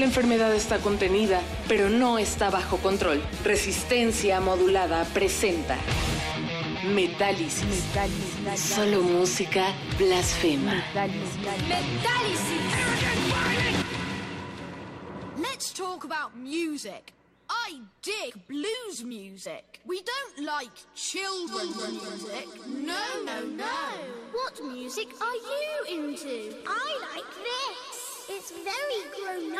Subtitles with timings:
[0.00, 3.22] La enfermedad está contenida, pero no está bajo control.
[3.44, 5.76] Resistencia modulada presenta
[6.86, 7.84] Metálisis.
[8.56, 10.82] Solo música blasfema.
[15.36, 17.12] Let's talk about music.
[17.50, 19.82] I dig blues music.
[19.84, 22.48] We don't like children's music.
[22.66, 23.66] No, no, no.
[24.32, 26.56] What music are you into?
[26.66, 27.89] I like this.
[28.32, 29.58] It's very grown.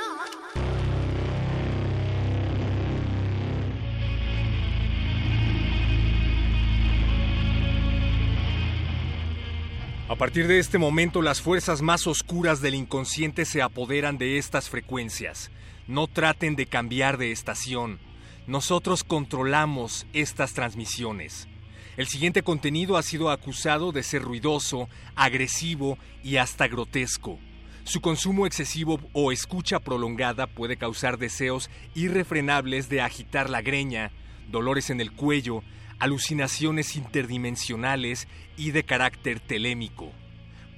[10.09, 14.71] A partir de este momento, las fuerzas más oscuras del inconsciente se apoderan de estas
[14.71, 15.51] frecuencias.
[15.89, 17.99] No traten de cambiar de estación.
[18.47, 21.49] Nosotros controlamos estas transmisiones.
[21.97, 27.41] El siguiente contenido ha sido acusado de ser ruidoso, agresivo y hasta grotesco.
[27.85, 34.13] Su consumo excesivo o escucha prolongada puede causar deseos irrefrenables de agitar la greña,
[34.51, 35.63] dolores en el cuello,
[35.99, 40.13] alucinaciones interdimensionales y de carácter telémico.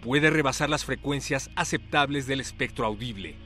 [0.01, 3.37] Puede rebasar las frecuencias aceptables del espectro audible.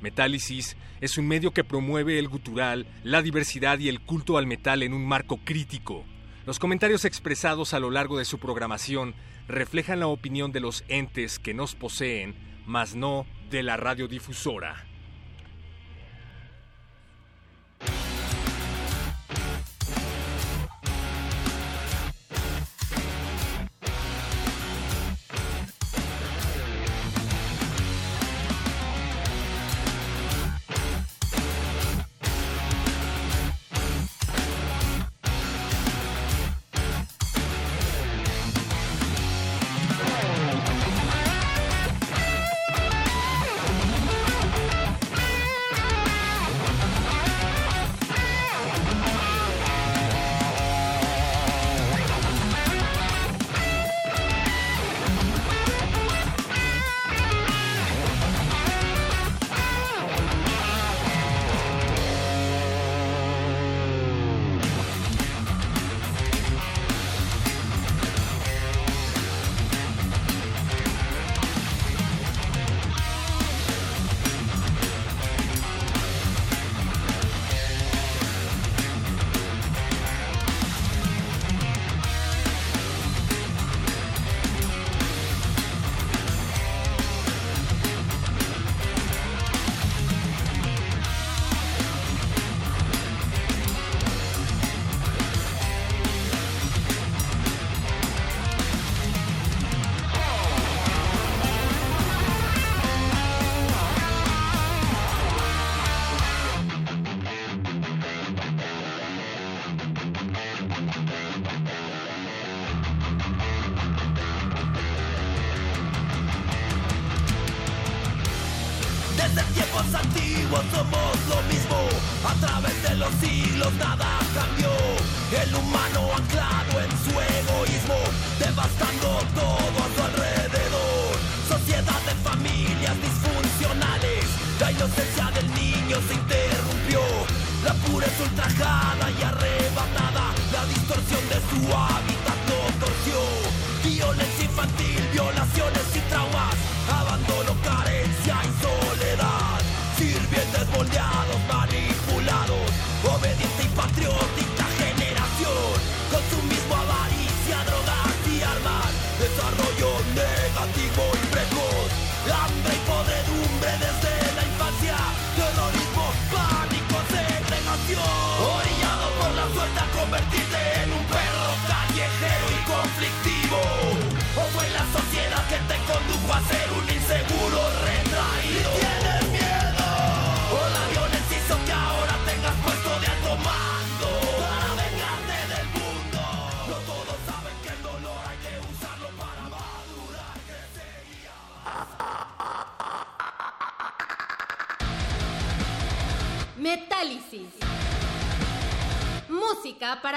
[0.00, 4.82] Metálisis es un medio que promueve el gutural, la diversidad y el culto al metal
[4.82, 6.04] en un marco crítico.
[6.46, 9.14] Los comentarios expresados a lo largo de su programación
[9.48, 12.34] reflejan la opinión de los entes que nos poseen,
[12.66, 14.86] mas no de la radiodifusora.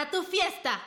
[0.08, 0.80] Tu fiesta.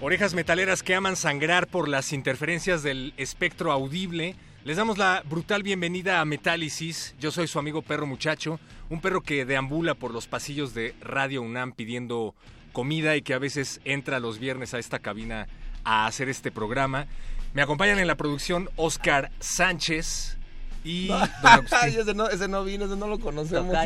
[0.00, 4.34] Orejas metaleras que aman sangrar por las interferencias del espectro audible.
[4.64, 7.14] Les damos la brutal bienvenida a Metálisis.
[7.18, 8.60] Yo soy su amigo perro muchacho,
[8.90, 12.34] un perro que deambula por los pasillos de Radio UNAM pidiendo
[12.72, 15.46] comida y que a veces entra los viernes a esta cabina
[15.84, 17.06] a hacer este programa.
[17.54, 20.38] Me acompañan en la producción Oscar Sánchez
[20.84, 21.78] y Don Agustín.
[21.82, 23.74] Ay, ese, no, ese no vino, ese no lo conocemos.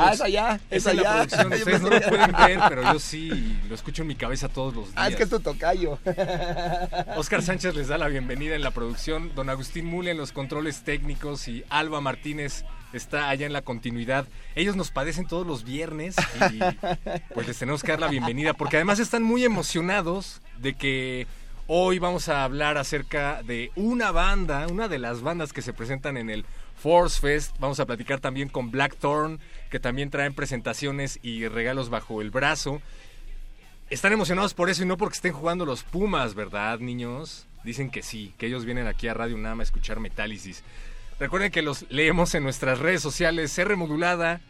[0.00, 1.44] Ah, es allá, es Esa es la allá.
[1.46, 4.84] Ustedes no lo pueden ver, pero yo sí lo escucho en mi cabeza todos los
[4.86, 4.96] días.
[4.96, 5.98] Ah, es que es tu tocayo.
[7.16, 10.82] Oscar Sánchez les da la bienvenida en la producción, don Agustín Mule en los controles
[10.82, 14.26] técnicos y Alba Martínez está allá en la continuidad.
[14.56, 16.16] Ellos nos padecen todos los viernes
[16.50, 16.58] y
[17.32, 21.26] pues les tenemos que dar la bienvenida porque además están muy emocionados de que
[21.72, 26.16] hoy vamos a hablar acerca de una banda, una de las bandas que se presentan
[26.16, 26.44] en el
[26.74, 27.54] Force Fest.
[27.60, 29.38] Vamos a platicar también con Blackthorn,
[29.70, 32.82] que también traen presentaciones y regalos bajo el brazo.
[33.88, 37.46] Están emocionados por eso y no porque estén jugando los Pumas, ¿verdad, niños?
[37.62, 40.64] Dicen que sí, que ellos vienen aquí a Radio UNAM a escuchar Metálisis.
[41.20, 44.40] Recuerden que los leemos en nuestras redes sociales R Modulada,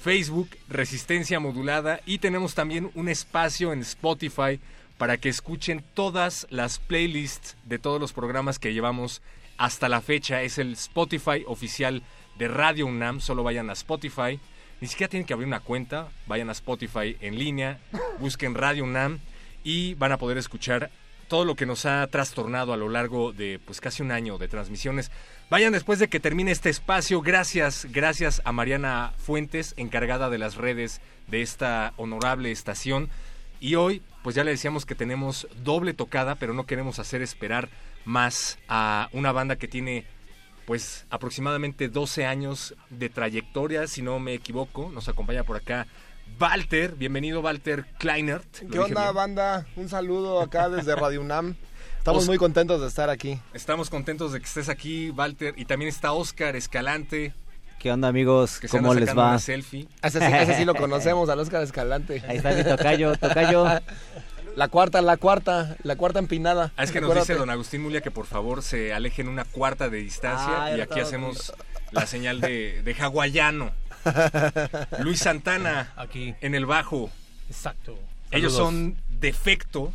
[0.00, 4.60] Facebook, Resistencia Modulada y tenemos también un espacio en Spotify
[4.98, 9.22] para que escuchen todas las playlists de todos los programas que llevamos
[9.56, 10.42] hasta la fecha.
[10.42, 12.02] Es el Spotify oficial
[12.36, 14.38] de Radio UNAM, solo vayan a Spotify.
[14.80, 17.78] Ni siquiera tienen que abrir una cuenta, vayan a Spotify en línea,
[18.20, 19.20] busquen Radio UNAM
[19.64, 20.90] y van a poder escuchar
[21.28, 24.48] todo lo que nos ha trastornado a lo largo de pues casi un año de
[24.48, 25.10] transmisiones.
[25.50, 27.20] Vayan después de que termine este espacio.
[27.20, 33.10] Gracias, gracias a Mariana Fuentes, encargada de las redes de esta honorable estación.
[33.60, 37.68] Y hoy, pues ya le decíamos que tenemos doble tocada, pero no queremos hacer esperar
[38.04, 40.04] más a una banda que tiene
[40.66, 44.90] pues aproximadamente 12 años de trayectoria, si no me equivoco.
[44.92, 45.86] Nos acompaña por acá
[46.38, 48.62] Walter, bienvenido Walter Kleinert.
[48.62, 49.14] ¿Lo ¿Qué onda, bien?
[49.14, 49.66] banda?
[49.76, 51.56] Un saludo acá desde Radio UNAM.
[51.96, 53.40] Estamos Os- muy contentos de estar aquí.
[53.54, 55.54] Estamos contentos de que estés aquí, Walter.
[55.56, 57.32] Y también está Oscar Escalante,
[57.78, 58.58] ¿Qué onda, amigos?
[58.58, 59.30] que ¿Cómo les va?
[59.30, 59.86] una selfie.
[60.02, 62.22] Ese sí, ese sí lo conocemos, al Oscar Escalante.
[62.26, 63.66] Ahí está mi tocayo, tocayo.
[64.56, 66.72] La cuarta, la cuarta, la cuarta empinada.
[66.76, 69.88] Ah, es que nos dice don Agustín Mulia que por favor se alejen una cuarta
[69.88, 71.52] de distancia Ah, y aquí hacemos
[71.92, 73.70] la señal de, de hawaiano.
[75.00, 76.34] Luis Santana, Aquí.
[76.40, 77.10] en el bajo.
[77.48, 77.96] Exacto.
[78.32, 79.92] Ellos son Defecto.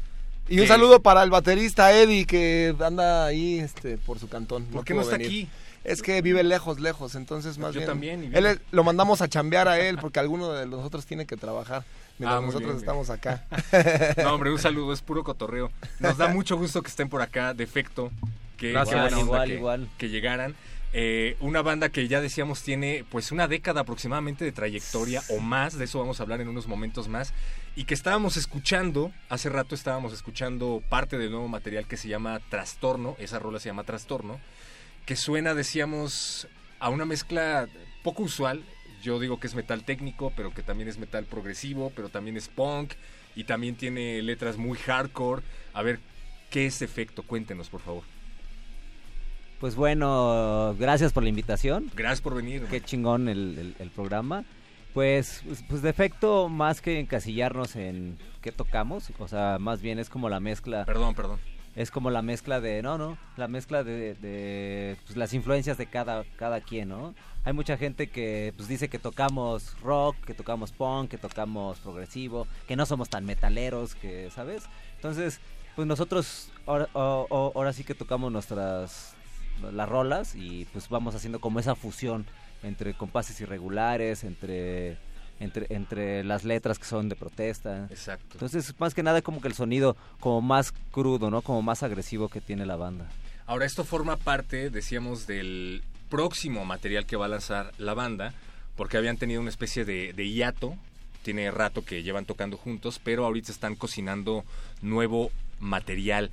[0.48, 4.66] Y un que- saludo para el baterista Eddie que anda ahí este, por su cantón.
[4.66, 5.28] ¿Por qué no está venir.
[5.28, 5.50] aquí?
[5.84, 7.90] Es que vive lejos, lejos, entonces más Yo bien.
[7.90, 11.25] también, y Él es- lo mandamos a chambear a él porque alguno de nosotros tiene
[11.25, 11.84] que trabajar
[12.20, 13.46] mientras Ah, muy nosotros bien, estamos acá.
[14.24, 15.72] No, hombre, un saludo, es puro cotorreo.
[16.00, 18.12] Nos da mucho gusto que estén por acá, Defecto.
[18.58, 18.96] Que, Gracias.
[18.96, 19.90] qué buena onda Igual, que, igual.
[19.98, 20.56] que llegaran.
[20.96, 25.75] Eh, una banda que ya decíamos tiene pues una década aproximadamente de trayectoria o más,
[25.78, 27.34] de eso vamos a hablar en unos momentos más,
[27.75, 32.40] y que estábamos escuchando, hace rato estábamos escuchando parte del nuevo material que se llama
[32.50, 34.40] Trastorno, esa rola se llama Trastorno,
[35.06, 36.48] que suena, decíamos,
[36.80, 37.68] a una mezcla
[38.04, 38.64] poco usual,
[39.02, 42.48] yo digo que es metal técnico, pero que también es metal progresivo, pero también es
[42.48, 42.94] punk,
[43.36, 45.42] y también tiene letras muy hardcore.
[45.74, 46.00] A ver,
[46.50, 47.24] ¿qué es efecto?
[47.24, 48.04] Cuéntenos, por favor.
[49.60, 51.90] Pues bueno, gracias por la invitación.
[51.96, 52.64] Gracias por venir.
[52.70, 54.44] Qué chingón el, el- el programa.
[54.94, 59.98] Pues, pues, pues de efecto, más que encasillarnos en qué tocamos, o sea, más bien
[59.98, 60.86] es como la mezcla.
[60.86, 61.40] Perdón, perdón.
[61.75, 65.88] Es como la mezcla de, no, no, la mezcla de, de, pues, las influencias de
[65.88, 67.15] cada, cada quien, ¿no?
[67.46, 72.48] Hay mucha gente que pues dice que tocamos rock, que tocamos punk, que tocamos progresivo,
[72.68, 74.63] que no somos tan metaleros, que, ¿sabes?
[74.96, 75.39] Entonces,
[75.75, 79.15] Pues nosotros ahora, o- ahora sí que tocamos nuestras
[79.72, 82.27] las rolas y pues vamos haciendo como esa fusión
[82.62, 84.98] entre compases irregulares, entre
[85.40, 87.88] entre entre las letras que son de protesta.
[87.90, 88.28] Exacto.
[88.34, 91.42] Entonces, más que nada como que el sonido como más crudo, ¿no?
[91.42, 93.10] Como más agresivo que tiene la banda.
[93.46, 98.34] Ahora, esto forma parte, decíamos, del próximo material que va a lanzar la banda,
[98.78, 100.75] porque habían tenido una especie de, de hiato,
[101.24, 104.46] tiene rato que llevan tocando juntos, pero ahorita están cocinando
[104.82, 106.32] nuevo material.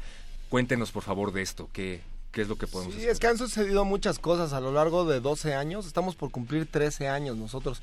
[0.50, 2.00] Cuéntenos, por favor, de esto, ¿qué,
[2.33, 3.12] qué es lo que podemos Sí, escuchar?
[3.12, 5.87] es que han sucedido muchas cosas a lo largo de 12 años.
[5.87, 7.83] Estamos por cumplir 13 años nosotros.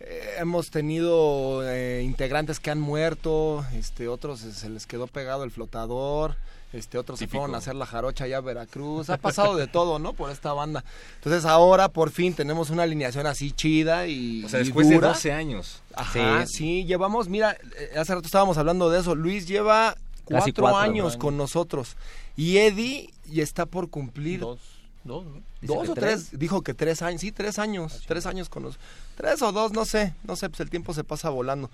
[0.00, 5.44] Eh, hemos tenido eh, integrantes que han muerto, este, otros se, se les quedó pegado
[5.44, 6.36] el flotador,
[6.74, 9.08] este, otros se fueron a hacer la jarocha allá a Veracruz.
[9.08, 10.12] Ha pasado de todo, ¿no?
[10.12, 10.84] Por esta banda.
[11.16, 14.96] Entonces ahora por fin tenemos una alineación así chida y O sea, y después de
[14.96, 15.08] dura.
[15.08, 15.82] 12 años.
[15.94, 16.84] Ajá, sí.
[16.84, 19.14] llevamos, mira, eh, hace rato estábamos hablando de eso.
[19.14, 21.16] Luis lleva cuatro, cuatro años años.
[21.16, 21.96] con nosotros.
[22.36, 24.58] Y Eddie ya está por cumplir Dos,
[25.04, 25.24] dos,
[25.62, 26.38] dos o tres.
[26.38, 28.86] dijo que tres años, sí, tres años, tres años con nosotros.
[29.16, 31.70] Tres o dos, no sé, no sé, pues el tiempo se pasa volando.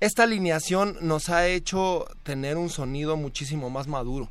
[0.00, 4.28] Esta alineación nos ha hecho tener un sonido muchísimo más maduro,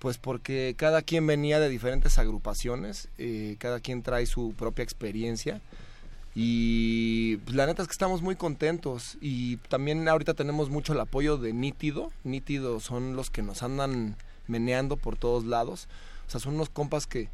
[0.00, 5.60] pues porque cada quien venía de diferentes agrupaciones, eh, cada quien trae su propia experiencia
[6.34, 11.00] y pues, la neta es que estamos muy contentos y también ahorita tenemos mucho el
[11.00, 14.16] apoyo de Nítido, Nítido son los que nos andan
[14.48, 15.86] meneando por todos lados,
[16.26, 17.28] o sea, son unos compas que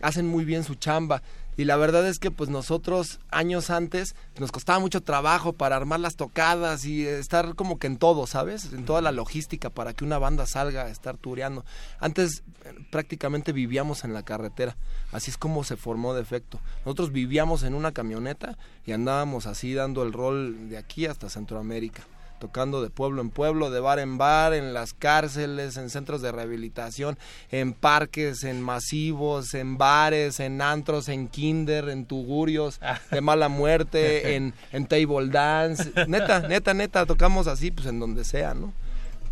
[0.00, 1.22] hacen muy bien su chamba
[1.56, 6.00] y la verdad es que pues nosotros años antes nos costaba mucho trabajo para armar
[6.00, 8.72] las tocadas y estar como que en todo, ¿sabes?
[8.72, 11.64] En toda la logística para que una banda salga a estar tureando.
[12.00, 14.76] Antes eh, prácticamente vivíamos en la carretera,
[15.12, 16.60] así es como se formó Defecto.
[16.84, 22.02] Nosotros vivíamos en una camioneta y andábamos así dando el rol de aquí hasta Centroamérica
[22.44, 26.30] tocando de pueblo en pueblo, de bar en bar, en las cárceles, en centros de
[26.30, 27.16] rehabilitación,
[27.50, 34.34] en parques, en masivos, en bares, en antros, en kinder, en tugurios, de mala muerte,
[34.36, 35.90] en, en table dance.
[36.06, 38.74] Neta, neta, neta, tocamos así, pues en donde sea, ¿no?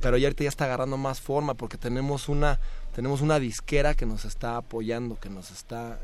[0.00, 2.60] Pero ya ahorita ya está agarrando más forma porque tenemos una,
[2.94, 5.98] tenemos una disquera que nos está apoyando, que nos está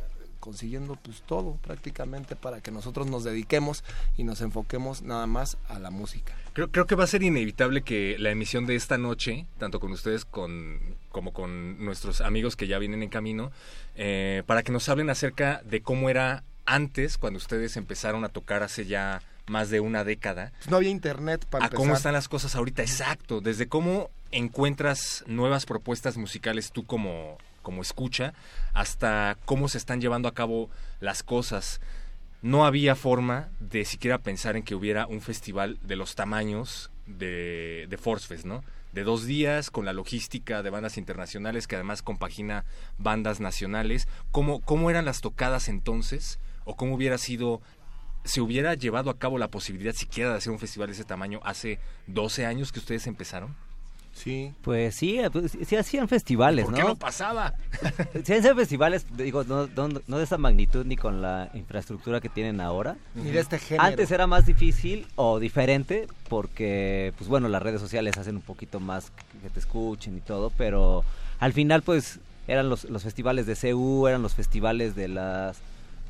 [0.48, 3.84] consiguiendo pues todo prácticamente para que nosotros nos dediquemos
[4.16, 6.32] y nos enfoquemos nada más a la música.
[6.54, 9.92] Creo, creo que va a ser inevitable que la emisión de esta noche, tanto con
[9.92, 13.52] ustedes con, como con nuestros amigos que ya vienen en camino,
[13.94, 18.62] eh, para que nos hablen acerca de cómo era antes, cuando ustedes empezaron a tocar
[18.62, 21.76] hace ya más de una década, Pues no había internet para a empezar.
[21.76, 22.80] cómo están las cosas ahorita.
[22.80, 27.36] Exacto, desde cómo encuentras nuevas propuestas musicales tú como,
[27.68, 28.32] como escucha,
[28.72, 30.70] hasta cómo se están llevando a cabo
[31.00, 31.82] las cosas.
[32.40, 37.84] No había forma de siquiera pensar en que hubiera un festival de los tamaños de,
[37.90, 38.64] de Force Fest, ¿no?
[38.94, 42.64] De dos días, con la logística de bandas internacionales, que además compagina
[42.96, 44.08] bandas nacionales.
[44.30, 46.38] ¿Cómo, cómo eran las tocadas entonces?
[46.64, 47.60] ¿O cómo hubiera sido
[48.24, 51.40] se hubiera llevado a cabo la posibilidad siquiera de hacer un festival de ese tamaño
[51.44, 53.67] hace 12 años que ustedes empezaron?
[54.14, 54.52] Sí.
[54.62, 56.78] Pues sí, eh, pues, sí hacían festivales, ¿Por ¿no?
[56.78, 57.54] qué no pasaba?
[58.24, 62.28] Sí hacían festivales, digo, no, no, no de esa magnitud ni con la infraestructura que
[62.28, 62.96] tienen ahora.
[63.14, 63.84] Ni de este género.
[63.84, 68.80] Antes era más difícil o diferente porque, pues bueno, las redes sociales hacen un poquito
[68.80, 69.12] más
[69.42, 71.04] que te escuchen y todo, pero
[71.38, 75.58] al final pues eran los, los festivales de CU, eran los festivales de las,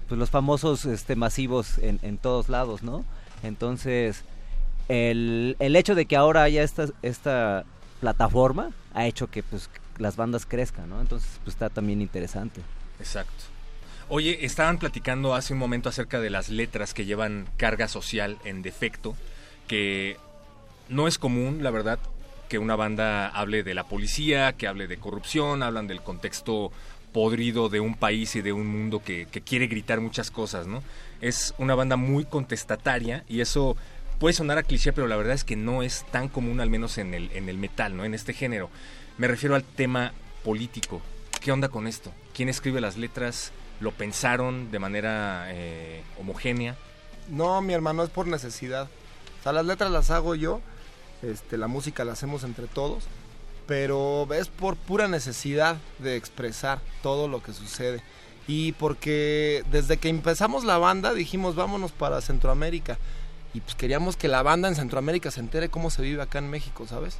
[0.08, 3.04] pues los famosos este, masivos en, en todos lados, ¿no?
[3.42, 4.22] Entonces,
[4.88, 7.64] el, el hecho de que ahora haya esta, esta
[8.00, 11.00] plataforma ha hecho que pues las bandas crezcan, ¿no?
[11.00, 12.60] Entonces, pues está también interesante.
[12.98, 13.44] Exacto.
[14.08, 18.62] Oye, estaban platicando hace un momento acerca de las letras que llevan carga social en
[18.62, 19.14] defecto,
[19.66, 20.16] que
[20.88, 21.98] no es común, la verdad,
[22.48, 26.72] que una banda hable de la policía, que hable de corrupción, hablan del contexto
[27.12, 30.82] podrido de un país y de un mundo que, que quiere gritar muchas cosas, ¿no?
[31.20, 33.76] Es una banda muy contestataria y eso
[34.18, 36.98] puede sonar a cliché, pero la verdad es que no es tan común, al menos
[36.98, 38.04] en el, en el metal, ¿no?
[38.04, 38.70] En este género.
[39.16, 40.12] Me refiero al tema
[40.44, 41.00] político.
[41.40, 42.12] ¿Qué onda con esto?
[42.34, 43.52] ¿Quién escribe las letras?
[43.80, 46.76] ¿Lo pensaron de manera eh, homogénea?
[47.28, 48.88] No, mi hermano, es por necesidad.
[49.40, 50.60] O sea, las letras las hago yo,
[51.22, 53.04] este, la música la hacemos entre todos,
[53.66, 58.02] pero es por pura necesidad de expresar todo lo que sucede.
[58.48, 62.98] Y porque desde que empezamos la banda dijimos vámonos para Centroamérica.
[63.58, 66.48] Y pues queríamos que la banda en Centroamérica se entere cómo se vive acá en
[66.48, 67.18] México, ¿sabes?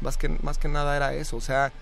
[0.00, 1.74] Más que, más que nada era eso, o sea,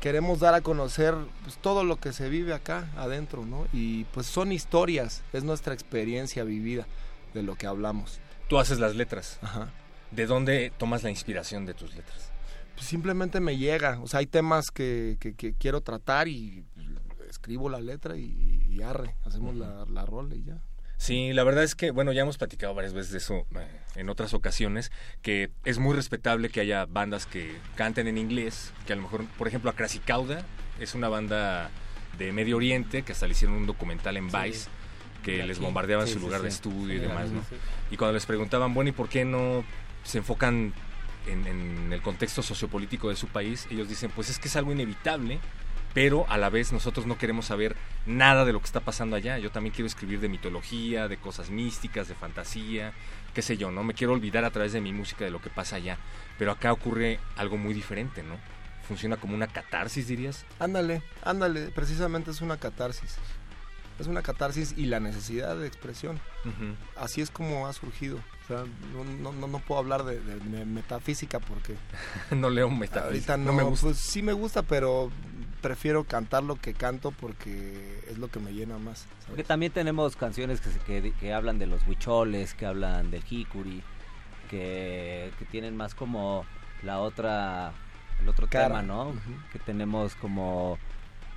[0.00, 1.14] queremos dar a conocer
[1.44, 3.68] pues, todo lo que se vive acá adentro, ¿no?
[3.72, 6.88] Y pues son historias, es nuestra experiencia vivida
[7.32, 8.18] de lo que hablamos.
[8.48, 9.38] Tú haces las letras.
[9.40, 9.70] Ajá.
[10.10, 12.32] ¿De dónde tomas la inspiración de tus letras?
[12.74, 14.00] pues, simplemente me llega.
[14.00, 16.64] O sea, hay temas que, que, que quiero tratar y
[17.30, 20.60] escribo la letra y, y arre, hacemos la, la rola y ya.
[20.98, 24.08] Sí, la verdad es que, bueno, ya hemos platicado varias veces de eso eh, en
[24.10, 24.90] otras ocasiones,
[25.22, 29.24] que es muy respetable que haya bandas que canten en inglés, que a lo mejor,
[29.38, 29.74] por ejemplo, a
[30.04, 30.44] Cauda
[30.80, 31.70] es una banda
[32.18, 34.68] de Medio Oriente, que hasta le hicieron un documental en Vice,
[35.22, 37.42] que les bombardeaban Sí, su sí, lugar de estudio y demás, ¿no?
[37.92, 39.64] Y cuando les preguntaban, bueno, ¿y por qué no
[40.02, 40.74] se enfocan
[41.28, 43.68] en, en el contexto sociopolítico de su país?
[43.70, 45.38] Ellos dicen, pues es que es algo inevitable,
[45.98, 47.74] pero a la vez nosotros no queremos saber
[48.06, 49.36] nada de lo que está pasando allá.
[49.38, 52.92] Yo también quiero escribir de mitología, de cosas místicas, de fantasía,
[53.34, 53.82] qué sé yo, ¿no?
[53.82, 55.98] Me quiero olvidar a través de mi música de lo que pasa allá.
[56.38, 58.36] Pero acá ocurre algo muy diferente, ¿no?
[58.86, 60.44] Funciona como una catarsis, dirías.
[60.60, 63.16] Ándale, ándale, precisamente es una catarsis.
[63.98, 66.20] Es una catarsis y la necesidad de expresión.
[66.96, 68.18] Así es como ha surgido.
[68.44, 68.58] O sea,
[68.94, 71.74] no, no, no, no puedo hablar de, de me- metafísica porque
[72.30, 73.04] no leo metafísica.
[73.06, 73.86] ahorita no, no me gusta.
[73.86, 75.10] Pues sí me gusta, pero
[75.58, 79.00] prefiero cantar lo que canto porque es lo que me llena más.
[79.00, 79.26] ¿sabes?
[79.26, 83.82] Porque también tenemos canciones que, que, que hablan de los huicholes, que hablan del jicuri,
[84.50, 86.44] que, que tienen más como
[86.82, 87.72] la otra,
[88.22, 88.66] el otro Cara.
[88.68, 89.08] tema, ¿no?
[89.10, 89.18] Ujú.
[89.52, 90.78] Que tenemos como,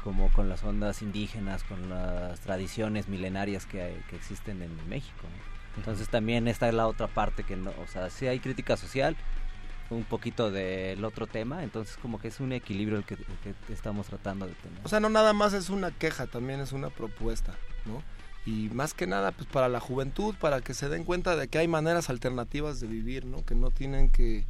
[0.03, 5.23] como con las ondas indígenas, con las tradiciones milenarias que, hay- que existen en México.
[5.23, 5.77] ¿no?
[5.77, 9.15] Entonces también esta es la otra parte que no, o sea, sí hay crítica social,
[9.91, 13.17] un poquito del otro tema, entonces como que es un equilibrio el que,
[13.69, 14.79] estamos tratando de tener.
[14.83, 17.55] O sea, no nada más es una queja, también es una propuesta,
[17.85, 18.01] ¿no?
[18.45, 21.59] Y más que nada, pues para la juventud, para que se den cuenta de que
[21.59, 23.45] hay maneras alternativas de vivir, ¿no?
[23.45, 24.45] Que no tienen que,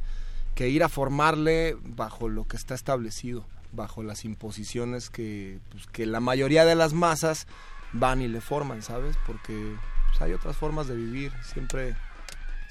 [0.54, 6.06] que ir a formarle bajo lo que está establecido, bajo las imposiciones que, pues, que
[6.06, 7.46] la mayoría de las masas
[7.92, 9.16] van y le forman, ¿sabes?
[9.26, 9.76] Porque
[10.08, 11.96] pues, hay otras formas de vivir, siempre,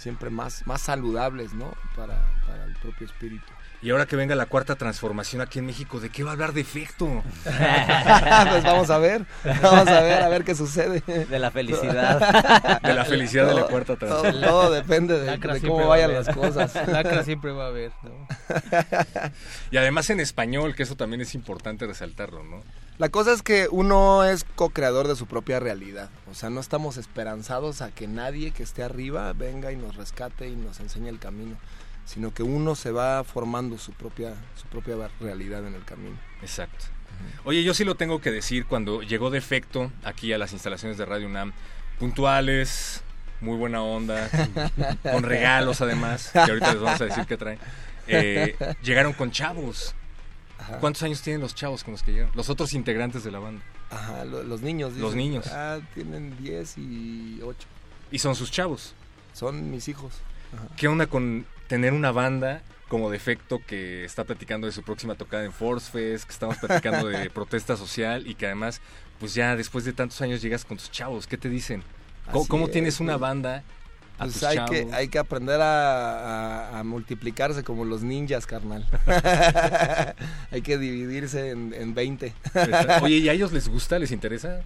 [0.01, 1.73] siempre más, más saludables, ¿no?
[1.95, 2.17] Para,
[2.47, 3.51] para el propio espíritu.
[3.83, 6.53] Y ahora que venga la cuarta transformación aquí en México, ¿de qué va a hablar
[6.53, 7.23] defecto?
[7.43, 11.01] pues vamos a ver, vamos a ver, a ver qué sucede.
[11.01, 12.79] De la felicidad.
[12.83, 14.43] De la felicidad de la cuarta todo, transformación.
[14.43, 16.75] todo depende de, de cómo vayan las cosas.
[16.87, 18.27] Lacra siempre va a haber, ¿no?
[19.71, 22.63] Y además en español, que eso también es importante resaltarlo, ¿no?
[23.01, 26.11] La cosa es que uno es co-creador de su propia realidad.
[26.29, 30.47] O sea, no estamos esperanzados a que nadie que esté arriba venga y nos rescate
[30.49, 31.57] y nos enseñe el camino,
[32.05, 36.15] sino que uno se va formando su propia, su propia realidad en el camino.
[36.43, 36.85] Exacto.
[37.43, 41.05] Oye, yo sí lo tengo que decir, cuando llegó Defecto aquí a las instalaciones de
[41.07, 41.53] Radio UNAM,
[41.97, 43.01] puntuales,
[43.39, 44.29] muy buena onda,
[45.11, 47.57] con regalos además, que ahorita les vamos a decir qué traen,
[48.05, 49.95] eh, llegaron con chavos.
[50.61, 50.77] Ajá.
[50.79, 52.31] ¿Cuántos años tienen los chavos con los que llegaron?
[52.35, 53.63] Los otros integrantes de la banda.
[53.89, 54.93] Ajá, lo- los niños.
[54.93, 55.17] Los dicen.
[55.17, 55.47] niños.
[55.47, 57.67] Ah, tienen 10 y 8.
[58.11, 58.93] Y son sus chavos.
[59.33, 60.13] Son mis hijos.
[60.55, 60.67] Ajá.
[60.77, 65.45] ¿Qué onda con tener una banda como defecto que está platicando de su próxima tocada
[65.45, 68.81] en Force Fest, que estamos platicando de protesta social y que además,
[69.19, 71.25] pues ya después de tantos años llegas con tus chavos?
[71.25, 71.83] ¿Qué te dicen?
[72.25, 73.63] ¿Cómo, Así cómo es, tienes una banda
[74.21, 74.71] a Pues hay chavos?
[74.71, 78.85] que, hay que aprender a, a- a multiplicarse como los ninjas, carnal.
[80.51, 82.33] hay que dividirse en, en 20.
[83.01, 83.99] Oye, ¿y a ellos les gusta?
[83.99, 84.61] ¿Les interesa?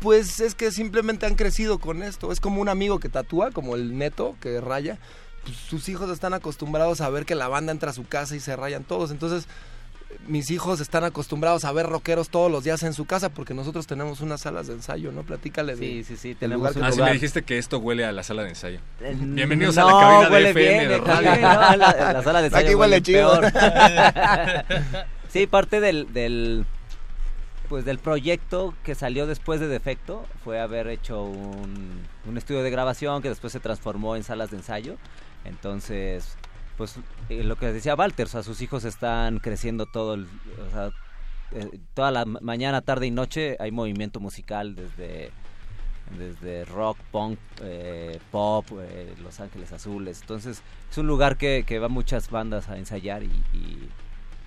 [0.00, 2.32] Pues es que simplemente han crecido con esto.
[2.32, 4.98] Es como un amigo que tatúa, como el neto que raya.
[5.44, 8.40] Pues sus hijos están acostumbrados a ver que la banda entra a su casa y
[8.40, 9.10] se rayan todos.
[9.10, 9.46] Entonces,
[10.26, 13.86] mis hijos están acostumbrados a ver rockeros todos los días en su casa porque nosotros
[13.86, 15.22] tenemos unas salas de ensayo, ¿no?
[15.22, 15.78] Platícale de.
[15.86, 17.10] Sí, sí, sí, del tenemos lugar un Ah, sí lugar.
[17.10, 18.78] me dijiste que esto huele a la sala de ensayo.
[19.00, 21.14] Eh, Bienvenidos no, a la cabina de huele FM bien, de radio.
[21.30, 23.40] Javier, no, la, la sala de ensayo Aquí huele chido.
[23.40, 23.52] peor.
[25.28, 26.64] sí, parte del, del
[27.68, 32.70] pues del proyecto que salió después de Defecto fue haber hecho un, un estudio de
[32.70, 34.96] grabación que después se transformó en salas de ensayo.
[35.44, 36.36] Entonces,
[36.76, 36.96] pues
[37.28, 40.26] eh, lo que decía Walter, o sea, sus hijos están creciendo todo el,
[40.68, 40.90] o sea,
[41.52, 45.30] eh, toda la ma- mañana, tarde y noche hay movimiento musical desde
[46.18, 50.20] desde rock, punk, eh, pop, eh, Los Ángeles Azules.
[50.20, 50.60] Entonces
[50.90, 53.88] es un lugar que, que va muchas bandas a ensayar y, y,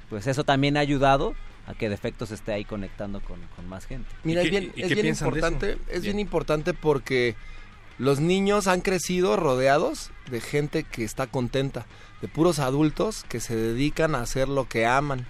[0.09, 1.33] pues eso también ha ayudado
[1.65, 4.07] a que Defectos esté ahí conectando con, con más gente.
[4.23, 5.47] Mira, ¿Y es bien, y es qué bien piensan de eso?
[5.47, 6.19] importante, es bien Bien.
[6.19, 7.35] importante porque
[7.97, 11.85] los niños han crecido rodeados de gente que está contenta,
[12.21, 15.25] de puros adultos que se dedican a hacer lo que aman.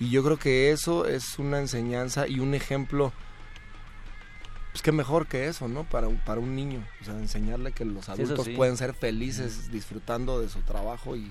[0.00, 3.12] Y yo creo que eso es una enseñanza y un ejemplo,
[4.72, 5.84] pues qué mejor que eso, ¿no?
[5.84, 8.52] Para un, para un niño, o sea, enseñarle que los adultos sí.
[8.54, 11.30] pueden ser felices disfrutando de su trabajo y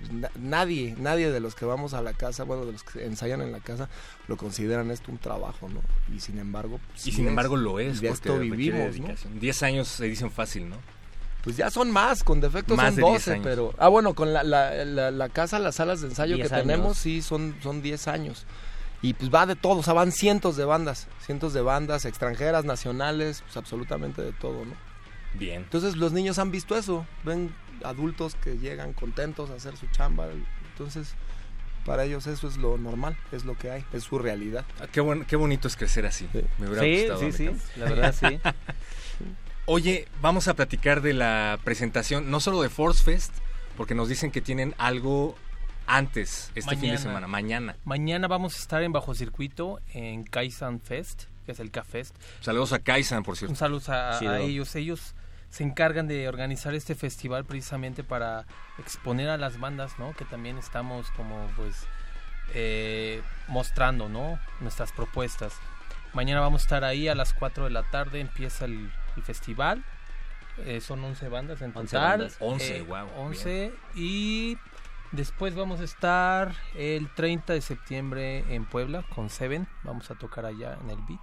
[0.00, 3.04] pues, na- nadie, nadie de los que vamos a la casa, bueno, de los que
[3.06, 3.88] ensayan en la casa,
[4.26, 5.80] lo consideran esto un trabajo, ¿no?
[6.14, 7.28] Y sin embargo, pues, Y sin es.
[7.30, 9.14] embargo lo es, porque esto vivimos, ¿no?
[9.40, 10.76] Diez años se dicen fácil, ¿no?
[11.46, 13.44] Pues ya son más, con defectos Más son de 10 12, años.
[13.44, 13.72] pero...
[13.78, 16.66] Ah, bueno, con la, la, la- la casa, las salas de ensayo que 10 años.
[16.66, 18.44] tenemos, sí, son, son 10 años.
[19.00, 22.64] Y pues va de todo, o sea, van cientos de bandas, cientos de bandas extranjeras,
[22.64, 24.72] nacionales, pues absolutamente de todo, ¿no?
[25.34, 25.62] Bien.
[25.62, 27.54] Entonces los niños han visto eso, ven
[27.84, 30.26] adultos que llegan contentos a hacer su chamba,
[30.72, 31.14] entonces
[31.84, 34.64] para ellos eso es lo normal, es lo que hay, es su realidad.
[34.80, 36.26] Ah, Qué, buen- qué bonito es crecer así.
[36.58, 37.20] Me hubiera Sí, gustado.
[37.20, 38.40] sí, sí, la verdad sí.
[39.68, 43.32] Oye, vamos a platicar de la presentación, no solo de Force Fest,
[43.76, 45.34] porque nos dicen que tienen algo
[45.88, 47.76] antes, este fin de semana, mañana.
[47.84, 52.14] Mañana vamos a estar en Bajo Circuito en Kaizen Fest, que es el K-Fest.
[52.40, 53.50] Saludos a Kaisan, por cierto.
[53.50, 54.76] Un saludo a ellos.
[54.76, 55.16] Ellos
[55.50, 58.46] se encargan de organizar este festival precisamente para
[58.78, 60.14] exponer a las bandas, ¿no?
[60.14, 61.74] Que también estamos como pues
[62.54, 64.38] eh, mostrando, ¿no?
[64.60, 65.54] Nuestras propuestas.
[66.12, 69.84] Mañana vamos a estar ahí a las 4 de la tarde, empieza el, el festival.
[70.64, 72.18] Eh, son 11 bandas en 11 total.
[72.18, 72.36] bandas.
[72.40, 74.56] 11, Eh, guau, 11 y
[75.12, 79.66] después vamos a estar el 30 de septiembre en Puebla con Seven.
[79.84, 81.20] Vamos a tocar allá en el Beat.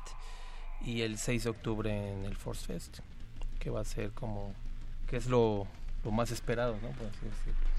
[0.85, 2.99] Y el 6 de octubre en el Force Fest,
[3.59, 4.53] que va a ser como,
[5.07, 5.65] que es lo,
[6.03, 6.89] lo más esperado, ¿no?
[6.89, 7.73] Por así decirlo.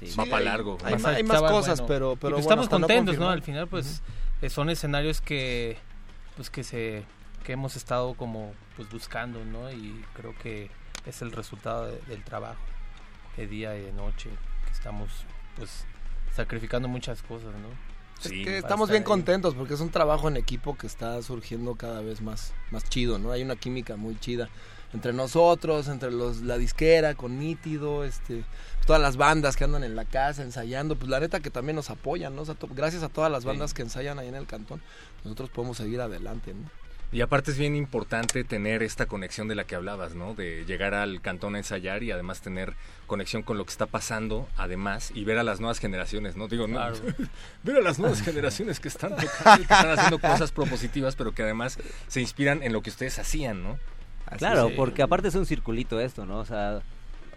[0.00, 0.16] Sí.
[0.18, 0.78] Va para largo.
[0.82, 3.28] Hay, más cosas, pero, Y pero pues bueno, estamos no contentos, ¿no?
[3.28, 4.02] Al final, pues
[4.40, 5.76] eh, son escenarios que,
[6.36, 7.04] pues que se,
[7.42, 9.70] que hemos estado como, pues buscando, ¿no?
[9.72, 10.70] Y creo que
[11.06, 12.60] es el resultado de- del trabajo
[13.36, 14.30] de día y de noche
[14.66, 15.10] que estamos,
[15.56, 15.84] pues,
[16.34, 17.68] sacrificando muchas cosas, ¿no?
[18.22, 19.06] Es que estamos bien ahí.
[19.06, 23.18] contentos porque es un trabajo en equipo que está surgiendo cada vez más, más chido,
[23.18, 23.32] ¿no?
[23.32, 24.48] Hay una química muy chida
[24.92, 28.44] entre nosotros, entre los la disquera con Nítido, este,
[28.86, 31.90] todas las bandas que andan en la casa ensayando, pues la neta que también nos
[31.90, 32.42] apoyan, ¿no?
[32.42, 34.80] O sea, to- gracias a todas las bandas que ensayan ahí en el cantón,
[35.24, 36.70] nosotros podemos seguir adelante, ¿no?
[37.12, 40.34] Y aparte es bien importante tener esta conexión de la que hablabas, ¿no?
[40.34, 42.72] De llegar al cantón a ensayar y además tener
[43.06, 46.48] conexión con lo que está pasando, además, y ver a las nuevas generaciones, ¿no?
[46.48, 46.80] Digo, no,
[47.64, 51.32] ver a las nuevas generaciones que están tocando, y que están haciendo cosas propositivas, pero
[51.32, 53.78] que además se inspiran en lo que ustedes hacían, ¿no?
[54.38, 54.74] Claro, sí.
[54.74, 56.38] porque aparte es un circulito esto, ¿no?
[56.38, 56.80] O sea,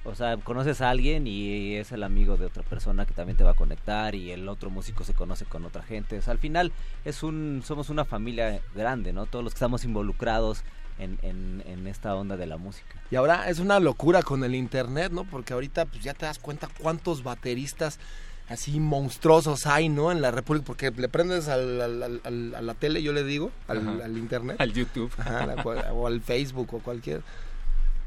[0.06, 3.44] o sea, conoces a alguien y es el amigo de otra persona que también te
[3.44, 6.18] va a conectar y el otro músico se conoce con otra gente.
[6.18, 6.72] O sea, al final
[7.04, 9.26] es un, somos una familia grande, ¿no?
[9.26, 10.64] Todos los que estamos involucrados
[11.00, 12.96] en, en, en esta onda de la música.
[13.12, 15.26] Y ahora es una locura con el internet, ¿no?
[15.26, 18.00] Porque ahorita pues ya te das cuenta cuántos bateristas
[18.48, 20.12] así monstruosos hay, ¿no?
[20.12, 23.24] En la República, porque le prendes al, al- al- al- a la tele, yo le
[23.24, 24.58] digo, al, internet.
[24.60, 25.12] Al YouTube.
[25.18, 25.64] Ajá, la
[25.94, 27.24] o al Facebook o cualquier.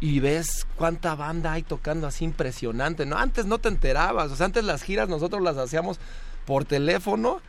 [0.01, 3.17] Y ves cuánta banda hay tocando así impresionante, ¿no?
[3.19, 5.99] Antes no te enterabas, o sea, antes las giras nosotros las hacíamos
[6.47, 7.41] por teléfono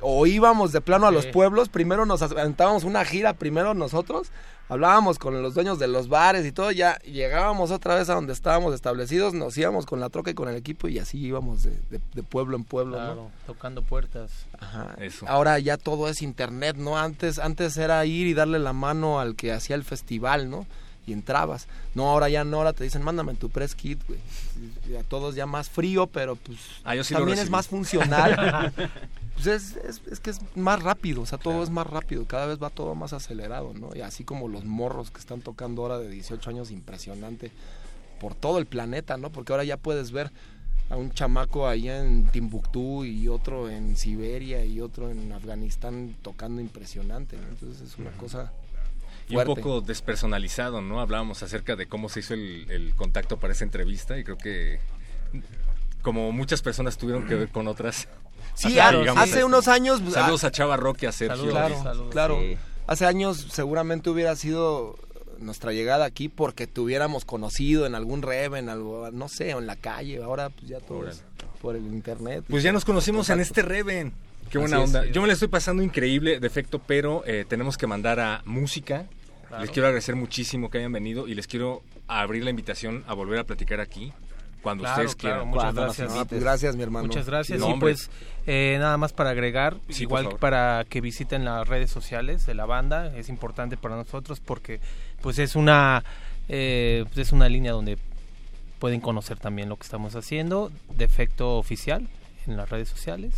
[0.00, 4.32] o íbamos de plano a los pueblos, primero nos aventábamos una gira, primero nosotros,
[4.68, 8.32] hablábamos con los dueños de los bares y todo, ya llegábamos otra vez a donde
[8.32, 11.70] estábamos establecidos, nos íbamos con la troca y con el equipo y así íbamos de,
[11.90, 12.96] de- de pueblo en pueblo,
[13.46, 14.32] tocando puertas.
[14.58, 14.94] Ajá.
[14.98, 15.24] Eso.
[15.28, 16.98] Ahora ya todo es internet, ¿no?
[16.98, 20.66] Antes, antes era ir y darle la mano al que hacía el festival, ¿no?
[21.06, 21.66] Y entrabas.
[21.94, 24.20] No, ahora ya no, ahora te dicen, mándame tu press kit, güey.
[24.96, 28.72] A todos ya más frío, pero pues Ah, yo sí también es más funcional.
[29.34, 32.46] pues es, es, es que es más rápido, o sea, todo es más rápido, cada
[32.46, 33.94] vez va todo más acelerado, ¿no?
[33.96, 37.50] Y así como los morros que están tocando ahora de 18 años, impresionante
[38.20, 39.30] por todo el planeta, ¿no?
[39.30, 40.30] Porque ahora ya puedes ver
[40.90, 46.60] a un chamaco allá en Timbuktu y otro en Siberia y otro en Afganistán tocando
[46.60, 47.48] impresionante, ¿no?
[47.48, 48.52] Entonces es una cosa
[49.32, 51.00] Y un poco despersonalizado, ¿no?
[51.00, 54.80] Hablábamos acerca de cómo se hizo el, el contacto para esa entrevista y creo que
[56.02, 58.08] como muchas personas tuvieron que ver con otras.
[58.54, 60.02] Sí, digamos hace unos años...
[60.12, 61.50] Saludos a Chava Roque, a Sergio.
[61.50, 62.38] Claro, claro.
[62.86, 64.98] Hace años seguramente hubiera sido
[65.38, 69.58] nuestra llegada aquí porque te hubiéramos conocido en algún rev, en algo, no sé, o
[69.58, 70.22] en la calle.
[70.22, 71.22] Ahora pues ya todo es
[71.60, 72.44] por el internet.
[72.48, 74.12] Pues ya nos conocimos en este Reven.
[74.50, 74.94] Qué buena Así es.
[74.94, 75.06] onda.
[75.06, 79.06] Yo me la estoy pasando increíble, defecto, pero eh, tenemos que mandar a música.
[79.52, 79.64] Claro.
[79.64, 83.38] Les quiero agradecer muchísimo que hayan venido y les quiero abrir la invitación a volver
[83.38, 84.10] a platicar aquí
[84.62, 85.48] cuando Claro, ustedes claro, quieran.
[85.48, 86.16] muchas Cuando nos gracias.
[86.16, 86.40] invites.
[86.42, 87.06] Gracias, mi hermano.
[87.06, 87.58] Muchas gracias.
[87.60, 87.92] No, y hombre.
[87.92, 88.10] pues
[88.46, 92.64] eh, nada más para agregar, Sí, igual para que visiten las redes sociales de la
[92.64, 94.80] banda, es importante para nosotros porque
[95.20, 96.02] pues es una
[96.48, 97.98] eh, pues, es una línea donde
[98.78, 102.08] pueden conocer también lo que estamos haciendo, defecto oficial
[102.46, 103.34] en las redes sociales,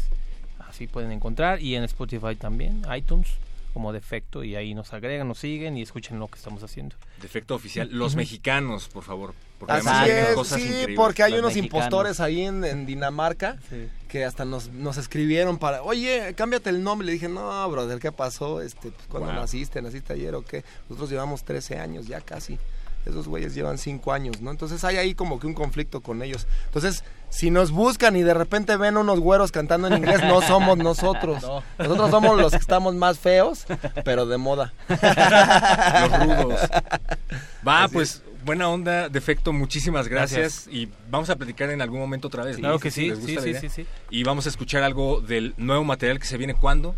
[0.69, 3.29] así pueden encontrar y en Spotify también, iTunes
[3.75, 6.97] como defecto y ahí nos agregan, nos siguen y escuchen lo que estamos haciendo.
[7.21, 7.91] Defecto oficial.
[7.93, 9.35] Los mexicanos, por favor.
[9.59, 10.97] Porque Así además es, cosas sí, increíbles.
[10.97, 11.85] porque hay Los unos mexicanos.
[11.85, 13.89] impostores ahí en, en Dinamarca Sí.
[14.09, 17.05] que hasta nos, nos escribieron para, oye, cámbiate el nombre.
[17.07, 18.63] Le dije, no, brother, ¿qué pasó?
[18.63, 19.41] Este, pues, ¿Cuándo Wow.
[19.41, 19.83] naciste?
[19.83, 20.65] ¿Naciste ayer o qué?
[20.89, 22.59] Nosotros llevamos 13 años ya casi.
[23.07, 24.51] esos güeyes llevan cinco años, ¿no?
[24.51, 26.47] Entonces hay ahí como que un conflicto con ellos.
[26.67, 30.79] Entonces, si nos buscan y de repente ven unos güeros cantando en inglés, no somos
[30.79, 31.45] nosotros.
[31.79, 33.67] Nosotros somos los que estamos más feos,
[34.05, 34.73] pero de moda.
[34.89, 36.61] Los rudos.
[37.67, 40.69] Va, pues buena onda, defecto, muchísimas gracias.
[40.71, 42.57] Y vamos a platicar en algún momento otra vez.
[42.57, 43.87] Claro que sí, ¿Les gusta sí, sí, sí, sí.
[44.11, 46.95] Y vamos a escuchar algo del nuevo material que se viene cuándo.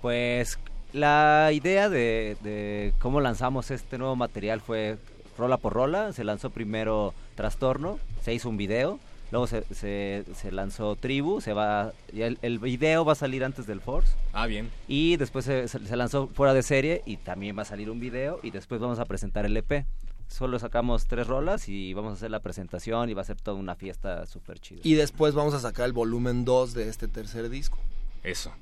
[0.00, 0.58] Pues
[0.94, 4.96] la idea de, de cómo lanzamos este nuevo material fue
[5.36, 6.14] rola por rola.
[6.14, 8.98] Se lanzó primero Trastorno, se hizo un video,
[9.32, 13.66] luego se, se, se lanzó Tribu, se va, el, el video va a salir antes
[13.66, 14.12] del Force.
[14.32, 14.70] Ah, bien.
[14.86, 15.66] Y después se,
[15.96, 19.06] lanzó fuera de serie y también va a salir un video y después vamos a
[19.06, 19.84] presentar el EP.
[20.28, 23.56] Solo sacamos tres rolas y vamos a hacer la presentación y va a ser toda
[23.56, 24.80] una fiesta súper chida.
[24.84, 27.76] Y después vamos a sacar el volumen 2 de este tercer disco.
[28.22, 28.52] Eso.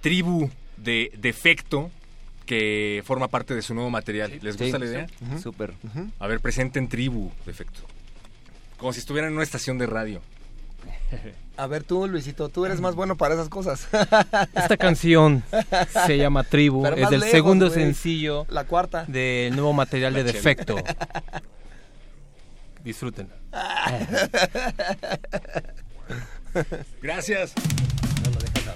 [0.00, 1.90] Tribu de defecto
[2.46, 4.38] que forma parte de su nuevo material.
[4.42, 4.92] ¿Les Sí, gusta la sí.
[4.92, 5.06] idea?
[5.20, 5.38] Ujú.
[5.38, 5.74] Súper.
[6.18, 7.80] A ver, presenten Tribu defecto.
[8.82, 10.20] Como si estuvieran en una estación de radio.
[11.56, 13.86] A ver tú, Luisito, tú eres más bueno para esas cosas.
[14.56, 15.44] Esta canción
[16.04, 19.04] se llama Tribu, Pero es del lejos, segundo sencillo La cuarta.
[19.06, 20.74] del nuevo material de defecto.
[22.82, 23.28] Disfruten.
[27.00, 27.52] Gracias.
[28.24, 28.74] Certeza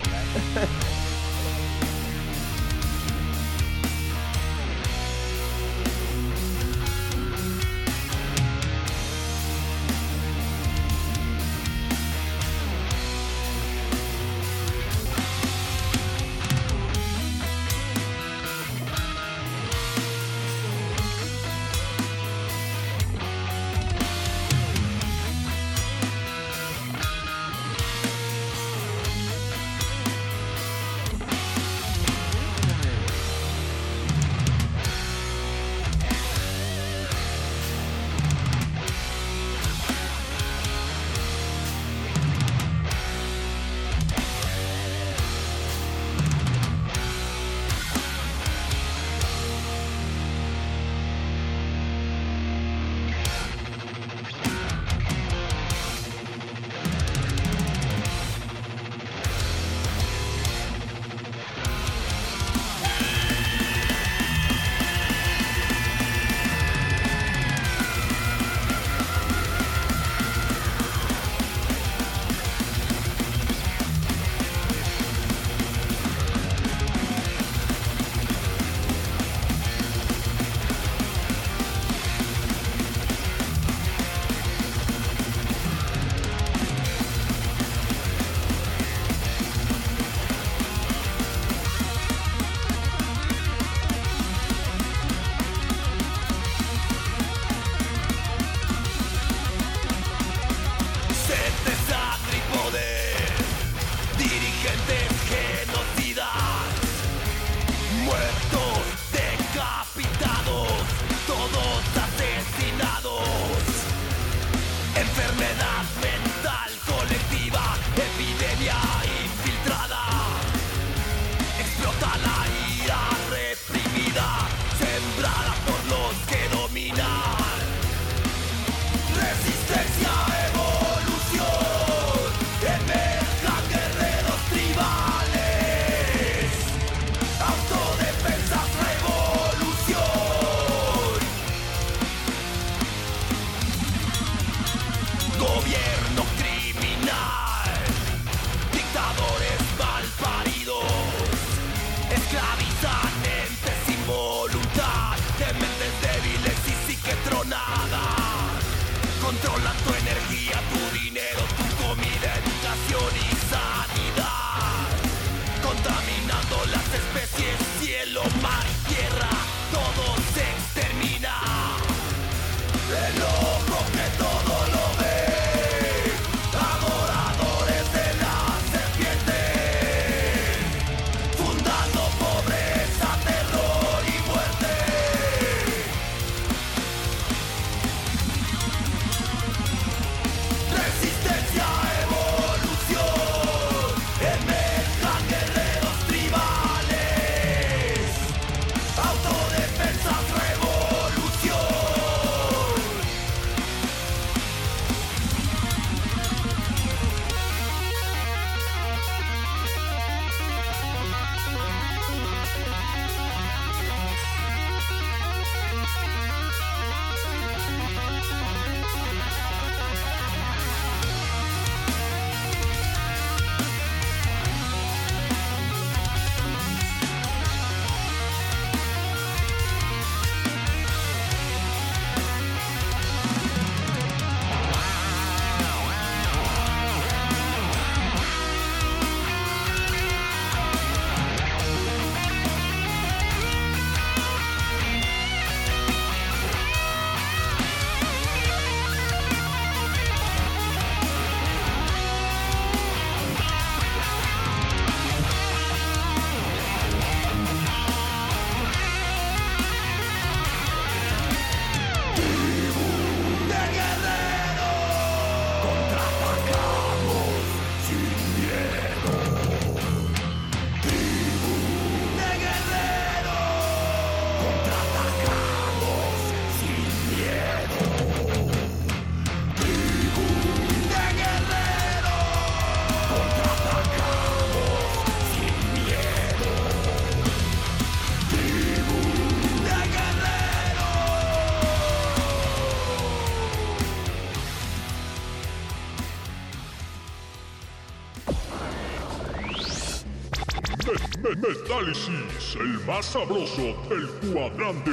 [301.48, 304.90] Metálisis, el más sabroso del cuadrante.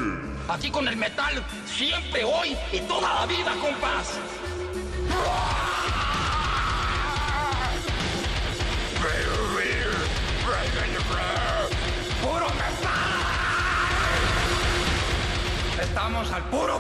[0.48, 4.20] Aquí con el metal, siempre, hoy y toda la vida, compás.
[12.22, 12.94] ¡Puro metal!
[15.82, 16.80] Estamos al puro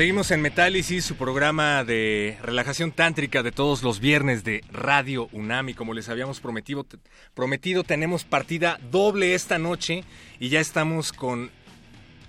[0.00, 5.74] Seguimos en Metálisis, su programa de relajación tántrica de todos los viernes de Radio Unami.
[5.74, 6.86] Como les habíamos prometido,
[7.34, 10.04] prometido tenemos partida doble esta noche
[10.38, 11.50] y ya estamos con...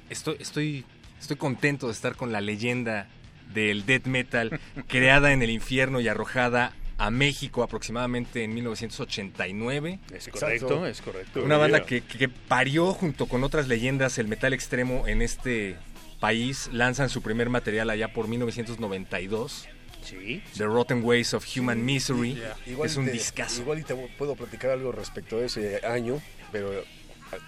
[0.10, 0.84] Estoy, estoy,
[1.18, 3.08] estoy contento de estar con la leyenda
[3.54, 10.00] del death metal creada en el infierno y arrojada a México aproximadamente en 1989.
[10.14, 11.42] Es correcto, es correcto.
[11.42, 15.78] Una banda que, que parió junto con otras leyendas el metal extremo en este
[16.22, 16.70] país.
[16.72, 19.68] Lanzan su primer material allá por 1992.
[20.04, 20.42] Sí.
[20.58, 22.42] The Rotten Ways of Human Misery.
[22.84, 23.62] Es un te- discazo.
[23.62, 26.72] Igual y te puedo platicar algo respecto a ese año, pero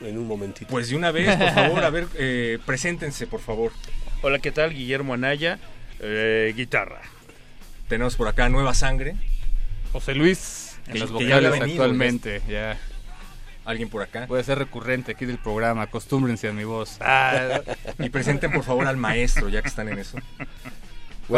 [0.02, 0.68] en un momentito.
[0.70, 3.72] Pues de una vez, por favor, a ver, eh, preséntense, por favor.
[4.22, 4.74] Hola, ¿qué tal?
[4.74, 5.60] Guillermo Anaya,
[6.00, 7.02] eh, guitarra.
[7.88, 9.16] Tenemos por acá Nueva Sangre.
[9.92, 12.80] José Luis, en Que- ya había vocales venido, actualmente, ya.
[13.66, 14.28] ¿Alguien por acá?
[14.28, 16.98] Puede ser recurrente aquí del programa, acostúmbrense a mi voz.
[17.00, 17.62] Ah.
[18.00, 20.18] Y presenten, por favor, al maestro, ya que están en eso.
[20.38, 20.48] Juan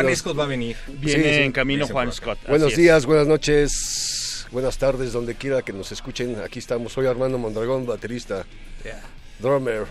[0.05, 0.75] Buenos- Scott va a venir.
[0.88, 2.11] Viene en camino Juan.
[2.11, 2.39] Scott.
[2.47, 2.77] Buenos así es.
[2.79, 6.38] días, buenas noches, buenas tardes, donde quiera que nos escuchen.
[6.43, 6.93] Aquí estamos.
[6.93, 8.45] Soy Armando Mondragón, baterista,
[9.39, 9.85] drummer.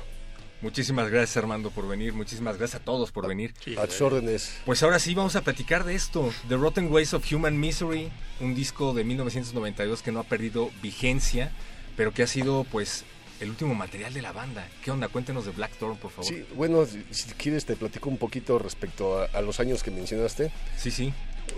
[0.61, 3.53] Muchísimas gracias Armando por venir, muchísimas gracias a todos por venir.
[3.77, 4.59] A tus órdenes.
[4.65, 8.55] Pues ahora sí vamos a platicar de esto, The Rotten Ways of Human Misery, un
[8.55, 11.53] disco de 1992 que no ha perdido vigencia,
[11.97, 13.05] pero que ha sido pues
[13.41, 14.67] el último material de la banda.
[14.83, 15.09] ¿Qué onda?
[15.09, 16.25] Cuéntenos de Blackthorn, por favor.
[16.33, 20.51] Sí, bueno, si quieres te platico un poquito respecto a, a los años que mencionaste.
[20.79, 21.13] Sí, sí.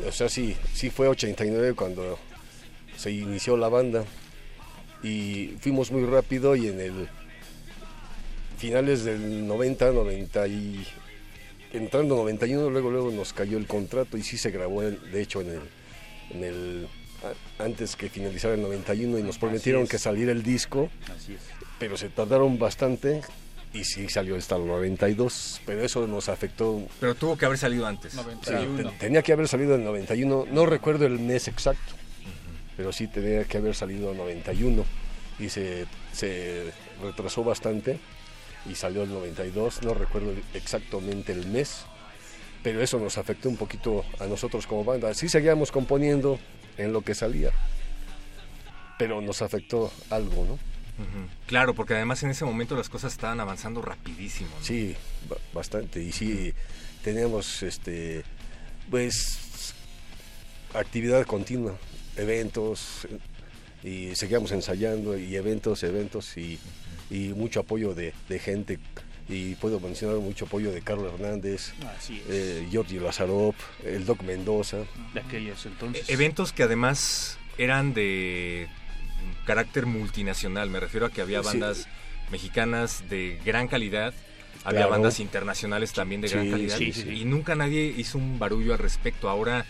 [0.07, 2.19] O sea, sí, sí fue 89 cuando
[2.97, 4.05] se inició la banda
[5.03, 7.09] y fuimos muy rápido y en el
[8.59, 10.87] finales del 90, 90 y
[11.73, 15.51] entrando 91 luego luego nos cayó el contrato y sí se grabó de hecho en
[15.51, 15.61] el
[16.31, 17.06] en el a-
[17.59, 21.41] antes que finalizara el 91 y nos prometieron que saliera el disco Así es.
[21.79, 23.23] pero se tardaron bastante
[23.73, 27.87] y sí salió hasta el 92 pero eso nos afectó Pero tuvo que haber salido
[27.87, 28.13] antes.
[28.13, 28.19] Sí,
[28.77, 31.95] te- tenía que haber salido en 91, no recuerdo el mes exacto,
[32.77, 34.85] pero sí tenía que haber salido en 91
[35.39, 37.99] y se, se retrasó bastante
[38.71, 41.83] y salió el 92, no recuerdo exactamente el mes,
[42.63, 45.13] pero eso nos afectó un poquito a nosotros como banda.
[45.15, 46.39] Sí seguíamos componiendo
[46.79, 47.51] en lo que salía,
[48.99, 50.59] pero nos afectó algo, ¿no?
[51.47, 54.49] Claro, porque además en ese momento las cosas estaban avanzando rapidísimo.
[54.59, 54.65] ¿no?
[54.65, 54.97] Sí,
[55.29, 56.03] ba- bastante.
[56.03, 56.55] Y sí,
[57.05, 58.25] teníamos, este,
[58.91, 59.75] pues,
[60.75, 61.77] actividad continua,
[62.17, 63.07] eventos,
[63.85, 66.59] y seguíamos ensayando, y eventos, eventos, y,
[67.11, 68.79] y mucho apoyo de, de gente.
[69.29, 72.35] Y puedo mencionar mucho apoyo de Carlos Hernández, Así es.
[72.35, 73.55] eh, Giorgio Lazarov,
[73.85, 74.79] el Doc Mendoza.
[75.15, 76.09] De aquellos entonces.
[76.09, 78.69] E- Eventos que además eran de
[79.45, 81.47] carácter multinacional, me refiero a que había Sí.
[81.47, 81.89] bandas
[82.31, 84.15] mexicanas de gran calidad,
[84.65, 84.91] había Claro.
[84.93, 87.09] bandas internacionales también de gran Sí, calidad sí, sí.
[87.09, 89.29] y nunca nadie hizo un barullo al respecto.
[89.29, 89.65] Ahora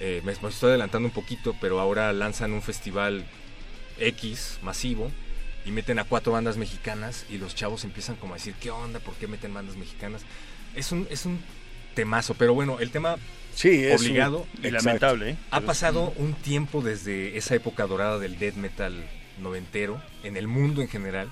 [0.00, 3.24] eh, me, me estoy adelantando un poquito, pero ahora lanzan un festival
[3.98, 5.10] X masivo
[5.68, 9.00] y meten a cuatro bandas mexicanas y los chavos empiezan como a decir, ¿qué onda?
[9.00, 10.22] ¿Por qué meten bandas mexicanas?
[10.74, 11.40] Es un, es un
[11.94, 13.16] temazo, pero bueno, el tema
[13.54, 14.46] Sí, es un- obligado.
[14.62, 15.36] Y lamentable, ¿eh?
[15.50, 18.94] Ha pasado un tiempo desde esa época dorada del death metal
[19.42, 21.30] noventero, en el mundo en general,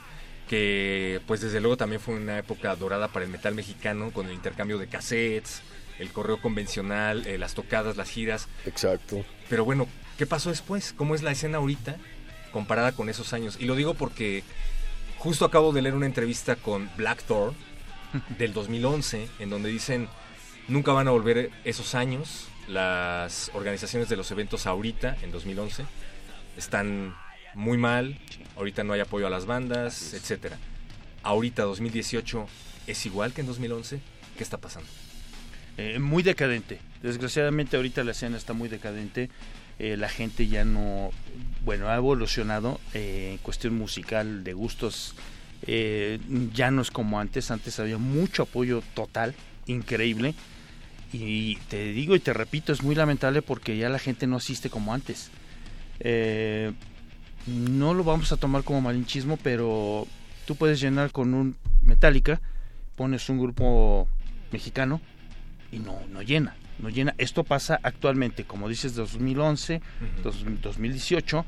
[0.49, 4.35] que pues desde luego también fue una época dorada para el metal mexicano, con el
[4.35, 5.63] intercambio de cassettes,
[5.99, 8.49] el correo convencional, eh, las tocadas, las giras.
[8.67, 9.25] Exacto.
[9.49, 10.93] Pero bueno, ¿qué pasó después?
[10.95, 11.97] ¿Cómo es la escena ahorita
[12.57, 13.59] comparada con esos años?
[13.61, 14.43] Y lo digo porque
[15.19, 17.55] justo acabo de leer una entrevista con Blackthorn
[18.39, 20.09] del 2011, en donde dicen,
[20.67, 25.85] nunca van a volver esos años, las organizaciones de los eventos ahorita, en 2011,
[26.57, 27.15] están
[27.53, 28.19] muy mal,
[28.57, 30.57] ahorita no hay apoyo a las bandas, etcétera.
[31.23, 32.47] Ahorita, 2018,
[32.87, 34.01] ¿es igual que en 2011?
[34.35, 34.89] ¿Qué está pasando?
[35.77, 36.79] Eh, muy decadente.
[37.03, 39.29] Desgraciadamente ahorita la escena está muy decadente.
[39.79, 41.11] Eh, la gente ya no,
[41.65, 45.15] bueno, ha evolucionado eh, en cuestión musical, de gustos.
[45.67, 46.19] eh,
[46.55, 47.51] ya no es como antes.
[47.51, 49.35] Antes había mucho apoyo total,
[49.67, 50.35] increíble.
[51.13, 54.71] Y te digo y te repito, es muy lamentable porque ya la gente no asiste
[54.71, 55.31] como antes.
[57.47, 60.07] No lo vamos a tomar como malinchismo, pero
[60.47, 62.41] tú puedes llenar con un Metallica,
[62.97, 64.09] pones un grupo
[64.51, 65.01] mexicano
[65.71, 67.15] y no, no llena, no llena.
[67.19, 69.81] Esto pasa actualmente, como dices, 2011,
[70.23, 71.45] dos- 2018,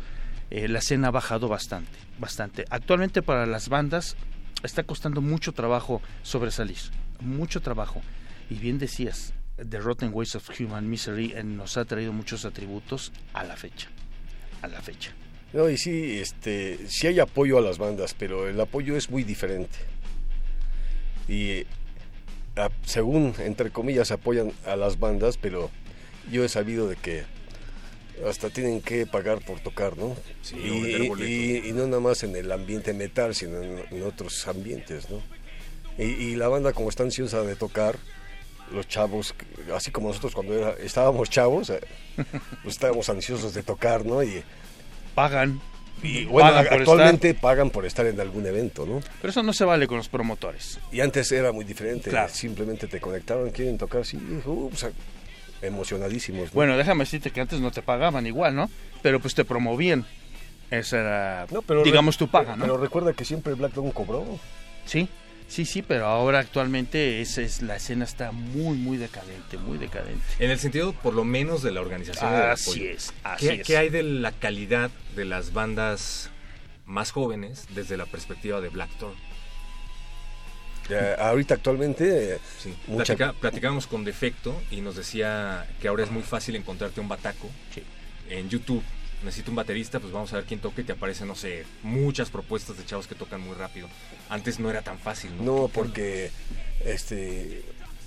[0.50, 2.64] eh, la escena ha bajado bastante, bastante.
[2.70, 4.16] Actualmente para las bandas
[4.62, 6.78] está costando mucho trabajo sobresalir,
[7.20, 8.00] mucho trabajo.
[8.50, 13.12] Y bien decías, The Rotten Ways of Human Misery eh, nos ha traído muchos atributos
[13.34, 13.88] a la fecha,
[14.62, 15.12] a la fecha.
[15.52, 19.24] No, y sí, este, sí hay apoyo a las bandas, pero el apoyo es muy
[19.24, 19.78] diferente.
[21.28, 21.64] Y a-
[22.84, 25.70] según, entre comillas, apoyan a las bandas, pero
[26.30, 27.24] yo he sabido de que
[28.28, 30.16] hasta tienen que pagar por tocar, ¿no?
[30.42, 35.22] Sí, y, no nada más en el ambiente metal, sino en, en otros ambientes, ¿no?
[35.98, 37.96] Y, y la banda como está ansiosa de tocar,
[38.72, 39.34] los chavos,
[39.74, 41.80] así como nosotros cuando era- estábamos chavos, eh,
[42.62, 44.22] pues estábamos ansiosos de tocar, ¿no?
[44.22, 44.42] Y
[45.14, 45.60] pagan.
[46.02, 49.00] Y bueno, Pagan actualmente pagan por estar en algún evento, ¿no?
[49.20, 50.78] Pero eso no se vale con los promotores.
[50.92, 52.10] Y antes era muy diferente.
[52.10, 52.32] Claro.
[52.32, 54.86] Simplemente te conectaban, quieren tocar, sí, uh, pues,
[55.62, 56.46] emocionadísimos.
[56.46, 56.52] ¿no?
[56.54, 58.70] Bueno, déjame decirte que antes no te pagaban igual, ¿no?
[59.02, 60.06] Pero pues te promovían.
[60.70, 62.64] Esa era, pero digamos, tu paga, ¿no?
[62.64, 64.38] Pero recuerda que siempre Black Dog cobró.
[64.84, 65.08] Sí,
[65.48, 70.22] sí, sí, pero ahora actualmente es, es- la escena está muy, muy decadente, muy decadente.
[70.38, 72.30] En el sentido, por lo menos, de la organización.
[72.32, 72.90] del Así apoyo.
[72.90, 73.66] es, así ¿Qué, es.
[73.66, 76.30] qué hay de la calidad de las bandas
[76.86, 79.14] más jóvenes desde la perspectiva de Blackthorn?
[80.88, 82.74] Ya, ahorita actualmente, eh, Sí.
[82.86, 87.08] mucha- Platica- platicábamos con Defecto y nos decía que ahora es muy fácil encontrarte un
[87.08, 87.50] bataco
[88.30, 88.82] en YouTube.
[89.24, 92.30] Necesito un baterista, pues vamos a ver quién toca y te aparecen, no sé, muchas
[92.30, 93.88] propuestas de chavos que tocan muy rápido.
[94.28, 95.42] Antes no era tan fácil, ¿no?
[95.42, 96.30] No, ¿Qué- porque,
[96.84, 97.62] este,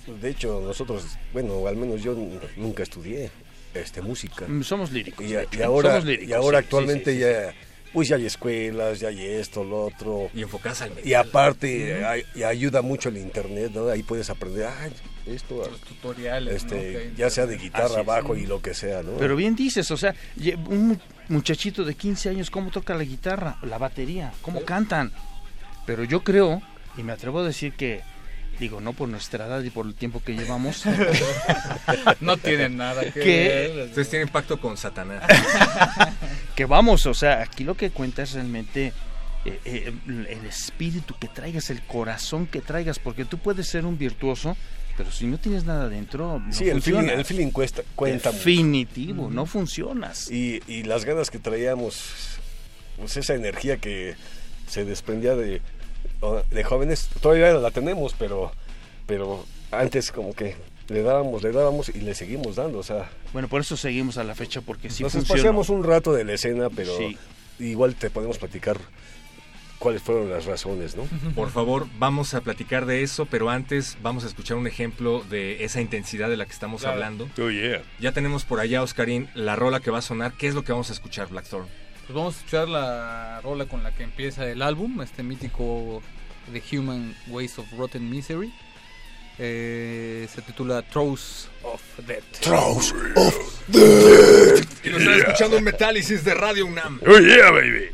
[0.08, 1.04] de hecho, nosotros,
[1.34, 2.16] bueno, al menos yo
[2.56, 3.30] nunca estudié
[3.74, 4.46] este, música.
[4.48, 7.54] Mm, somos líricos, Y, y ahora, somos líricos, y ahora sí, actualmente sí, sí, ya,
[7.94, 10.30] pues ya hay escuelas, ya hay esto, lo otro.
[10.34, 12.06] Y enfocadas al Y aparte, Ujú.
[12.06, 13.90] hay- y ayuda mucho el internet, ¿no?
[13.90, 14.90] Ahí puedes aprender, ah,
[15.26, 19.12] esto, tutoriales, este, ya sea de guitarra, bajo y lo que sea, ¿no?
[19.20, 20.14] Pero bien dices, o sea,
[20.68, 20.98] un mu-
[21.30, 24.34] muchachito de 15 años, ¿cómo toca la guitarra, la batería?
[24.42, 25.12] ¿Cómo cantan?
[25.86, 26.62] Pero yo creo,
[26.98, 28.02] y me atrevo a decir que,
[28.60, 30.84] digo, no por nuestra edad y por el tiempo que llevamos,
[32.20, 33.88] No tienen nada que, Que- ver.
[33.90, 35.24] Ustedes tienen pacto con Satanás.
[36.56, 38.94] que vamos, o sea, aquí lo que cuenta es realmente
[39.46, 43.98] eh, eh, el espíritu que traigas, el corazón que traigas, porque tú puedes ser un
[43.98, 44.56] virtuoso,
[44.98, 48.38] pero si no tienes nada dentro, no Sí, el feeling, el feeling cuesta, cuenta mucho.
[48.40, 50.30] Definitivo, no funcionas.
[50.32, 52.40] Y, y las ganas que traíamos,
[52.98, 54.16] pues esa energía que
[54.68, 55.62] se desprendía de,
[56.52, 58.52] de jóvenes, todavía la tenemos, pero,
[59.08, 60.56] pero antes como que
[60.88, 63.10] le dábamos, le dábamos y le seguimos dando, o sea...
[63.34, 65.36] Bueno, por eso seguimos a la fecha, porque sí nos funciona.
[65.38, 67.18] espaciamos un rato de la escena, pero Sí.
[67.60, 68.78] igual te podemos platicar
[69.82, 71.04] cuáles fueron las razones, ¿no?
[71.36, 75.64] Por favor, vamos a platicar de eso, pero antes vamos a escuchar un ejemplo de
[75.64, 76.94] esa intensidad de la que estamos Claro.
[76.96, 77.28] hablando.
[77.42, 77.82] Oh, yeah.
[78.00, 80.34] Ya tenemos por allá, Oscarín, la rola que va a sonar.
[80.38, 81.66] ¿Qué es lo que vamos a escuchar, Blackthorn?
[82.06, 86.02] Pues vamos a escuchar la rola con la que empieza el álbum, este mítico
[86.54, 88.54] The Human Ways of Rotten Misery.
[89.40, 92.24] Eh, se titula Throws of Death.
[92.42, 93.36] Throws of
[94.84, 97.00] Y lo están escuchando en Metálisis de Radio UNAM.
[97.08, 97.90] Oh yeah, baby.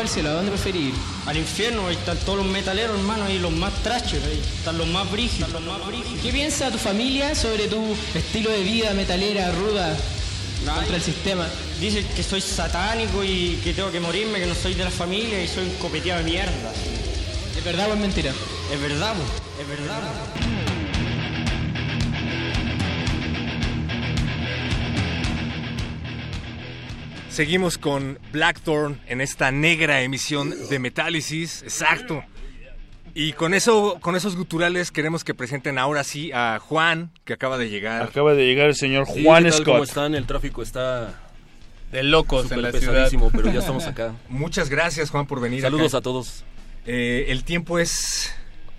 [0.00, 0.30] O al cielo?
[0.30, 0.94] ¿A dónde preferís ir?
[1.26, 4.86] Al infierno, ahí están todos los metaleros, hermano, ahí los más trashes, ahí están los
[4.88, 5.50] más brígidos.
[5.52, 6.20] Los más brígidos.
[6.22, 9.96] ¿Qué piensa tu familia sobre tu estilo de vida metalera, ruda,
[10.74, 11.46] contra el sistema?
[11.80, 15.42] Dicen que soy satánico y que tengo que morirme, que no soy de la familia
[15.42, 16.72] y soy un copeteado de mierda.
[17.56, 18.32] ¿Es verdad o es mentira?
[18.72, 20.00] Es verdad, po, es verdad.
[20.00, 20.69] po.
[27.30, 32.24] Seguimos con Blackthorn en esta negra emisión de Metálisis, exacto.
[33.14, 37.56] Y con eso, con esos guturales queremos que presenten ahora sí a Juan, que acaba
[37.56, 38.02] de llegar.
[38.02, 39.64] Acaba de llegar el señor Sí, Juan ¿qué tal?
[39.64, 39.88] ¿Cómo Scott.
[39.88, 40.14] están?
[40.14, 41.20] El tráfico está
[41.92, 42.92] De locos súper en la ciudad.
[42.94, 44.14] pesadísimo, pero ya estamos acá.
[44.28, 45.62] Muchas gracias, Juan, por venir.
[45.62, 45.98] Saludos acá.
[45.98, 46.44] a todos.
[46.86, 48.32] Eh, el tiempo es,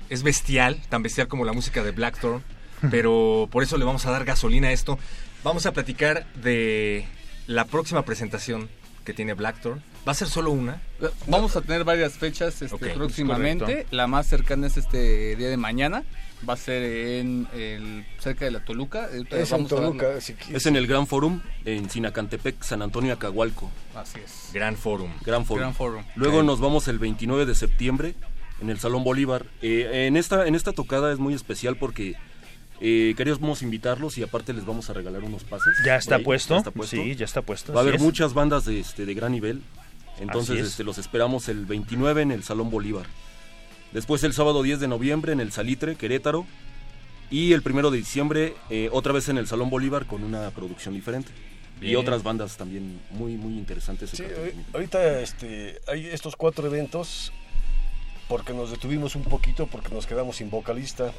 [0.10, 2.44] es bestial, tan bestial como la música de Blackthorn,
[2.92, 5.00] pero por eso le vamos a dar gasolina a esto.
[5.44, 7.06] Vamos a platicar de
[7.48, 8.70] la próxima presentación
[9.04, 9.82] que tiene Blackthorn.
[10.08, 10.82] Va a ser solo una.
[11.28, 13.66] Vamos a tener varias fechas este, próximamente.
[13.66, 13.96] correcto.
[13.96, 16.04] La más cercana es este día de mañana.
[16.48, 19.06] Va a ser en el, cerca de la Toluca.
[19.06, 23.14] Ahorita Es en a Toluca, si Es en el Gran Forum en Sinacantepec, San Antonio,
[23.14, 23.70] Acahualco.
[23.96, 24.50] Así es.
[24.54, 25.12] Gran Forum.
[25.24, 25.62] Gran Forum.
[25.62, 26.04] Gran Forum.
[26.16, 28.16] Luego nos vamos el 29 de septiembre
[28.60, 29.46] en el Salón Bolívar.
[29.62, 32.16] Eh, en, esta, en esta tocada es muy especial porque
[32.82, 35.74] eh, queríamos invitarlos y aparte les vamos a regalar unos pases.
[35.86, 36.62] Ya está ahí, puesto.
[36.86, 38.02] Sí, ya está puesto, Va a haber es.
[38.02, 39.62] muchas bandas de, este, de gran nivel.
[40.20, 40.68] Entonces es.
[40.70, 43.06] este, los esperamos el 29 en el Salón Bolívar.
[43.94, 46.46] Después el sábado 10 de noviembre en el Salitre, Querétaro.
[47.30, 50.94] Y el primero de diciembre eh, otra vez en el Salón Bolívar con una producción
[50.94, 51.32] diferente.
[51.82, 54.12] Y otras bandas también muy, muy interesantes.
[54.12, 57.32] Sí, ahori- ahorita este, hay estos cuatro eventos
[58.28, 61.12] porque nos detuvimos un poquito porque nos quedamos sin vocalista.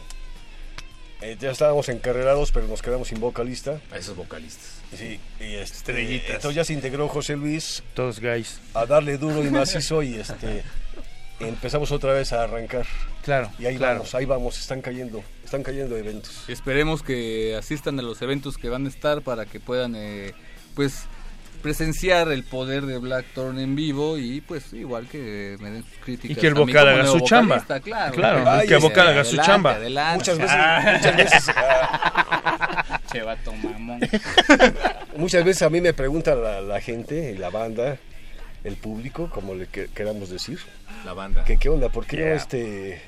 [1.23, 3.81] Eh, ya estábamos encarrerados, pero nos quedamos sin vocalista.
[3.93, 4.83] A esos vocalistas.
[4.97, 6.31] Sí, y este, Estrellitas.
[6.31, 7.83] entonces ya se integró José Luis.
[7.95, 8.61] Todos guys.
[8.75, 10.63] A darle duro y macizo y este
[11.49, 12.87] empezamos otra vez a arrancar.
[13.25, 13.51] Claro.
[13.59, 14.01] Y ahí claro.
[14.01, 16.45] vamos, ahí vamos, están cayendo, están cayendo eventos.
[16.49, 20.35] Esperemos que asistan a los eventos que van a estar para que puedan, eh,
[20.75, 21.05] pues,
[21.63, 26.37] presenciar el poder de Blackthorn en vivo y, pues, igual que me den sus críticas.
[26.37, 27.65] Y que el vocal haga su chamba.
[27.83, 29.73] Claro, Claro, Ay, que el vocal haga su chamba.
[29.77, 30.19] adelante.
[30.19, 30.93] Muchas veces, Ah.
[30.99, 34.01] muchas veces, ah, Che, vato mamón.
[35.17, 37.97] muchas veces a mí me pregunta la, la gente, la banda,
[38.65, 40.59] el público, como le que- queramos decir.
[41.05, 41.45] La banda.
[41.45, 42.35] Que qué onda, ¿por qué no Yeah.
[42.35, 43.03] este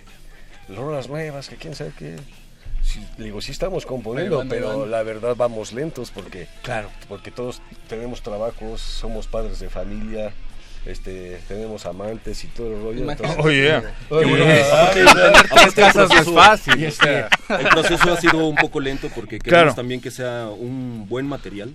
[0.68, 2.16] rolas nuevas, que quién sabe qué?
[2.84, 4.90] Sí, le digo, sí estamos componiendo, van, pero van.
[4.90, 10.32] la verdad vamos lentos porque claro, porque todos tenemos trabajos, somos padres de familia,
[10.86, 13.10] este, tenemos amantes y todo el rollo.
[13.10, 13.82] Entonces- Oh, yeah.
[14.10, 14.44] Oye, Qué bueno.
[14.46, 16.78] ay, tres casas no es fácil.
[16.78, 19.74] y este- El proceso ha sido un poco lento porque queremos Claro.
[19.74, 21.72] también que sea un buen material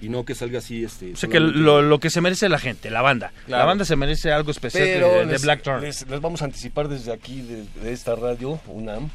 [0.00, 2.58] y no que salga así este O sea que lo, lo que se merece la
[2.60, 3.32] gente, la banda.
[3.42, 3.66] La Claro.
[3.66, 5.80] banda se merece algo especial Pero de, de les, Blackthorn.
[5.82, 9.10] les- les vamos a anticipar desde aquí, de, de esta radio, UNAM,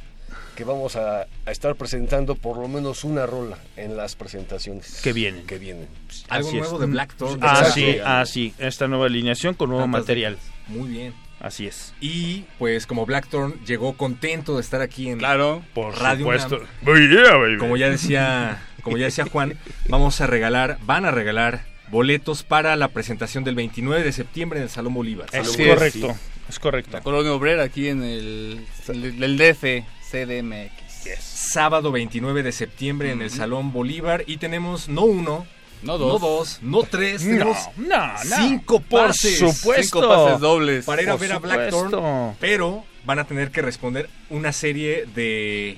[0.56, 5.00] que vamos a, a estar presentando por lo menos una rola en las presentaciones.
[5.02, 5.46] Que vienen.
[5.46, 5.88] Que vienen.
[6.30, 6.64] Algo Así es.
[6.64, 7.40] nuevo de Blackthorn.
[7.42, 7.74] Ah, Exacto.
[7.74, 8.54] sí, ah, sí.
[8.60, 10.38] Esta nueva alineación con nuevo Tantas material.
[10.68, 11.14] Muy bien.
[11.40, 11.94] Así es.
[12.00, 16.60] Y pues como Blackthorn llegó contento de estar aquí en Claro, por Radio supuesto.
[16.86, 17.58] Oh, yeah, baby.
[17.58, 22.76] como ya decía, como ya decía Juan, vamos a regalar, van a regalar boletos para
[22.76, 25.30] la presentación del 29 de septiembre en el Salón Bolívar.
[25.34, 26.16] Es Salón correcto,
[26.48, 26.92] es correcto.
[26.94, 31.20] La colonia obrera aquí en el, el, el DF, CDMX.
[31.20, 35.48] Sábado 29 de septiembre en el Salón Bolívar y tenemos no uno,
[35.82, 36.60] No no dos.
[36.62, 38.36] no tres, No, tenemos no, no.
[38.38, 39.40] cinco Por pases.
[39.40, 40.00] supuesto.
[40.02, 40.86] Cinco pases dobles.
[40.86, 41.40] para ir a Por ver a.
[41.40, 45.78] Blackthorn, pero van a tener que responder una serie de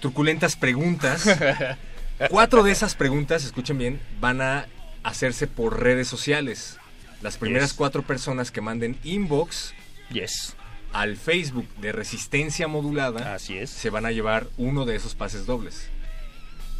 [0.00, 1.24] truculentas preguntas.
[2.30, 4.66] Cuatro de esas preguntas, escuchen bien, van a
[5.02, 6.78] hacerse por redes sociales.
[7.20, 7.76] Las primeras Yes.
[7.76, 9.74] cuatro personas que manden inbox
[10.12, 10.54] Yes.
[10.92, 13.70] Al Facebook de Resistencia Modulada Así es.
[13.70, 15.88] se van a llevar uno de esos pases dobles.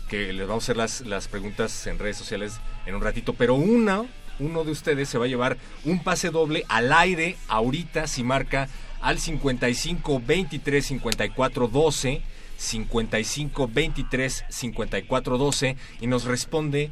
[0.09, 3.55] Que les vamos a hacer las, las preguntas en redes sociales en un ratito, pero
[3.55, 4.05] una,
[4.39, 8.69] uno de ustedes se va a llevar un pase doble al aire ahorita si marca
[9.01, 12.23] al 55 23 54 12
[12.57, 16.91] 55 23 54 12 y nos responde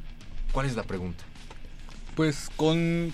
[0.53, 1.25] ¿cuál es la pregunta?
[2.15, 3.13] Pues con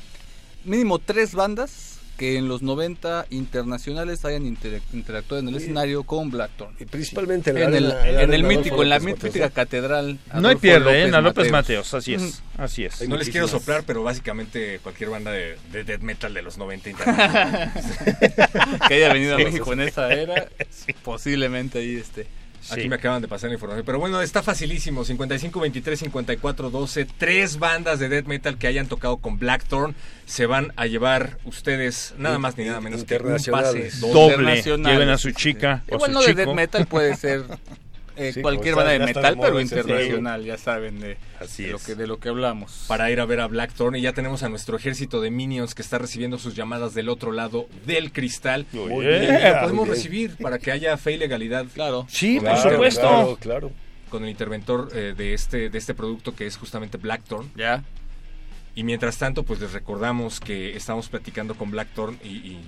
[0.64, 1.85] mínimo tres bandas
[2.16, 6.74] que en los 90 internacionales hayan inter- interactuado en el escenario con Blackthorn.
[6.80, 10.18] Y principalmente en, el, en el mítico, en la mítica catedral.
[10.34, 11.02] No hay pierde, ¿eh?
[11.04, 11.92] En la López Mateos.
[11.92, 12.42] Mateos, así es.
[12.56, 13.06] Así es.
[13.08, 16.90] No les quiero soplar, pero básicamente cualquier banda de, de death metal de los 90
[16.90, 17.70] internacionales.
[18.88, 20.48] que haya venido a México en esa era,
[21.02, 22.26] posiblemente ahí este.
[22.70, 23.84] Aquí me acaban de pasar la información.
[23.86, 25.04] Pero bueno, está facilísimo.
[25.04, 27.06] 55, 23, 54, 12.
[27.18, 29.94] Tres bandas de death metal que hayan tocado con Blackthorn
[30.24, 34.62] se van a llevar ustedes nada más ni nada menos que un pase doble.
[34.62, 37.44] Lleven a su chica o a Igual su no de death metal puede ser
[38.16, 41.94] eh, Sí, cualquier banda de metal, pero internacional, ya saben de, Así de lo que
[41.94, 42.84] de lo que hablamos.
[42.88, 43.96] Para ir a ver a Blackthorn.
[43.96, 47.32] Y ya tenemos a nuestro ejército de minions que está recibiendo sus llamadas del otro
[47.32, 48.66] lado del cristal.
[48.72, 49.32] Muy Y bien.
[49.34, 49.88] lo podemos Muy bien.
[49.90, 51.66] recibir para que haya fe y legalidad.
[51.74, 52.06] Claro.
[52.08, 53.00] Sí, Claro, por supuesto.
[53.00, 53.70] Claro, claro.
[54.10, 57.50] Con el interventor eh, de, este, de este producto que es justamente Blackthorn.
[57.56, 57.82] Ya.
[58.74, 62.58] Y mientras tanto, pues les recordamos que estamos platicando con Blackthorn y, y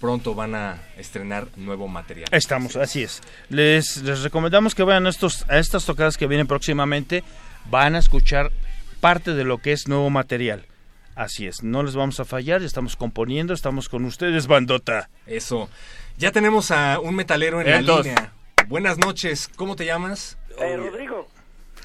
[0.00, 2.28] pronto van a estrenar nuevo material.
[2.32, 3.20] Estamos, así es.
[3.48, 7.24] Les, les recomendamos que vayan a, estos, a estas tocadas que vienen próximamente.
[7.70, 8.50] Van a escuchar
[9.00, 10.64] parte de lo que es nuevo material.
[11.14, 15.10] Así es, no les vamos a fallar, estamos componiendo, estamos con ustedes, bandota.
[15.26, 15.68] Eso.
[16.16, 18.32] Ya tenemos a un metalero en la línea.
[18.68, 20.38] Buenas noches, ¿cómo te llamas?
[20.58, 21.26] Eh, Rodrigo.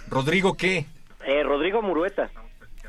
[0.07, 0.85] Rodrigo qué?
[1.25, 2.29] Eh, Rodrigo Murueta.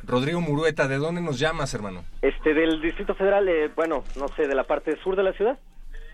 [0.06, 2.04] Rodrigo Murueta, ¿de dónde nos llamas, hermano?
[2.22, 5.58] Este, del Distrito Federal, eh, bueno, no sé, de la parte sur de la ciudad.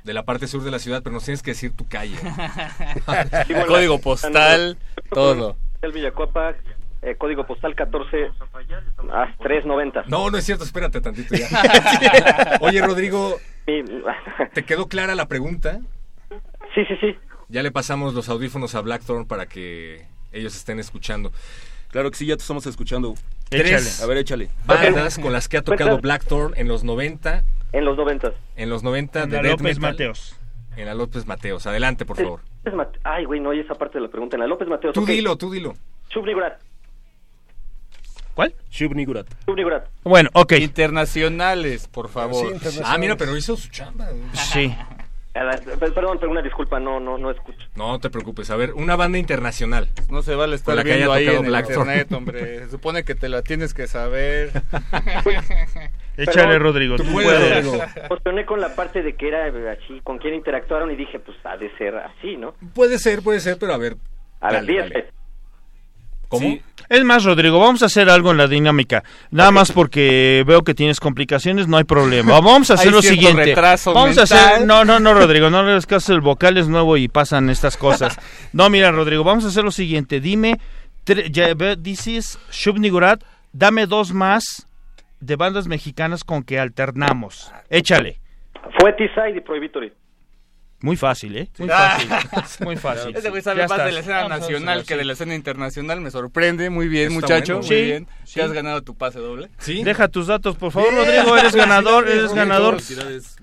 [0.04, 2.16] De la parte sur de la ciudad, pero nos tienes que decir tu calle.
[3.46, 4.78] Sí, bueno, Código postal,
[5.12, 5.56] todo.
[5.82, 6.54] El Villacuapa,
[7.02, 8.30] eh, código postal 14
[9.12, 10.04] ah, 390.
[10.08, 11.48] No, no es cierto, espérate tantito ya.
[12.60, 13.38] Oye, Rodrigo,
[14.54, 15.80] ¿te quedó clara la pregunta?
[16.74, 17.16] sí, sí, sí.
[17.48, 21.32] Ya le pasamos los audífonos a Blackthorn para que ellos estén escuchando.
[21.90, 23.14] Claro que sí, ya te estamos escuchando.
[23.48, 24.48] Tres A ver, échale.
[24.64, 25.98] bandas con las que ha tocado.
[25.98, 28.32] Blackthorn en los 90, En los 90.
[28.56, 29.92] en los 90 En de la death López metal.
[29.92, 30.36] Mateos.
[30.76, 31.66] En la López Mateos.
[31.66, 32.40] Adelante, por favor.
[33.02, 34.36] Ay, güey, no oye esa parte de la pregunta.
[34.36, 34.94] En la López Mateos.
[34.94, 35.74] Tú dilo, tú dilo.
[36.10, 36.60] Shubnigurat.
[38.34, 38.54] ¿Cuál?
[38.70, 39.26] Shub Nigurat.
[39.46, 39.88] Shubnigurat.
[40.04, 40.52] Bueno, ok.
[40.52, 42.54] Internacionales, por favor.
[42.84, 44.08] Ah, mira, pero hizo su chamba.
[44.32, 44.74] Sí.
[45.32, 47.58] Perdón, pero una disculpa, no, no, no escucho.
[47.76, 48.50] No te preocupes.
[48.50, 49.88] A ver, una banda internacional.
[50.10, 52.58] No se vale estar la que viendo haya ahí en el internet, hombre.
[52.64, 54.50] Se supone que te la tienes que saber.
[56.16, 56.62] Échale, Perdón.
[56.62, 56.96] Rodrigo.
[56.96, 57.64] Tú tú puedes, puedes.
[57.64, 57.84] Rodrigo.
[58.04, 61.56] Emocioné con la parte de que era así, con quién interactuaron y dije, pues ha
[61.56, 62.54] de ser así, ¿no?
[62.74, 63.96] Puede ser, puede ser, pero a ver.
[64.40, 65.12] A ver.
[66.30, 66.48] ¿Cómo?
[66.48, 69.04] Sí, Es más, Rodrigo, vamos a hacer algo en la dinámica.
[69.30, 72.40] Nada más porque veo que tienes complicaciones, no hay problema.
[72.40, 73.44] Vamos a hacer Hay lo siguiente.
[73.46, 74.64] retraso Vamos a hacer.
[74.66, 76.14] No, no, no, Rodrigo, no le hagas caso.
[76.14, 78.16] El vocal es nuevo y pasan estas cosas.
[78.52, 80.20] No, mira, Rodrigo, vamos a hacer lo siguiente.
[80.20, 80.58] Dime,
[81.06, 83.22] tre- ya ve- dices Shubnigurat,
[83.52, 84.66] dame dos más
[85.20, 87.52] de bandas mexicanas con que alternamos.
[87.68, 88.20] Échale.
[88.78, 89.92] Fue T-Side y Prohibitory.
[90.82, 91.48] Muy fácil, ¿eh?
[91.58, 91.98] Muy Ah.
[92.30, 92.64] fácil.
[92.66, 93.14] Muy fácil.
[93.16, 93.86] Ese güey sabe Ya más estás.
[93.86, 96.00] de la escena nacional que de la escena internacional.
[96.00, 96.70] Me sorprende.
[96.70, 97.54] Muy bien, Está muchacho.
[97.58, 97.68] bueno.
[97.68, 98.06] Muy Sí, bien.
[98.24, 98.38] sí.
[98.40, 99.50] ¿Ya has ganado tu pase doble?
[99.58, 99.84] ¿Sí?
[99.84, 100.92] Deja tus datos, por favor.
[100.94, 101.36] Rodrigo.
[101.36, 102.78] Eres ganador, eres ganador.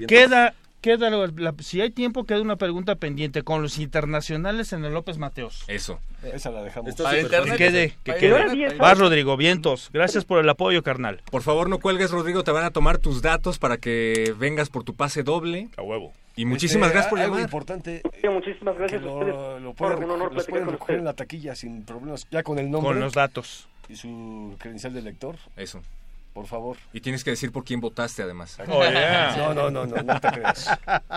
[0.07, 4.85] Queda, queda la- la- si hay tiempo, queda una pregunta pendiente con los internacionales en
[4.85, 5.63] el López Mateos.
[5.67, 5.99] Eso.
[6.23, 6.89] Esa la dejamos.
[6.89, 7.57] Está Para Que internet.
[7.57, 8.49] quede, que quede.
[8.51, 9.89] diez, Vas, Rodrigo, vientos.
[9.93, 11.21] Gracias por el apoyo, carnal.
[11.29, 12.43] Por favor, no cuelgues, Rodrigo.
[12.43, 15.69] Te van a tomar tus datos para que vengas por tu pase doble.
[15.77, 16.13] A huevo.
[16.37, 17.47] Y muchísimas Este, gracias por algo llamar.
[17.49, 18.01] importante.
[18.21, 19.61] Sí, muchísimas gracias a ustedes.
[19.61, 22.43] lo, pueden, un honor los platicar pueden con recoger en la taquilla sin problemas, ya
[22.43, 23.67] con el nombre Con los datos.
[23.89, 25.81] y su credencial de lector, Eso.
[26.33, 26.77] por favor.
[26.93, 28.57] Y tienes que decir por quién votaste, además.
[28.69, 29.35] Oh, yeah.
[29.37, 30.69] No, no, no, no, no te creas.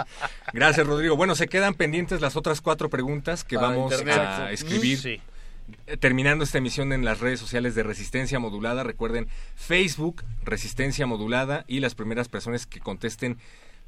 [0.52, 1.16] Gracias, Rodrigo.
[1.16, 4.16] Bueno, se quedan pendientes las otras cuatro preguntas que Para vamos internet.
[4.18, 4.98] a escribir.
[4.98, 5.20] Sí.
[5.86, 11.64] Eh, Terminando esta emisión en las redes sociales de Resistencia Modulada, recuerden Facebook, Resistencia Modulada
[11.68, 13.38] y las primeras personas que contesten,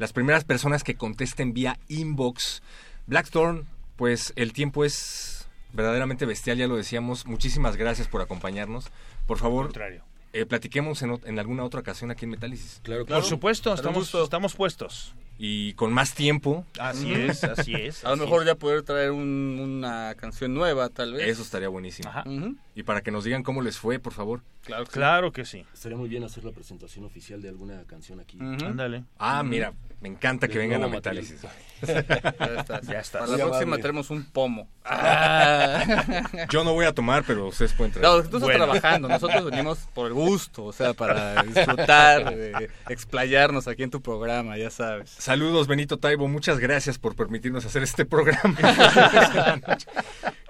[0.03, 2.61] las primeras personas que contesten vía inbox.
[3.07, 7.24] Blackthorn, pues el tiempo es verdaderamente bestial, ya lo decíamos.
[7.24, 8.86] Muchísimas gracias por acompañarnos.
[9.28, 10.03] Por favor, Contrario.
[10.32, 12.80] eh, platiquemos en, en alguna otra ocasión aquí en Metálisis.
[12.82, 15.14] Claro, Por supuesto, estamos, estamos puestos.
[15.38, 18.05] Y con más tiempo, Así es, así es.
[18.05, 18.46] A lo mejor es.
[18.48, 21.26] ya poder traer un- una canción nueva, tal vez.
[21.26, 22.11] eso estaría buenísimo.
[22.11, 22.22] Ajá.
[22.76, 24.42] Y para que nos digan cómo les fue, por favor.
[24.62, 24.94] Claro que sí.
[24.94, 25.64] Claro que sí.
[25.72, 28.38] Estaría muy bien hacer la presentación oficial de alguna canción aquí.
[28.40, 29.05] Ándale.
[29.18, 29.72] Ah, mira,
[30.03, 30.88] me encanta que vengan a.
[30.88, 31.40] Metálisis.
[31.42, 31.48] Ya
[32.59, 32.86] estás.
[32.86, 33.22] Ya estás.
[33.22, 34.68] Para la próxima traemos un pomo.
[36.50, 38.07] Yo no voy a tomar, pero ustedes pueden traer.
[38.07, 38.64] No, tú estás Bueno.
[38.64, 44.00] trabajando, nosotros venimos por el gusto, o sea, para disfrutar, de explayarnos aquí en tu
[44.03, 45.11] programa, ya sabes.
[45.11, 46.28] Saludos, Benito Taibo.
[46.28, 48.57] Muchas gracias por permitirnos hacer este programa.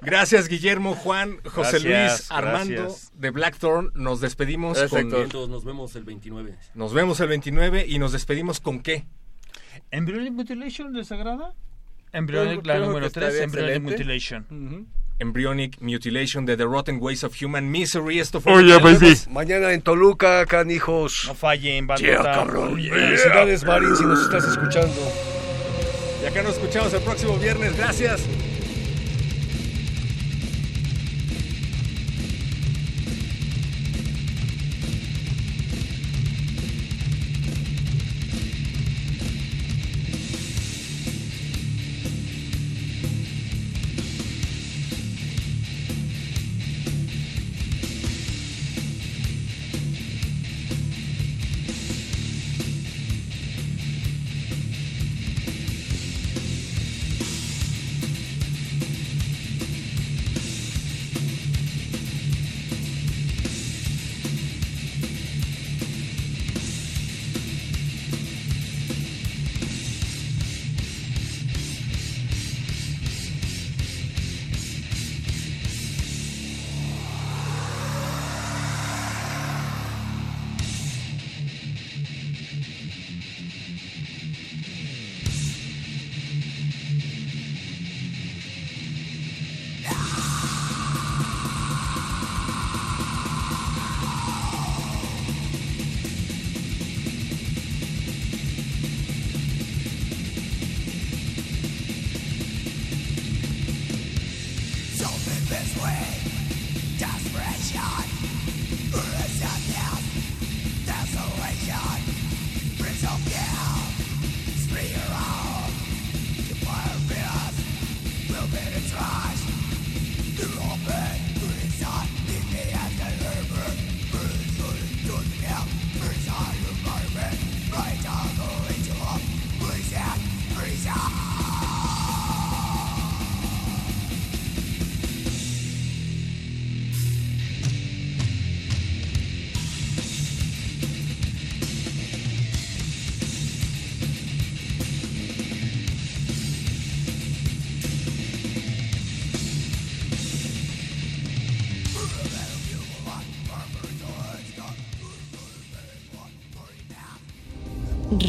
[0.01, 3.13] gracias, Guillermo, Juan, José Gracias, Luis, Armando gracias.
[3.15, 3.91] de Blackthorn.
[3.95, 5.29] Nos despedimos Perfecto.
[5.31, 5.51] con.
[5.51, 6.57] Nos vemos el 29.
[6.75, 9.07] Nos vemos el 29 y nos despedimos con qué?
[9.91, 11.53] ¿Embryonic Mutilation les agrada?
[12.13, 13.91] Embryonic, Creo- la creo número que 3, estaría Embryonic excelente.
[13.97, 14.47] Mutilation.
[14.51, 14.87] Ujú.
[15.19, 18.19] Embryonic Mutilation de The Rotten Ways of Human Misery.
[18.19, 18.53] Esto fue.
[18.55, 19.15] Oye, baby.
[19.31, 21.25] Mañana en Toluca, canijos.
[21.29, 22.45] No fallen, bandota.
[22.45, 24.95] Felicidades, Marín, si nos estás escuchando.
[26.23, 27.77] Y acá nos escuchamos el próximo viernes.
[27.77, 28.23] Gracias.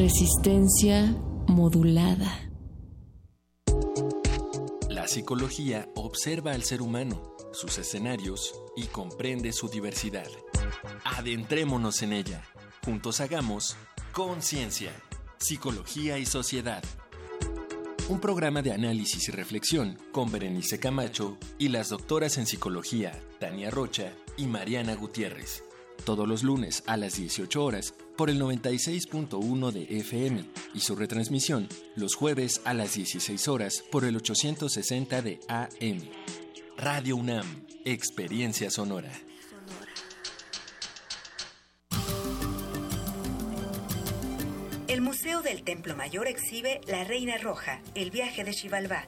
[0.03, 1.15] Resistencia
[1.47, 2.51] modulada.
[4.89, 10.27] La psicología observa al ser humano, sus escenarios y comprende su diversidad.
[11.05, 12.43] Adentrémonos en ella.
[12.83, 13.77] Juntos hagamos
[14.11, 14.91] conciencia,
[15.37, 16.83] psicología y sociedad.
[18.09, 23.71] Un programa de análisis y reflexión con Berenice Camacho y las doctoras en psicología Tania
[23.71, 25.63] Rocha y Mariana Gutiérrez.
[26.05, 31.67] Todos los lunes a las 18 horas por el 96.1 de FM y su retransmisión
[31.95, 36.01] los jueves a las 16 horas por el 860 de AM.
[36.77, 39.11] Radio UNAM, Experiencia Sonora.
[44.87, 49.07] El Museo del Templo Mayor exhibe La Reina Roja, el viaje de Xibalbá,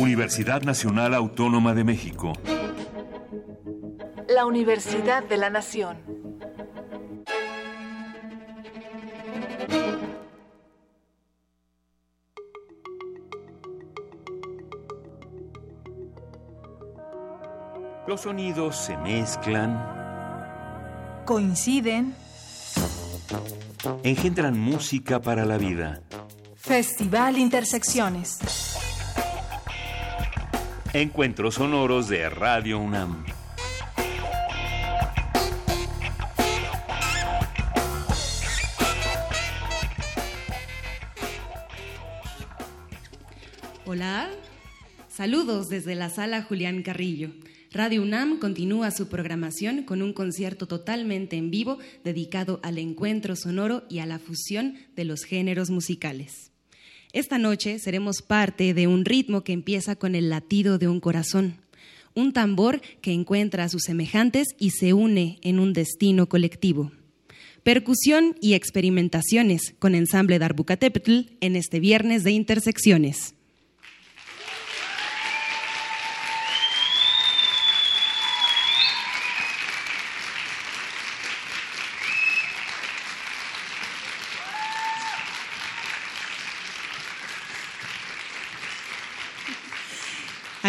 [0.00, 2.32] Universidad Nacional Autónoma de México.
[4.30, 5.98] La Universidad de la Nación.
[18.06, 19.78] Los sonidos se mezclan,
[21.26, 22.14] Coinciden.
[24.02, 26.00] engendran música para la vida.
[26.56, 28.38] Festival Intersecciones.
[30.92, 33.24] Encuentros sonoros de Radio UNAM.
[43.86, 44.30] Hola,
[45.08, 47.30] saludos desde la sala Julián Carrillo.
[47.70, 53.84] Radio UNAM continúa su programación con un concierto totalmente en vivo dedicado al encuentro sonoro
[53.88, 56.49] y a la fusión de los géneros musicales.
[57.12, 61.56] Esta noche seremos parte de un ritmo que empieza con el latido de un corazón,
[62.14, 66.92] un tambor que encuentra a sus semejantes y se une en un destino colectivo.
[67.64, 73.34] Percusión y experimentaciones con ensamble Darbucatepetl en este viernes de intersecciones.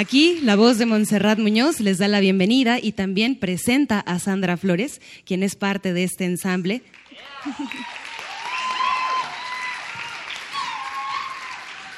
[0.01, 4.57] Aquí la voz de Montserrat Muñoz les da la bienvenida y también presenta a Sandra
[4.57, 6.81] Flores, quien es parte de este ensamble.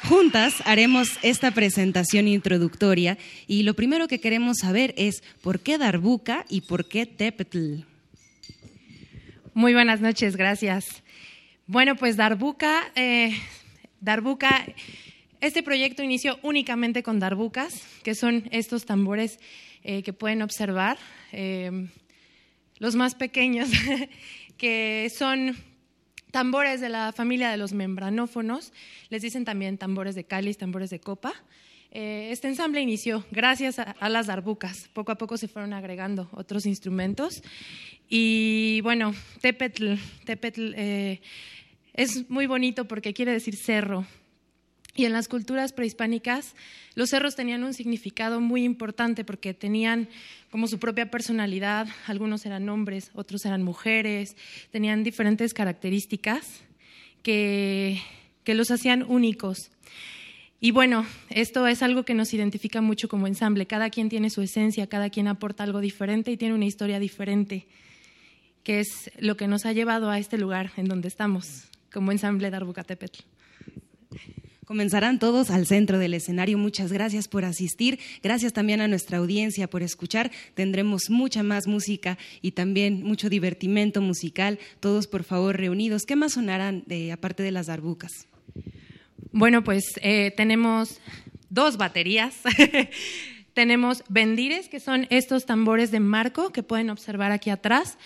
[0.10, 6.46] Juntas haremos esta presentación introductoria y lo primero que queremos saber es por qué Darbuca
[6.50, 7.84] y por qué Tepetl.
[9.54, 11.04] Muy buenas noches, gracias.
[11.68, 13.32] Bueno, pues Darbuca, eh,
[14.02, 14.66] Darbuca,
[15.46, 19.40] este proyecto inició únicamente con darbucas, que son estos tambores
[19.84, 20.98] eh, que pueden observar,
[21.32, 21.90] eh,
[22.80, 23.70] los más pequeños,
[24.58, 25.58] que son
[26.32, 28.74] tambores de la familia de los membranófonos,
[29.10, 31.34] les dicen también tambores de cáliz, tambores de copa.
[31.92, 34.90] Eh, este ensamble inició gracias a, a, las darbucas.
[34.94, 37.44] Poco a poco se fueron agregando otros instrumentos.
[38.10, 39.94] Y bueno, Tepetl,
[40.26, 41.22] Tepetl eh,
[41.94, 44.08] es muy bonito porque quiere decir cerro.
[44.96, 46.54] Y en las culturas prehispánicas,
[46.94, 50.08] los cerros tenían un significado muy importante porque tenían
[50.52, 51.88] como su propia personalidad.
[52.06, 54.36] Algunos eran hombres, otros eran mujeres,
[54.72, 56.62] tenían diferentes características
[57.24, 58.00] que,
[58.44, 59.72] que los hacían únicos.
[60.60, 63.66] Y bueno, esto es algo que nos identifica mucho como ensamble.
[63.66, 67.68] Cada quien tiene su esencia, cada quien aporta algo diferente y tiene una historia diferente,
[68.64, 72.50] que es lo que nos ha llevado a este lugar en donde estamos, como ensamble
[72.50, 73.24] Darbucatepetl.
[74.74, 76.58] Comenzarán todos al centro del escenario.
[76.58, 78.00] Muchas gracias por asistir.
[78.24, 80.32] Gracias también a nuestra audiencia por escuchar.
[80.56, 84.58] Tendremos mucha más música y también mucho divertimento musical.
[84.80, 86.08] Todos, por favor, reunidos.
[86.08, 88.26] ¿Qué más sonarán de, aparte de las darbucas?
[89.32, 91.00] Bueno, pues eh, tenemos
[91.52, 92.34] dos baterías.
[93.54, 97.98] Tenemos bendires, que son estos tambores de marco que pueden observar aquí atrás.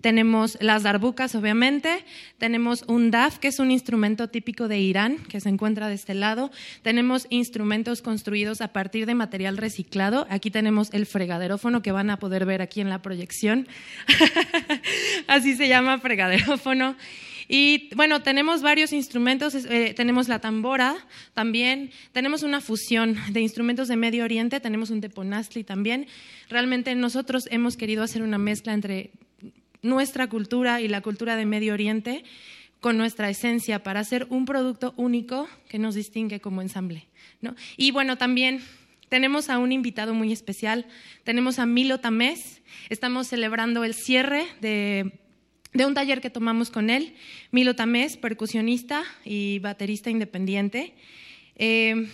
[0.00, 2.04] Tenemos las darbucas, obviamente.
[2.38, 6.14] Tenemos un daf, que es un instrumento típico de Irán, que se encuentra de este
[6.14, 6.50] lado.
[6.82, 10.26] Tenemos instrumentos construidos a partir de material reciclado.
[10.30, 13.68] Aquí tenemos el fregaderófono, que van a poder ver aquí en la proyección.
[15.26, 16.96] Así se llama fregaderófono.
[17.48, 20.96] Y bueno, tenemos varios instrumentos, eh, tenemos la tambora
[21.34, 26.06] también, tenemos una fusión de instrumentos de Medio Oriente, tenemos un teponazli también.
[26.48, 29.10] Realmente nosotros hemos querido hacer una mezcla entre
[29.82, 32.24] nuestra cultura y la cultura de Medio Oriente
[32.80, 37.06] con nuestra esencia para hacer un producto único que nos distingue como ensamble.
[37.40, 37.54] ¿no?
[37.76, 38.60] Y bueno, también
[39.08, 40.86] tenemos a un invitado muy especial,
[41.22, 45.12] tenemos a Milo Tamés, estamos celebrando el cierre de
[45.74, 47.14] de un taller que tomamos con él,
[47.50, 50.94] Milo Tamés, percusionista y baterista independiente.
[51.56, 52.08] Eh,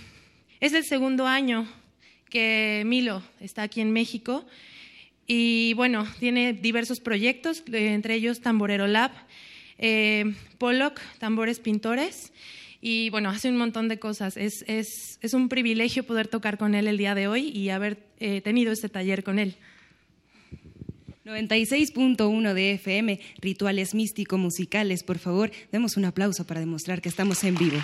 [0.61, 1.68] es el segundo año
[2.30, 4.46] que Milo está aquí en México
[5.26, 9.11] y bueno, tiene diversos proyectos, eh, entre ellos Tamborero Lab,
[9.76, 12.32] eh, Pollock, Tambores Pintores
[12.80, 14.38] y bueno, hace un montón de cosas.
[14.38, 17.96] Es, es, es, un privilegio poder tocar con él el día de hoy y haber
[18.42, 19.56] tenido este taller con él.
[21.25, 25.03] 96.1 de FM, rituales místico-musicales.
[25.03, 27.79] Por favor, demos un aplauso para demostrar que estamos en vivo.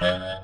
[0.00, 0.43] Uh-huh.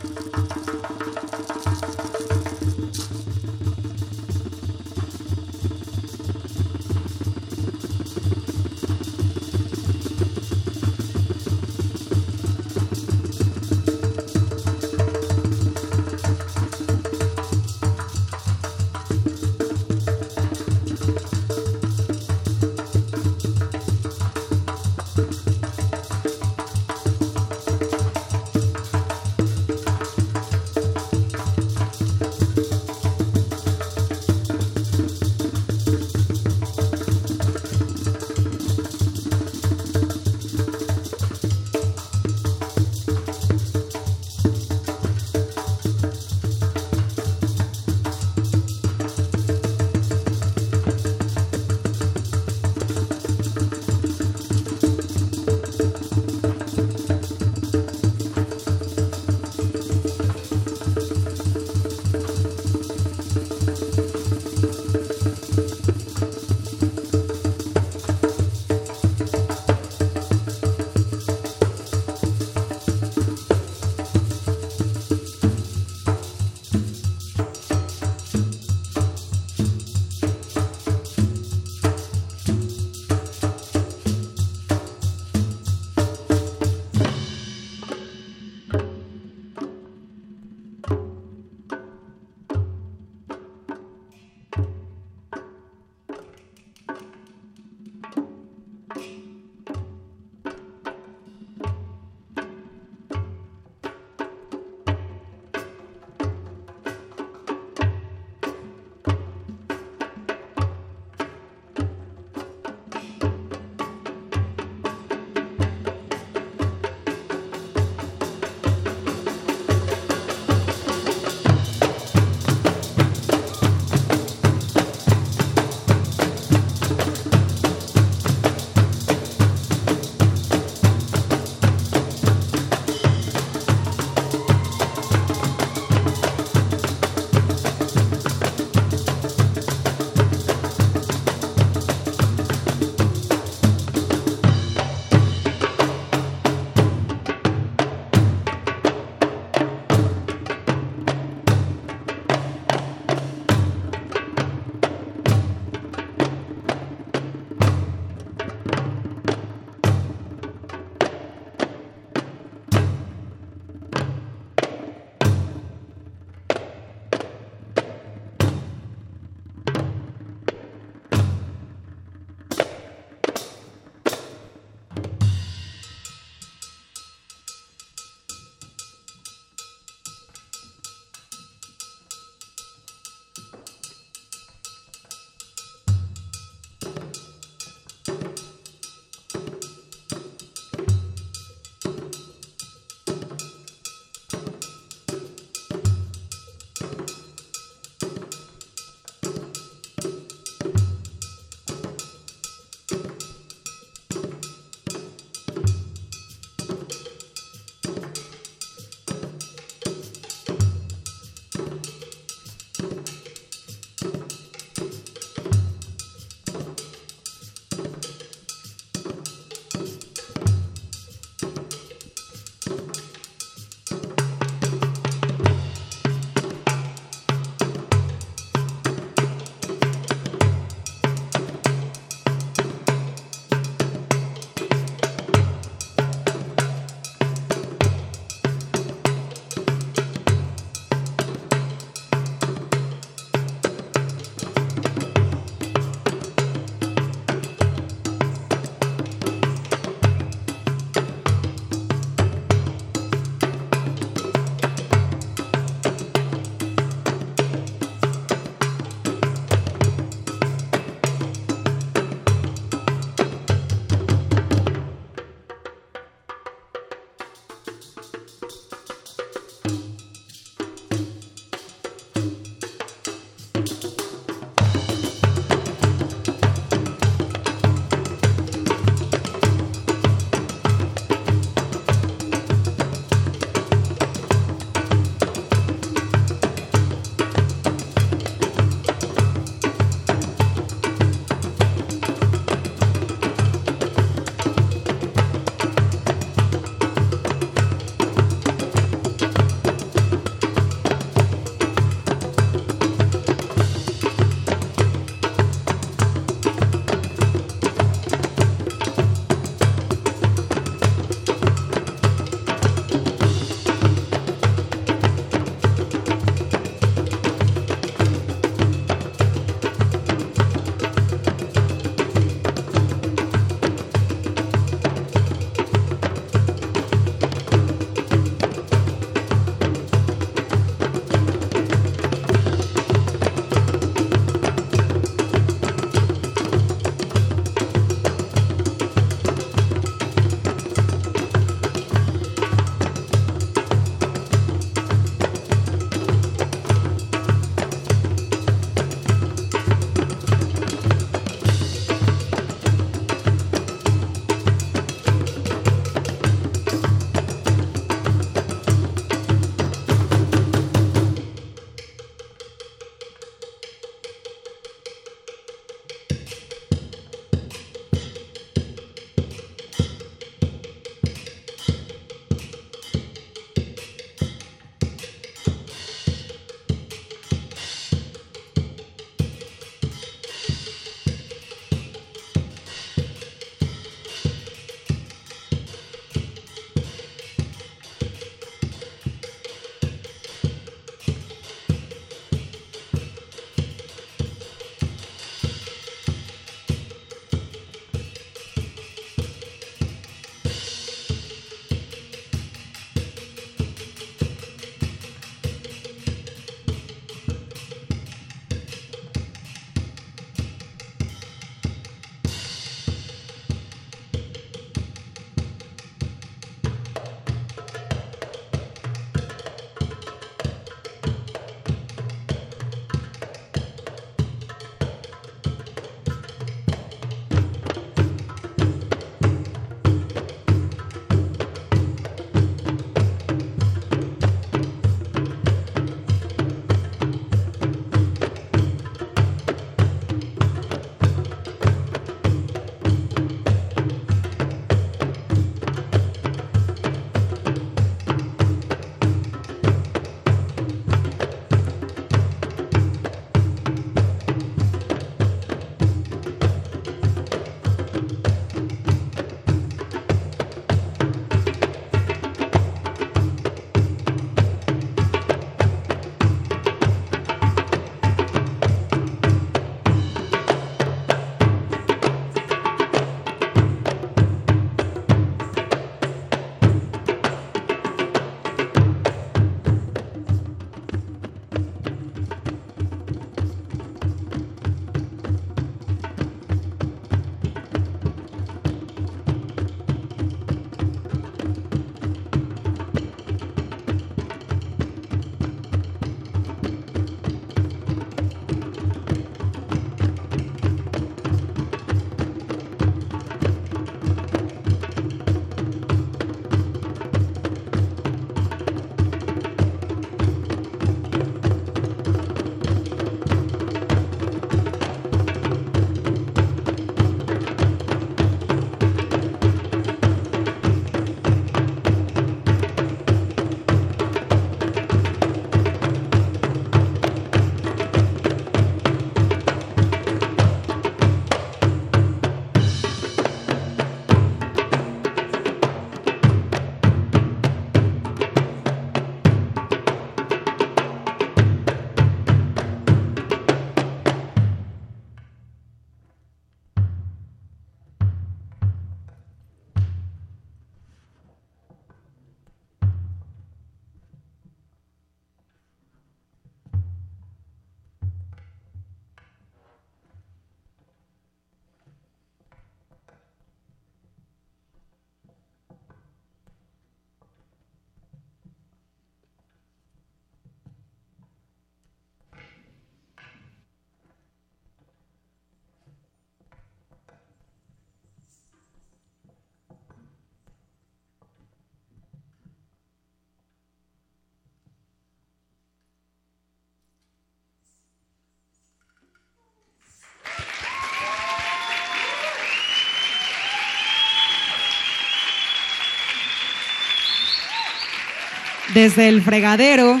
[598.74, 600.00] Desde el fregadero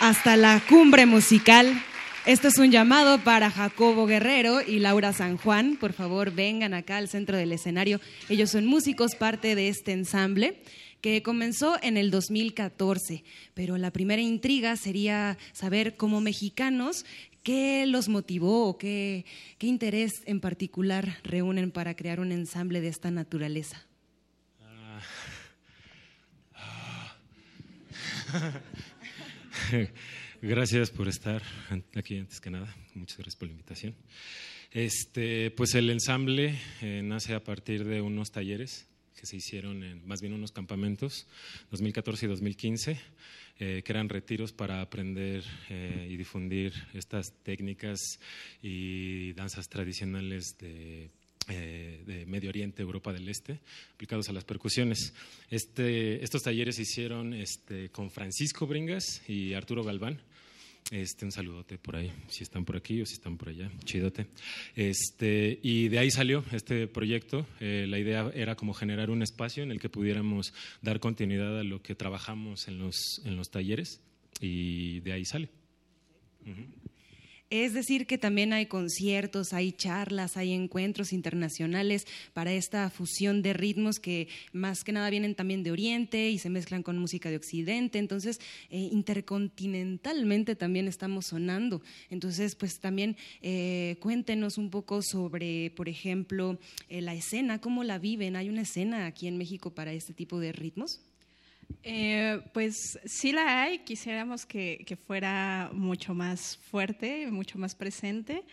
[0.00, 1.82] hasta la cumbre musical.
[2.24, 5.76] Esto es un llamado para Jacobo Guerrero y Laura San Juan.
[5.76, 8.00] Por favor, vengan acá al centro del escenario.
[8.28, 10.62] Ellos son músicos, parte de este ensamble
[11.00, 13.24] que comenzó en el 2014,
[13.54, 17.04] pero la primera intriga sería saber como mexicanos
[17.42, 19.24] qué los motivó o qué,
[19.58, 23.87] qué interés en particular reúnen para crear un ensamble de esta naturaleza.
[30.42, 31.42] Gracias por estar
[31.96, 32.74] aquí antes que nada.
[32.94, 33.94] Muchas gracias por la invitación.
[34.70, 38.88] Este, pues el ensamble eh, nace a partir de unos talleres
[39.18, 41.26] que se hicieron en, más bien unos campamentos,
[41.70, 43.00] 2014 y 2015,
[43.58, 47.98] eh, que eran retiros para aprender eh, y difundir estas técnicas
[48.62, 51.10] y danzas tradicionales de
[51.48, 53.60] eh, de Medio Oriente, Europa del Este,
[53.94, 55.14] aplicados a las percusiones.
[55.50, 60.20] Este, estos talleres se hicieron este, con Francisco Bringas y Arturo Galván.
[60.90, 64.26] Este, un saludote por ahí, si están por aquí o si están por allá, chidote.
[64.74, 67.46] Este, y de ahí salió este proyecto.
[67.60, 71.64] Eh, la idea era como generar un espacio en el que pudiéramos dar continuidad a
[71.64, 74.00] lo que trabajamos en los, en los talleres
[74.40, 75.50] y de ahí sale.
[77.50, 83.54] Es decir, que también hay conciertos, hay charlas, hay encuentros internacionales para esta fusión de
[83.54, 87.36] ritmos que más que nada vienen también de Oriente y se mezclan con música de
[87.36, 87.98] Occidente.
[87.98, 88.38] Entonces,
[88.68, 91.80] eh, intercontinentalmente también estamos sonando.
[92.10, 96.58] Entonces, pues también eh, cuéntenos un poco sobre, por ejemplo,
[96.90, 98.36] eh, la escena, cómo la viven.
[98.36, 101.00] ¿Hay una escena aquí en México para este tipo de ritmos?
[101.82, 108.44] Eh, pues sí la hay, quisiéramos que, que, fuera mucho más fuerte, mucho más presente,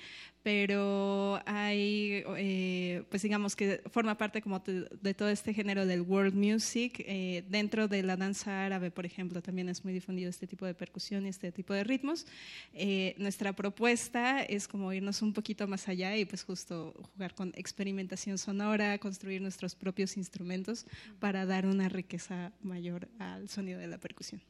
[0.45, 6.35] pero hay, eh, pues digamos que forma parte como de, todo este género del world
[6.35, 7.03] music.
[7.07, 10.75] Eh, dentro de la danza árabe, por ejemplo, también es muy difundido este tipo de
[10.75, 12.27] percusión y este tipo de ritmos.
[12.75, 17.51] Eh, nuestra propuesta es como irnos un poquito más allá y pues justo jugar con
[17.55, 20.85] experimentación sonora, construir nuestros propios instrumentos
[21.17, 24.43] para dar una riqueza mayor al sonido de la percusión.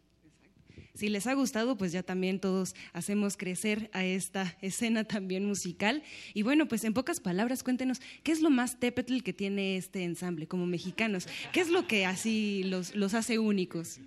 [0.96, 6.04] Si les ha gustado, pues ya también todos hacemos crecer a esta escena también musical.
[6.34, 10.04] Y bueno, pues en pocas palabras, cuéntenos, ¿qué es lo más tepetl que tiene este
[10.04, 11.28] ensamble como mexicanos?
[11.52, 14.00] ¿Qué es lo que así los, los hace únicos?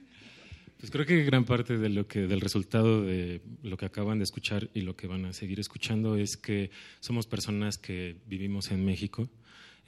[0.78, 4.24] Pues creo que gran parte de lo que, del resultado de lo que acaban de
[4.24, 6.70] escuchar y lo que van a seguir escuchando es que
[7.00, 9.28] somos personas que vivimos en México,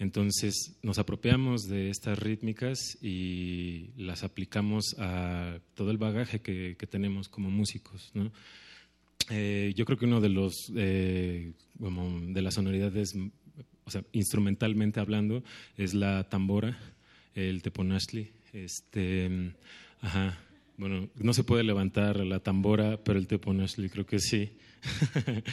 [0.01, 7.28] entonces nos apropiamos de estas rítmicas y las aplicamos a todo el bagaje que, tenemos
[7.28, 8.10] como músicos.
[9.28, 13.14] Eh, yo creo que uno de los eh, de las sonoridades,
[13.85, 15.44] o sea, instrumentalmente hablando,
[15.77, 16.78] es la tambora,
[17.35, 18.31] el teponashli.
[18.55, 19.52] Este,
[20.01, 20.39] ajá,
[20.78, 24.51] bueno, no se puede levantar la tambora, pero el teponashli creo que sí.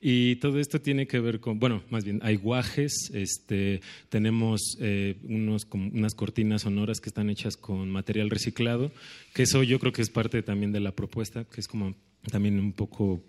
[0.00, 5.16] y todo esto tiene que ver con, bueno, más bien, hay guajes, este, tenemos eh,
[5.24, 8.92] unos, unas cortinas sonoras que están hechas con material reciclado,
[9.34, 11.94] que eso yo creo que es parte también de la propuesta, que es como
[12.30, 13.22] también un poco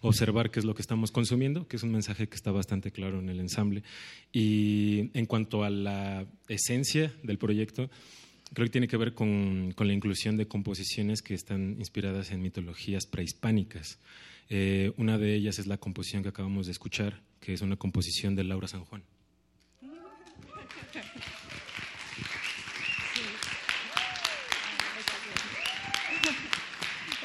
[0.00, 3.20] observar qué es lo que estamos consumiendo, que es un mensaje que está bastante claro
[3.20, 3.82] en el ensamble.
[4.32, 7.90] Y en cuanto a la esencia del proyecto,
[8.52, 12.42] creo que tiene que ver con, con la inclusión de composiciones que están inspiradas en
[12.42, 13.98] mitologías prehispánicas.
[14.48, 18.34] Eh, una de ellas es la composición que acabamos de escuchar, que es una composición
[18.36, 19.02] de Laura San Juan.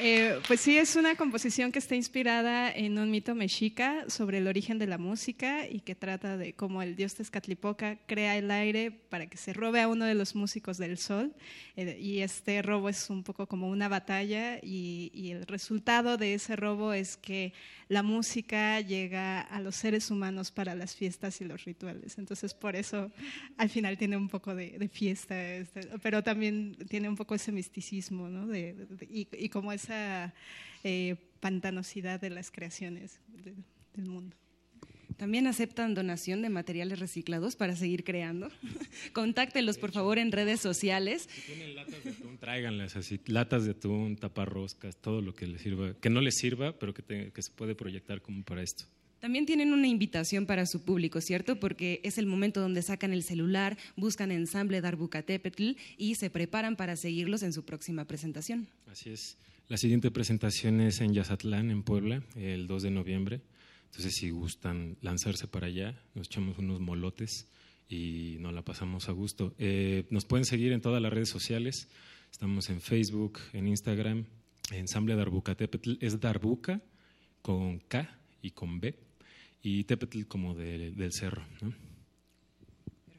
[0.02, 4.48] Eh, pues sí, es una composición que está inspirada en un mito mexica sobre el
[4.48, 8.92] origen de la música y que trata de cómo el dios Tezcatlipoca crea el aire
[8.92, 11.34] para que se robe a uno de los músicos del sol.
[11.76, 16.32] Eh, y este robo es un poco como una batalla y, y el resultado de
[16.32, 17.52] ese robo es que
[17.90, 22.18] la música llega a los seres humanos para las fiestas y los rituales.
[22.18, 23.10] Entonces, por eso
[23.56, 28.28] al final tiene un poco de, fiesta, este, pero también tiene un poco ese misticismo,
[28.28, 28.56] ¿no?
[28.56, 30.32] y, como esa
[30.84, 33.18] eh, pantanosidad de las creaciones
[33.96, 34.36] del mundo.
[35.20, 38.48] También aceptan donación de materiales reciclados para seguir creando.
[39.12, 41.28] Contáctelos, por favor, en redes sociales.
[41.30, 43.20] Si tienen latas de atún, tráiganlas así.
[43.26, 47.32] Latas de atún, taparroscas, todo lo que les sirva, que no les sirva, pero que,
[47.34, 48.84] que se puede proyectar como para esto.
[49.18, 51.60] También tienen una invitación para su público, ¿cierto?
[51.60, 56.96] Porque es el momento donde sacan el celular, buscan ensamble Darbucatepetl y se preparan para
[56.96, 58.68] seguirlos en su próxima presentación.
[58.90, 59.36] Así es.
[59.68, 63.40] La siguiente presentación es en Yazatlán, en Puebla, el 2 de noviembre.
[63.90, 67.48] Entonces, si gustan lanzarse para allá, nos echamos unos molotes
[67.88, 69.54] y nos la pasamos a gusto.
[69.58, 71.88] Eh, nos pueden seguir en todas las redes sociales.
[72.30, 74.24] Estamos en Facebook, en Instagram,
[74.70, 75.94] Ensamble Darbuca Tepetl.
[76.00, 76.80] Es Darbuca
[77.42, 78.96] con K y con B
[79.62, 81.42] y Tepetl como de- del cerro.
[81.60, 81.74] ¿no?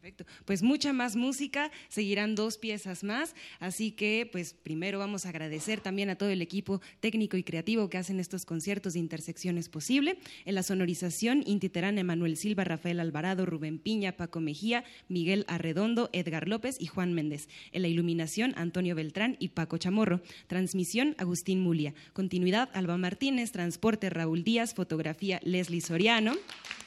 [0.02, 0.26] Perfecto.
[0.46, 5.80] Pues mucha más música, seguirán dos piezas más, así que pues primero vamos a agradecer
[5.80, 10.18] también a todo el equipo técnico y creativo que hacen estos conciertos de intersecciones posible.
[10.46, 16.10] En la sonorización, Inti Terán, Emanuel Silva, Rafael Alvarado, Rubén Piña, Paco Mejía, Miguel Arredondo,
[16.14, 17.48] Edgar López y Juan Méndez.
[17.72, 20.22] En la iluminación, Antonio Beltrán y Paco Chamorro.
[20.48, 21.94] Transmisión, Agustín Mulia.
[22.14, 23.52] Continuidad, Alba Martínez.
[23.52, 24.74] Transporte, Raúl Díaz.
[24.74, 26.34] Fotografía, Leslie Soriano.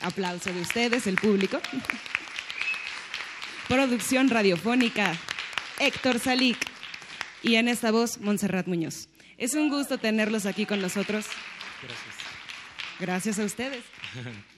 [0.01, 1.61] Aplauso de ustedes, el público.
[3.69, 5.19] Producción radiofónica,
[5.81, 6.59] Héctor Salic.
[7.43, 9.09] Y en esta voz, Montserrat Muñoz.
[9.39, 11.27] Es un gusto tenerlos aquí con nosotros.
[13.01, 13.83] Gracias a ustedes.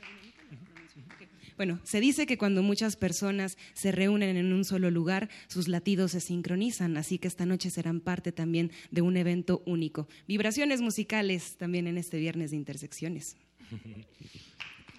[1.56, 6.10] Bueno, se dice que cuando muchas personas se reúnen en un solo lugar, sus latidos
[6.10, 10.06] se sincronizan, así que esta noche serán parte también de un evento único.
[10.28, 13.38] Vibraciones musicales también en este viernes de intersecciones.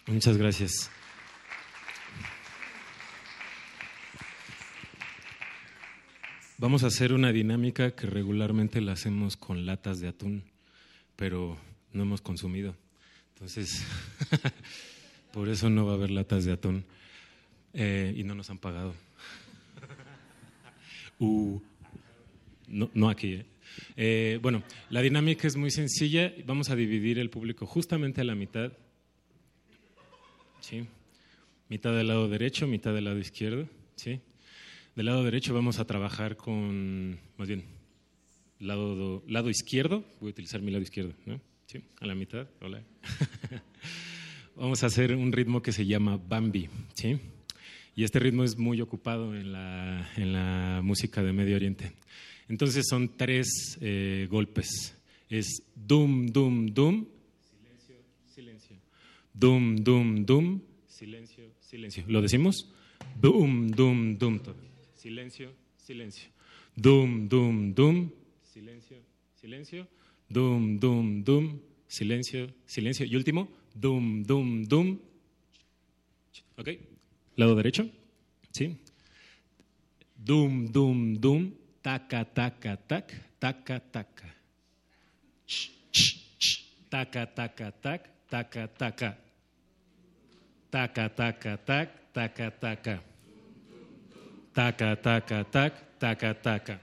[0.07, 0.89] Muchas gracias.
[6.59, 10.43] Vamos a hacer una dinámica que regularmente la hacemos con latas de atún,
[11.15, 11.55] pero
[11.93, 12.75] no hemos consumido.
[13.35, 13.85] Entonces,
[15.33, 16.83] por eso no va a haber latas de atún.
[17.73, 18.93] Eh, y no nos han pagado.
[21.19, 21.59] Uh,
[22.67, 23.33] no, no aquí.
[23.33, 23.45] ¿eh?
[23.95, 24.61] Eh, bueno,
[24.91, 26.31] la dinámica es muy sencilla.
[26.45, 28.71] Vamos a dividir el público justamente a la mitad.
[30.59, 30.85] ¿sí?
[31.69, 33.67] Mitad del lado derecho, mitad del lado izquierdo.
[33.95, 34.21] ¿sí?
[34.97, 37.65] Del lado derecho vamos a trabajar con, más bien,
[38.59, 40.03] lado, do- lado izquierdo.
[40.19, 41.39] Voy a utilizar mi lado izquierdo, ¿no?
[41.67, 41.83] ¿Sí?
[41.99, 42.47] A la mitad.
[42.61, 42.81] Hola.
[44.55, 46.67] vamos a hacer un ritmo que se llama Bambi.
[46.95, 47.19] ¿sí?
[47.95, 51.93] Y este ritmo es muy ocupado en la, en la música de Medio Oriente.
[52.49, 54.97] Entonces son tres eh, golpes.
[55.29, 57.05] Es dum, dum, dum.
[57.51, 57.95] Silencio,
[58.25, 58.75] silencio.
[59.31, 60.59] Dum, dum, dum.
[60.87, 62.03] Silencio, silencio.
[62.07, 62.73] ¿Lo decimos?
[63.21, 64.39] Dum, dum, dum.
[64.97, 66.27] Silencio, silencio.
[66.75, 68.09] Dum, dum, dum.
[68.41, 68.97] Silencio,
[69.35, 69.87] silencio.
[70.27, 71.59] Dum, dum, dum.
[71.87, 73.05] Silencio, silencio.
[73.05, 74.97] Y último, dum, dum, dum.
[76.57, 76.69] ¿Ok?
[77.35, 77.87] Lado derecho.
[78.51, 78.75] ¿Sí?
[80.15, 81.53] Dum, dum, dum.
[81.83, 83.13] Taca, taca, tac.
[83.37, 84.35] Taca, taca.
[86.89, 88.27] Taca, taca, tac.
[88.27, 89.17] Taca, taca.
[90.71, 92.11] Taca, taca, tac.
[92.11, 93.16] Taca, taca.
[94.57, 95.73] Taca, taca, tac.
[95.99, 96.79] Taca, taca.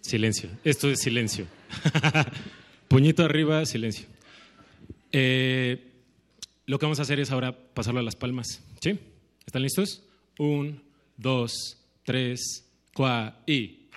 [0.00, 0.48] Silencio.
[0.62, 1.48] Esto es silencio.
[2.88, 4.06] Puñito arriba, silencio.
[5.10, 5.93] Eh,
[6.66, 8.62] lo que vamos a hacer es ahora pasarlo a las palmas.
[8.80, 8.98] ¿Sí?
[9.46, 10.02] ¿Están listos?
[10.38, 10.82] Un,
[11.16, 12.64] dos, tres,
[12.94, 13.88] cua y.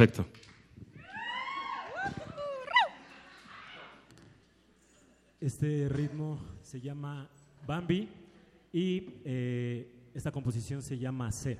[0.00, 0.24] Perfecto.
[5.38, 7.28] Este ritmo se llama
[7.66, 8.08] Bambi
[8.72, 11.58] y eh, esta composición se llama C.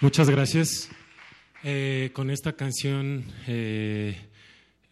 [0.00, 0.88] Muchas gracias.
[1.64, 4.16] Eh, con esta canción eh,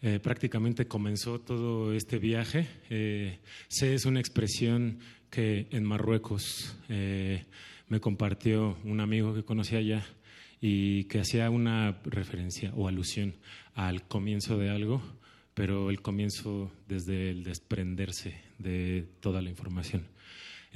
[0.01, 2.67] eh, prácticamente comenzó todo este viaje.
[2.89, 3.39] Eh,
[3.69, 7.45] sé es una expresión que en Marruecos eh,
[7.87, 10.05] me compartió un amigo que conocía allá
[10.59, 13.33] y que hacía una referencia o alusión
[13.75, 15.01] al comienzo de algo,
[15.53, 20.05] pero el comienzo desde el desprenderse de toda la información.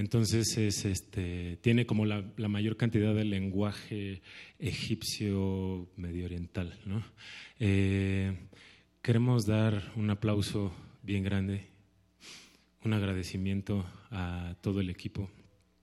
[0.02, 4.24] Entonces es, este, tiene como la, mayor cantidad de lenguaje
[4.58, 6.80] egipcio medio oriental.
[6.88, 7.04] ¿no?
[7.60, 8.36] Eh,
[9.04, 10.74] queremos dar un aplauso
[11.04, 11.68] bien grande,
[12.84, 15.30] un agradecimiento a todo el equipo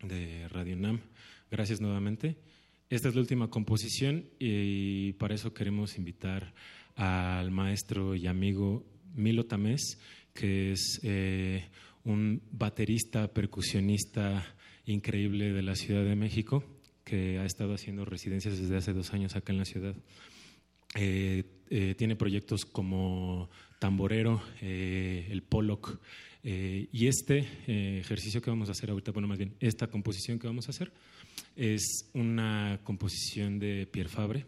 [0.03, 0.99] de Radio NAM.
[1.49, 2.39] Gracias nuevamente.
[2.91, 6.55] Esta es la última composición y para eso queremos invitar
[6.97, 8.85] al maestro y amigo
[9.15, 10.01] Milo Tamés,
[10.35, 11.69] que es eh,
[12.09, 14.55] un baterista, percusionista
[14.87, 16.65] increíble de la Ciudad de México,
[17.05, 19.95] que ha estado haciendo residencias desde hace dos años acá en la ciudad.
[20.95, 26.01] Eh, eh, tiene proyectos como Tamborero, eh, el Pollock,
[26.41, 27.47] y este
[28.01, 30.91] ejercicio que vamos a hacer ahorita, bueno, más bien, esta composición que vamos a hacer
[31.57, 34.47] es una composición de Pierre Fabre,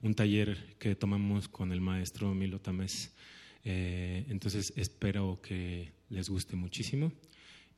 [0.00, 3.12] un taller que tomamos con el maestro Milo Tamés.
[3.68, 7.10] Eh, entonces espero que les guste muchísimo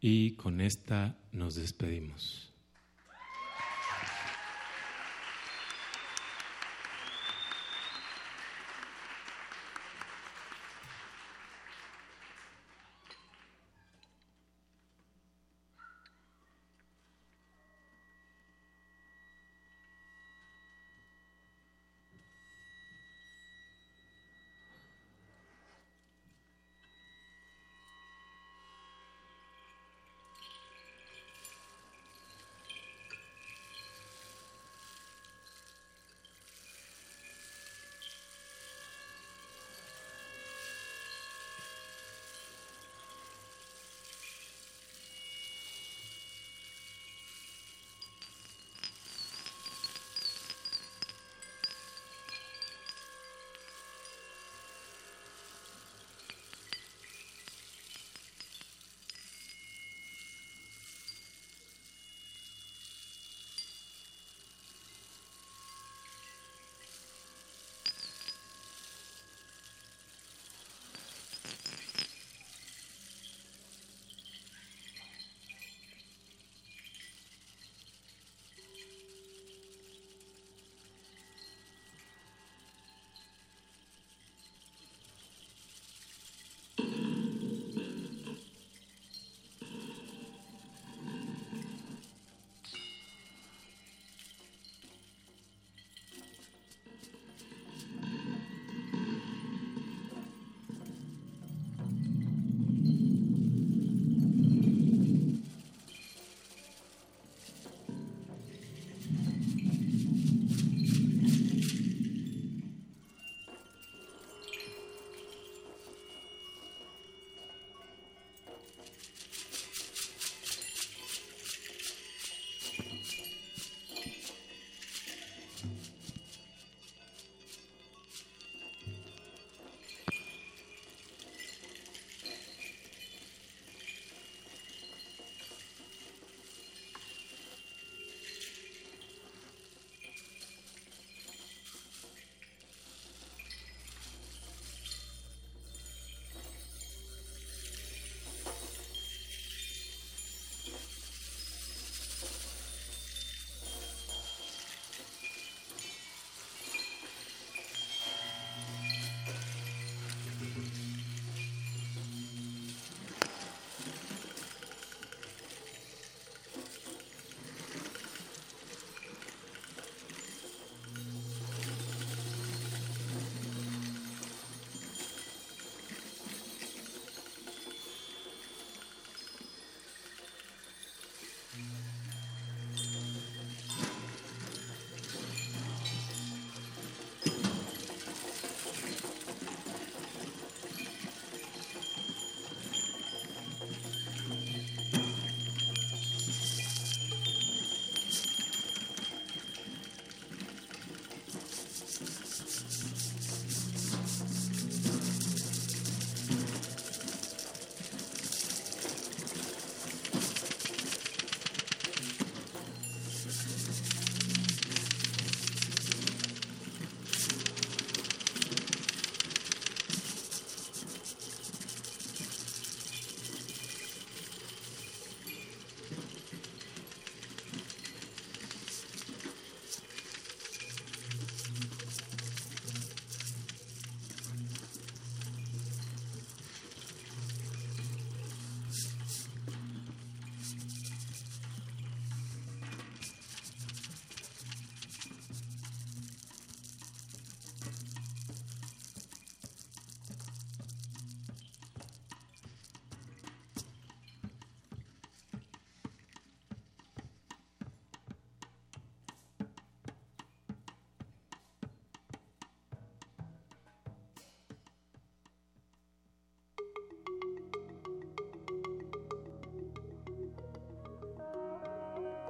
[0.02, 2.47] y con esta nos despedimos.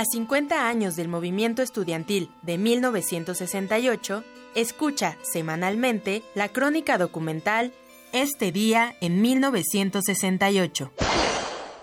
[0.00, 4.24] A 50 años del movimiento estudiantil de 1968,
[4.54, 7.74] escucha semanalmente la crónica documental
[8.14, 10.92] Este día en 1968.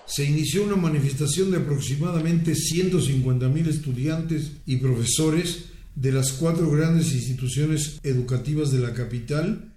[0.07, 7.99] Se inició una manifestación de aproximadamente 150.000 estudiantes y profesores de las cuatro grandes instituciones
[8.01, 9.73] educativas de la capital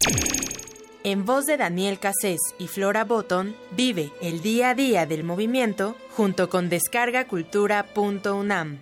[1.03, 5.97] En voz de Daniel Cassés y Flora Botton, vive el día a día del movimiento
[6.15, 8.81] junto con descargacultura.unam.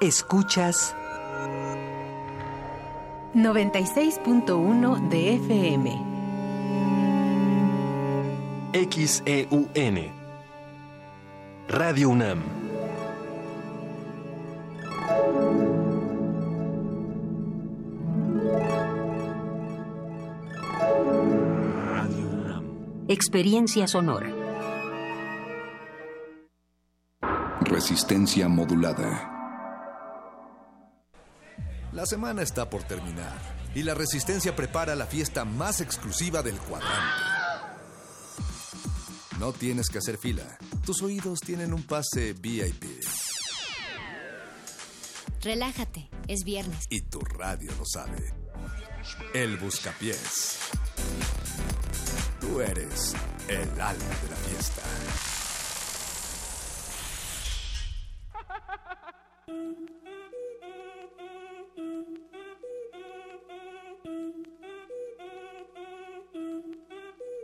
[0.00, 0.96] Escuchas
[3.34, 6.16] 96.1 de FM.
[8.72, 10.10] XEUN.
[11.68, 12.65] Radio UNAM.
[23.08, 24.30] Experiencia sonora.
[27.60, 29.32] Resistencia modulada.
[31.92, 33.38] La semana está por terminar
[33.74, 37.22] y la Resistencia prepara la fiesta más exclusiva del cuadrante.
[39.38, 40.58] No tienes que hacer fila.
[40.84, 42.84] Tus oídos tienen un pase VIP
[45.46, 46.86] Relájate, es viernes.
[46.90, 48.34] y tu radio lo sabe.
[49.32, 50.58] El Buscapiés.
[52.40, 53.14] Tú eres
[53.46, 54.82] el alma de la fiesta.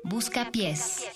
[0.03, 1.07] Busca pies.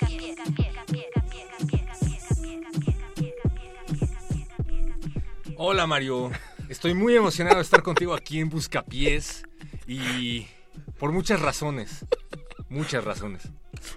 [5.58, 6.30] Hola Mario,
[6.68, 9.42] estoy muy emocionado de estar contigo aquí en Buscapiés
[9.86, 10.46] y
[10.98, 12.04] por muchas razones,
[12.68, 13.42] muchas razones.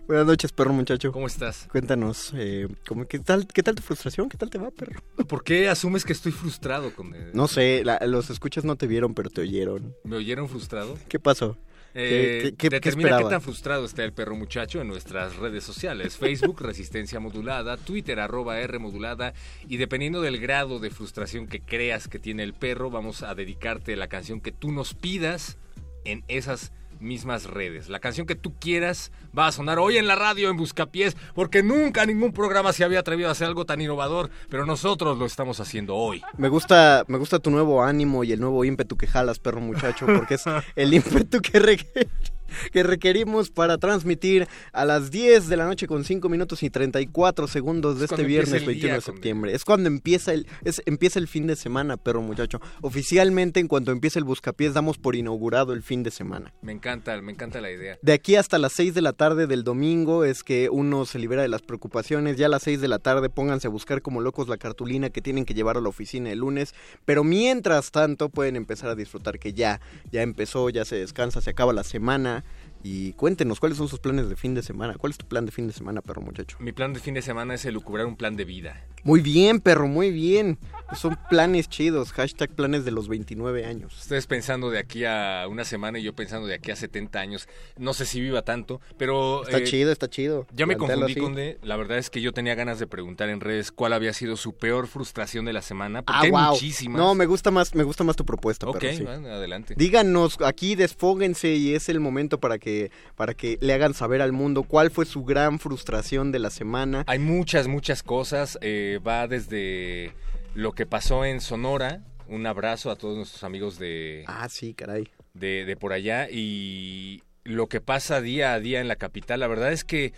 [0.07, 1.11] Buenas noches, perro muchacho.
[1.11, 1.67] ¿Cómo estás?
[1.71, 4.27] Cuéntanos, eh, ¿cómo- qué, tal, ¿qué tal tu frustración?
[4.29, 5.01] ¿Qué tal te va, perro?
[5.27, 8.87] ¿Por qué asumes que estoy frustrado con eh, No sé, la- los escuchas no te
[8.87, 9.95] vieron, pero te oyeron.
[10.03, 10.97] ¿Me oyeron frustrado?
[11.07, 11.57] ¿Qué pasó?
[11.95, 15.63] Eh, ¿Qué, qué- qué determina qué tan frustrado está el perro muchacho en nuestras redes
[15.63, 16.17] sociales.
[16.17, 19.33] Facebook, Resistencia Modulada, Twitter, arroba R Modulada.
[19.67, 23.95] Y dependiendo del grado de frustración que creas que tiene el perro, vamos a dedicarte
[23.95, 25.57] la canción que tú nos pidas
[26.05, 27.89] en esas mismas redes.
[27.89, 31.63] La canción que tú quieras va a sonar hoy en la radio en Buscapiés, porque
[31.63, 35.59] nunca ningún programa se había atrevido a hacer algo tan innovador, pero nosotros lo estamos
[35.59, 36.21] haciendo hoy.
[36.37, 40.05] Me gusta, me gusta tu nuevo ánimo y el nuevo ímpetu que jalas, perro muchacho,
[40.05, 40.43] porque es
[40.75, 42.09] el ímpetu que requiere.
[42.71, 47.47] que requerimos para transmitir a las 10 de la noche con 5 minutos y 34
[47.47, 49.53] segundos de Es este viernes empieza el 21 de septiembre.
[49.53, 52.59] Es cuando empieza el, es, empieza el fin de semana, perro muchacho.
[52.81, 56.53] Oficialmente, en cuanto empiece el buscapiés, damos por inaugurado el fin de semana.
[56.61, 57.97] Me encanta, me encanta la idea.
[58.01, 61.41] De aquí hasta las 6 de la tarde del domingo es que uno se libera
[61.41, 62.37] de las preocupaciones.
[62.37, 65.21] Ya a las 6 de la tarde pónganse a buscar como locos la cartulina que
[65.21, 66.73] tienen que llevar a la oficina el lunes.
[67.05, 69.79] Pero mientras tanto pueden empezar a disfrutar que ya,
[70.11, 72.38] ya empezó, ya se descansa, se acaba la semana.
[72.83, 74.95] Y cuéntenos, ¿cuáles son sus planes de fin de semana?
[74.97, 76.57] ¿Cuál es tu plan de fin de semana, perro muchacho?
[76.59, 78.85] Mi plan de fin de semana es elucubrar un plan de vida.
[79.03, 80.57] Muy bien, perro, muy bien.
[80.95, 82.11] Son planes chidos.
[82.13, 83.97] Hashtag planes de los 29 años.
[83.97, 87.47] Ustedes pensando de aquí a una semana y yo pensando de aquí a 70 años.
[87.77, 89.43] No sé si viva tanto, pero...
[89.43, 90.47] Está eh, chido, está chido.
[90.53, 91.21] Ya me Plantéalo confundí, así.
[91.21, 91.57] Conde.
[91.63, 94.53] La verdad es que yo tenía ganas de preguntar en redes cuál había sido su
[94.53, 96.01] peor frustración de la semana.
[96.01, 96.51] Porque Ah, hay wow.
[96.51, 96.97] muchísimas.
[96.97, 99.05] No, me gusta más, me gusta más tu propuesta, Ok, perro, sí.
[99.05, 99.75] adelante.
[99.77, 102.68] Díganos, aquí desfóguense y es el momento para que,
[103.15, 107.03] para que le hagan saber al mundo cuál fue su gran frustración de la semana.
[107.07, 108.57] Hay muchas, muchas cosas.
[108.61, 110.13] eh, va desde
[110.55, 112.03] lo que pasó en Sonora.
[112.27, 114.23] Un abrazo a todos nuestros amigos de...
[114.27, 115.09] Ah, sí, caray.
[115.33, 116.27] De, de por allá.
[116.29, 119.39] Y lo que pasa día a día en la capital.
[119.39, 120.13] La verdad es que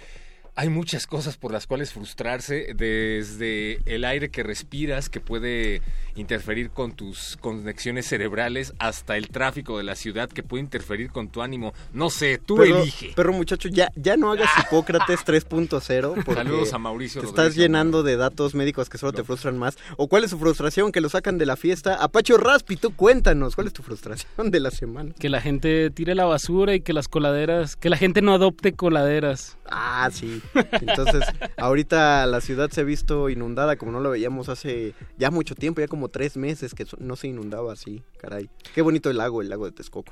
[0.53, 2.73] hay muchas cosas por las cuales frustrarse.
[2.75, 5.81] Desde el aire que respiras, que puede
[6.15, 11.29] interferir con tus conexiones cerebrales, hasta el tráfico de la ciudad, que puede interferir con
[11.29, 11.73] tu ánimo.
[11.93, 13.13] No sé, tú Perro- elige.
[13.15, 16.13] Perro muchacho, ya, ya no hagas Hipócrates 3.0.
[16.25, 19.57] porque Saludos a Mauricio Te Rodríguez estás llenando de datos médicos que solo te frustran
[19.57, 19.77] más.
[19.97, 20.91] ¿O cuál es su frustración?
[20.91, 21.95] Que lo sacan de la fiesta.
[21.95, 25.13] Apacho Raspi, tú cuéntanos, ¿cuál es tu frustración de la semana?
[25.19, 28.73] Que la gente tire la basura y que las coladeras, que la gente no adopte
[28.73, 29.57] coladeras.
[29.69, 30.41] Ah, sí.
[30.81, 31.23] Entonces,
[31.57, 35.79] ahorita la ciudad se ha visto inundada como no lo veíamos hace ya mucho tiempo,
[35.81, 38.49] ya como tres meses que no se inundaba así, caray.
[38.73, 40.11] Qué bonito el lago, el lago de Texcoco.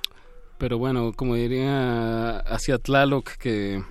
[0.58, 3.84] Pero bueno, como diría hacia Tlaloc, que,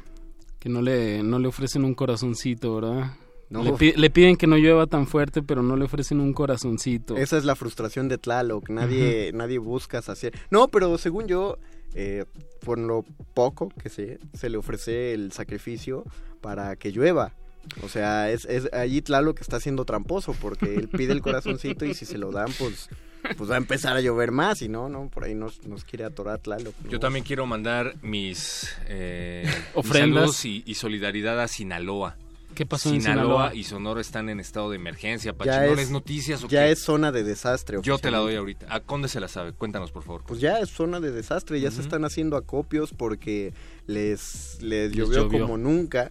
[0.59, 3.12] que no, le, no le ofrecen un corazoncito, ¿verdad?
[3.51, 3.62] No.
[3.62, 7.16] Le, pi- le piden que no llueva tan fuerte, pero no le ofrecen un corazoncito.
[7.16, 10.35] Esa es la frustración de Tlaloc, nadie, nadie busca hacer.
[10.51, 11.57] No, pero según yo,
[11.95, 12.27] eh,
[12.61, 16.05] por lo poco que sé, se le ofrece el sacrificio
[16.43, 17.33] para que llueva.
[17.82, 21.95] O sea, es, es allí Tlaloc está siendo tramposo porque él pide el corazoncito y
[21.95, 22.89] si se lo dan, pues,
[23.36, 26.05] pues va a empezar a llover más y no, no, por ahí nos, nos quiere
[26.05, 26.74] atorar Tlaloc.
[26.85, 26.90] ¿no?
[26.90, 30.45] Yo también quiero mandar mis, eh, Ofrendas.
[30.45, 32.16] y, y solidaridad a Sinaloa.
[32.55, 33.55] ¿Qué pasó en Sinaloa?
[33.55, 35.31] y Sonora están en estado de emergencia.
[35.31, 36.73] Ya Pachinones es- noticias o ya qué?
[36.73, 37.78] es zona de desastre.
[37.82, 38.66] Yo te la doy ahorita.
[38.69, 39.53] ¿A dónde se la sabe?
[39.53, 40.24] Cuéntanos, por favor.
[40.27, 43.53] Pues ya es zona de desastre, ya se están haciendo acopios porque
[43.86, 45.40] les, les Les llovió, llovió.
[45.43, 46.11] como nunca.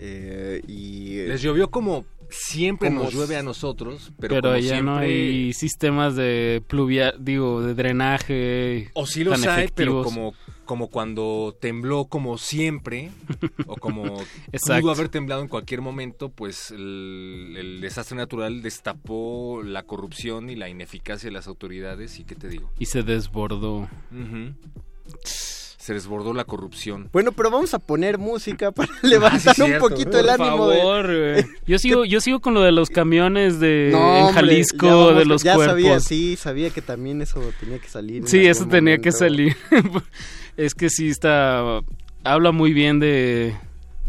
[0.00, 4.82] Eh, y Les llovió como siempre Como nos llueve a nosotros, pero, Pero, como ya
[4.82, 8.90] no hay sistemas de pluvia, digo, de drenaje.
[8.94, 13.10] O sí los tan hay, pero como, como cuando tembló como siempre,
[13.66, 14.02] o como
[14.80, 20.56] pudo haber temblado en cualquier momento, pues el, el desastre natural destapó la corrupción y
[20.56, 22.18] la ineficacia de las autoridades.
[22.18, 22.70] ¿Y qué te digo?
[22.78, 23.88] Y se desbordó.
[24.10, 24.54] Ujú.
[25.86, 27.10] Se desbordó la corrupción.
[27.12, 30.78] Bueno, pero vamos a poner música para levantar Ah, sí, un poquito el ánimo de-
[30.78, 31.44] favor, güey.
[31.68, 34.94] Yo sigo, yo sigo con lo de los camiones de No, en hombre, Jalisco ya
[34.96, 35.74] vamos- de los ya cuerpos.
[35.74, 38.26] sabía, sí, sabía que también eso tenía que salir.
[38.26, 39.56] Sí, eso tenía que salir.
[40.56, 41.80] es que sí está
[42.24, 43.54] habla muy bien de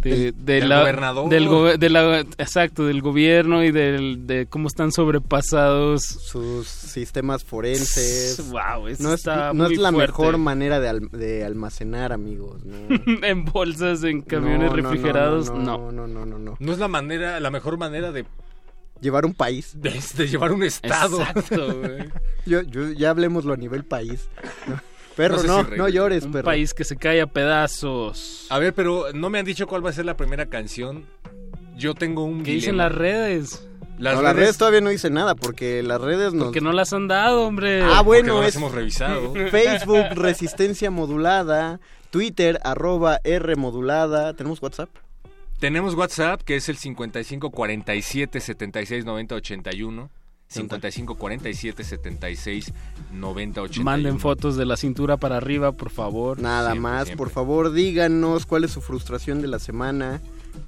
[0.01, 1.29] de, Del- de del la, gobernador.
[1.29, 7.43] del go- de la- exacto del gobierno y del, de cómo están sobrepasados sus sistemas
[7.43, 8.49] forenses.
[8.49, 10.11] Wow, eso no es, está no muy es la fuerte.
[10.11, 12.63] mejor manera de, al- de almacenar, amigos.
[12.63, 12.75] No.
[13.27, 15.91] en bolsas, en camiones No, no, no, refrigerados, no, no.
[15.91, 16.55] no, no, no, no.
[16.59, 18.25] No es la manera, la mejor manera de,
[19.01, 19.73] Llevar un país.
[19.79, 21.21] de, de llevar un estado.
[21.21, 21.73] Exacto.
[22.47, 24.29] Yo, yo, ya hablemoslo a nivel país.
[24.67, 24.79] No.
[25.17, 26.45] Perro, No sé no, si no, llores, Un perro.
[26.45, 28.45] país que se cae a pedazos.
[28.49, 31.05] A ver, pero no me han dicho cuál va a ser la primera canción.
[31.75, 33.67] Yo tengo un ¿Qué dicen las redes?
[33.99, 36.45] Las no, las redes- todavía no dice nada porque las redes nos...
[36.45, 37.81] Porque no las han dado, hombre.
[37.83, 39.33] Ah, bueno, no las hemos revisado.
[39.51, 41.79] Facebook, Resistencia Modulada,
[42.11, 44.33] Twitter, arroba R Modulada.
[44.35, 44.89] ¿Tenemos WhatsApp?
[45.59, 50.09] Tenemos WhatsApp que es el 55 47 76 90 81.
[50.47, 52.73] 55 47 76
[53.13, 53.83] 90 81.
[53.83, 56.39] Manden fotos de la cintura para arriba, por favor.
[56.39, 57.17] Nada Siempre, más, siempre.
[57.17, 60.21] por favor, díganos cuál es su frustración de la semana.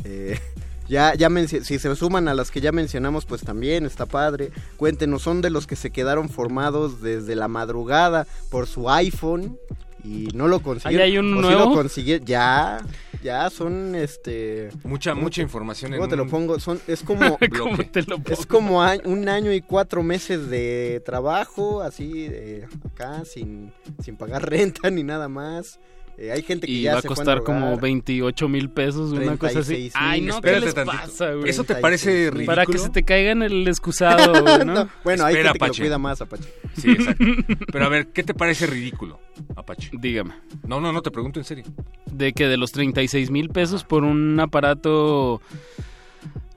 [0.03, 0.39] Eh,
[0.89, 4.51] ya, ya si se suman a las que ya mencionamos, pues también está padre.
[4.77, 9.57] Cuéntenos, son de los que se quedaron formados desde la madrugada por su iPhone
[10.03, 11.03] y no lo consiguieron.
[11.05, 11.69] ¿Ahí hay uno o sí nuevo?
[11.69, 12.79] lo consiguieron, ya,
[13.21, 14.69] ya son este.
[14.83, 16.59] Mucha, mucha información en ¿Cómo te lo un pongo?
[16.59, 17.37] Son, es como.
[17.57, 17.83] ¿Cómo bloque.
[17.85, 18.31] te lo pongo?
[18.39, 23.71] Es como a- un año y cuatro meses de trabajo, así, de acá, sin,
[24.03, 25.79] sin pagar renta ni nada más.
[26.21, 27.81] Eh, hay gente que Y ya va a costar como drogar.
[27.81, 29.73] 28 mil pesos, una cosa así.
[29.73, 29.91] 36,000.
[29.95, 30.97] Ay, no, ¿qué Espérate les tantito.
[30.97, 31.49] pasa, güey?
[31.49, 32.45] ¿Eso te parece ridículo?
[32.45, 34.73] Para que se te caiga en el excusado, güey, ¿no?
[34.73, 35.81] No, bueno, hay Espera, gente que lo Apache.
[35.83, 36.43] cuida más, Apache.
[36.75, 37.25] Sí, exacto.
[37.71, 39.21] Pero a ver, ¿qué te parece ridículo,
[39.55, 39.91] Apache?
[39.93, 40.33] Dígame.
[40.67, 41.63] No, no, no, te pregunto en serio.
[42.11, 45.41] De que de los 36 mil pesos por un aparato...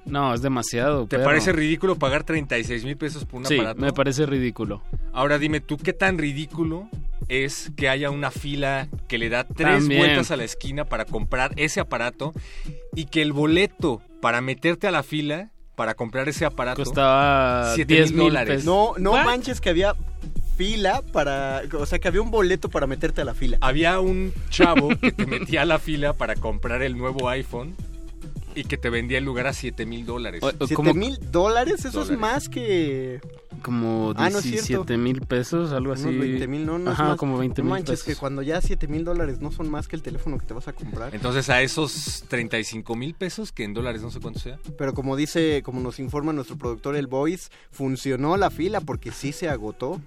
[0.04, 1.06] No, es demasiado.
[1.06, 3.80] ¿Te parece ridículo pagar 36 mil pesos por un Sí, aparato?
[3.80, 4.82] me parece ridículo.
[5.12, 6.88] Ahora dime tú, ¿qué tan ridículo
[7.28, 10.00] es que haya una fila que le da tres También.
[10.00, 12.32] vueltas a la esquina para comprar ese aparato
[12.94, 17.94] y que el boleto para meterte a la fila para comprar ese aparato Costaba siete
[17.94, 18.48] 10 mil dólares?
[18.56, 18.64] pesos.
[18.66, 19.94] No, no manches que había
[20.56, 21.62] fila para...
[21.78, 23.56] O sea, que había un boleto para meterte a la fila.
[23.60, 27.74] Había un chavo que te metía a la fila para comprar el nuevo iPhone
[28.54, 30.42] y que te vendía el lugar a 7 mil dólares.
[30.66, 31.84] ¿Siete mil dólares?
[31.84, 32.10] Eso Dólares.
[32.12, 33.20] es más que...
[33.62, 34.84] Como Ah, no es cierto.
[34.84, 36.08] 17 mil pesos, algo así.
[36.08, 37.16] Unos 20 mil, no, no es Ajá, más.
[37.16, 38.06] como 20 No mil manches, pesos.
[38.06, 40.66] que cuando ya 7 mil dólares no son más que el teléfono que te vas
[40.68, 41.14] a comprar.
[41.14, 45.14] Entonces a esos 35 mil pesos, que en dólares no sé cuánto sea, Pero como
[45.16, 50.00] dice, como nos informa nuestro productor El Voice, funcionó la fila porque sí se agotó.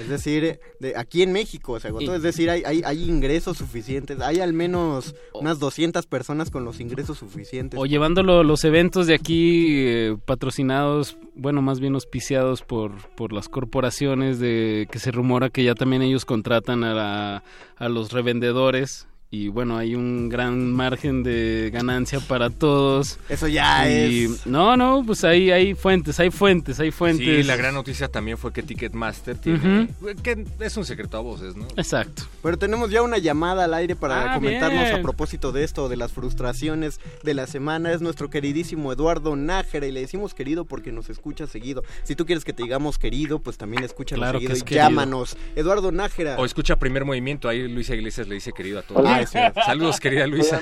[0.00, 2.12] Es decir, de, aquí en México se agotó.
[2.12, 4.20] Y- Es decir, hay, hay, hay ingresos suficientes.
[4.20, 7.78] Hay al menos unas 200 personas con los ingresos suficientes.
[7.80, 13.48] O llevándolo los eventos de aquí eh, patrocinados, bueno, más bien auspiciados por, por las
[13.48, 17.42] corporaciones de que se rumora que ya también ellos contratan a, la-
[17.76, 23.18] a los revendedores y bueno, hay un gran margen de ganancia para todos.
[23.28, 24.46] Eso ya Y- es...
[24.46, 27.26] No, no, pues ahí hay fuentes, hay fuentes, hay fuentes.
[27.26, 29.88] Sí, la gran noticia también fue que Ticketmaster tiene...
[30.22, 31.66] Que es un secreto a voces, ¿no?
[31.76, 32.22] Exacto.
[32.42, 34.96] Pero tenemos ya una llamada al aire para Ah, comentarnos bien.
[34.98, 37.92] a propósito de esto, de las frustraciones de la semana.
[37.92, 41.84] Es nuestro queridísimo Eduardo Nájera y le decimos querido porque nos escucha seguido.
[42.04, 44.64] Si tú quieres que te digamos querido, pues también escúchanos Claro que seguido es y
[44.64, 44.84] querido.
[44.88, 45.36] llámanos.
[45.54, 46.36] Eduardo Nájera.
[46.38, 49.17] O escucha primer movimiento, ahí Luisa Iglesias le dice querido a todos.
[49.18, 49.60] Ah, es cierto.
[49.62, 50.60] Saludos, querida Luisa.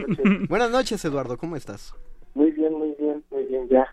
[0.48, 1.94] Buenas noches, Eduardo, ¿cómo estás?
[2.34, 3.86] Muy bien, muy bien, muy bien, ya.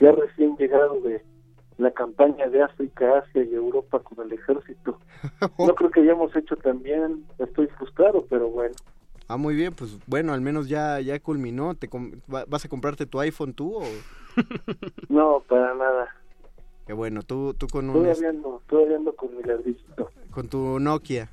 [0.00, 1.24] Ya recién llegado de
[1.78, 4.98] la campaña de África, Asia y Europa con el ejército.
[5.58, 8.74] No creo que hayamos hecho también, estoy frustrado, pero bueno.
[9.26, 11.74] Ah, muy bien, pues bueno, al menos ya, ya culminó.
[11.74, 11.88] ¿Te
[12.26, 13.82] ¿Vas a comprarte tu iPhone tú o...?
[15.08, 16.08] No, para nada.
[16.86, 18.04] Qué bueno, tú, tú con un...
[18.04, 20.10] Todavía ando, todavía ando con mi ladrillito.
[20.30, 21.28] Con tu Nokia.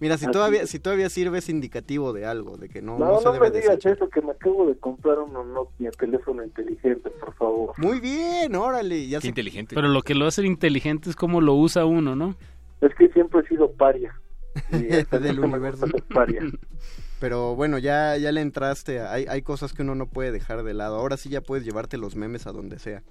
[0.00, 3.04] Mira, si Así todavía, si todavía sirve es indicativo de algo, de que no, No,
[3.04, 6.42] no no, se debe me digas eso, que me acabo de comprar un Nokia teléfono
[6.42, 7.74] inteligente, por favor.
[7.76, 9.06] Muy bien, órale.
[9.08, 9.74] Ya Qué se- inteligente.
[9.74, 12.34] Pero lo que lo hace inteligente es cómo lo usa uno, ¿no?
[12.80, 14.14] Es que siempre he sido paria.
[14.70, 15.86] Del universo.
[16.12, 16.42] paria.
[17.20, 19.00] Pero bueno, ya, ya le entraste.
[19.00, 20.96] Hay, hay cosas que uno no puede dejar de lado.
[20.96, 23.02] Ahora sí ya puedes llevarte los memes a donde sea.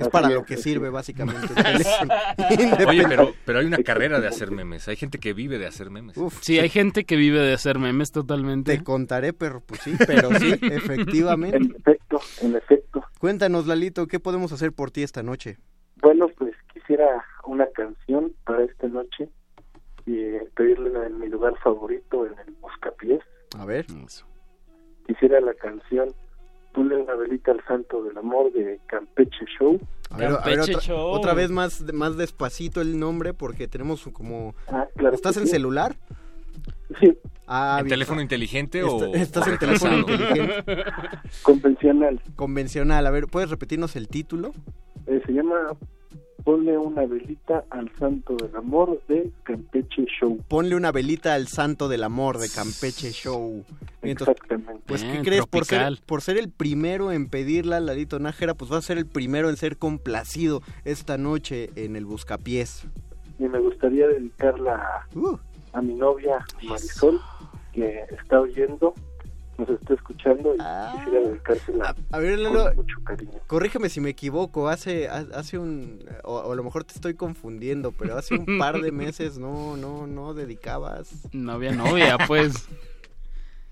[0.00, 1.48] Que es para lo que sirve básicamente.
[2.88, 4.88] Oye, pero, pero hay una carrera de hacer memes.
[4.88, 6.16] Hay gente que vive de hacer memes.
[6.16, 8.78] Uf, Sí, hay gente que vive de hacer memes totalmente.
[8.78, 11.58] Te contaré, pero pues sí, pero sí, efectivamente.
[11.58, 13.04] En efecto, en efecto.
[13.18, 15.58] Cuéntanos, Lalito, ¿qué podemos hacer por ti esta noche?
[16.00, 19.28] Bueno, pues quisiera una canción para esta noche
[20.06, 23.20] y eh, pedirle en mi lugar favorito en el Buscapiés.
[23.58, 23.84] A ver.
[25.06, 26.14] Quisiera la canción
[26.72, 29.80] Ponle una velita al santo del amor de Campeche Show.
[30.10, 30.98] A ver, a ver, Campeche otra, Show.
[31.10, 34.54] otra vez más, más despacito el nombre porque tenemos como...
[34.68, 35.50] Ah, claro ¿Estás en sí.
[35.50, 35.96] celular?
[37.00, 37.16] Sí,
[37.52, 40.84] Ah, ¿En teléfono inteligente o Está- estás en teléfono inteligente.
[41.42, 42.20] convencional.
[42.36, 43.04] Convencional.
[43.06, 44.52] A ver, ¿puedes repetirnos el título?
[45.06, 45.56] Eh, se llama
[46.44, 50.38] Ponle una velita al santo del amor de Campeche Show.
[50.48, 53.64] Ponle una velita al santo del amor de Campeche Show.
[54.02, 54.82] Entonces, Exactamente.
[54.86, 55.46] pues, ¿qué Bien, crees?
[55.46, 59.06] Por ser, por ser el primero en pedirla, Lalito Nájera, pues va a ser el
[59.06, 62.86] primero en ser complacido esta noche en el Buscapiés.
[63.38, 65.36] Y me gustaría dedicarla a, Uh,
[65.72, 67.20] a mi novia Marisol,
[67.72, 68.94] que está oyendo,
[69.60, 71.94] nos está escuchando y quisiera dedicársela Ah.
[72.12, 73.38] a ver, con Lalo, mucho cariño.
[73.46, 74.68] corrígeme si me equivoco.
[74.68, 76.04] Hace, ha- hace un...
[76.24, 79.76] O, o a lo mejor te estoy confundiendo, pero hace un par de meses no,
[79.76, 81.28] no, no dedicabas...
[81.32, 82.68] No había novia, pues.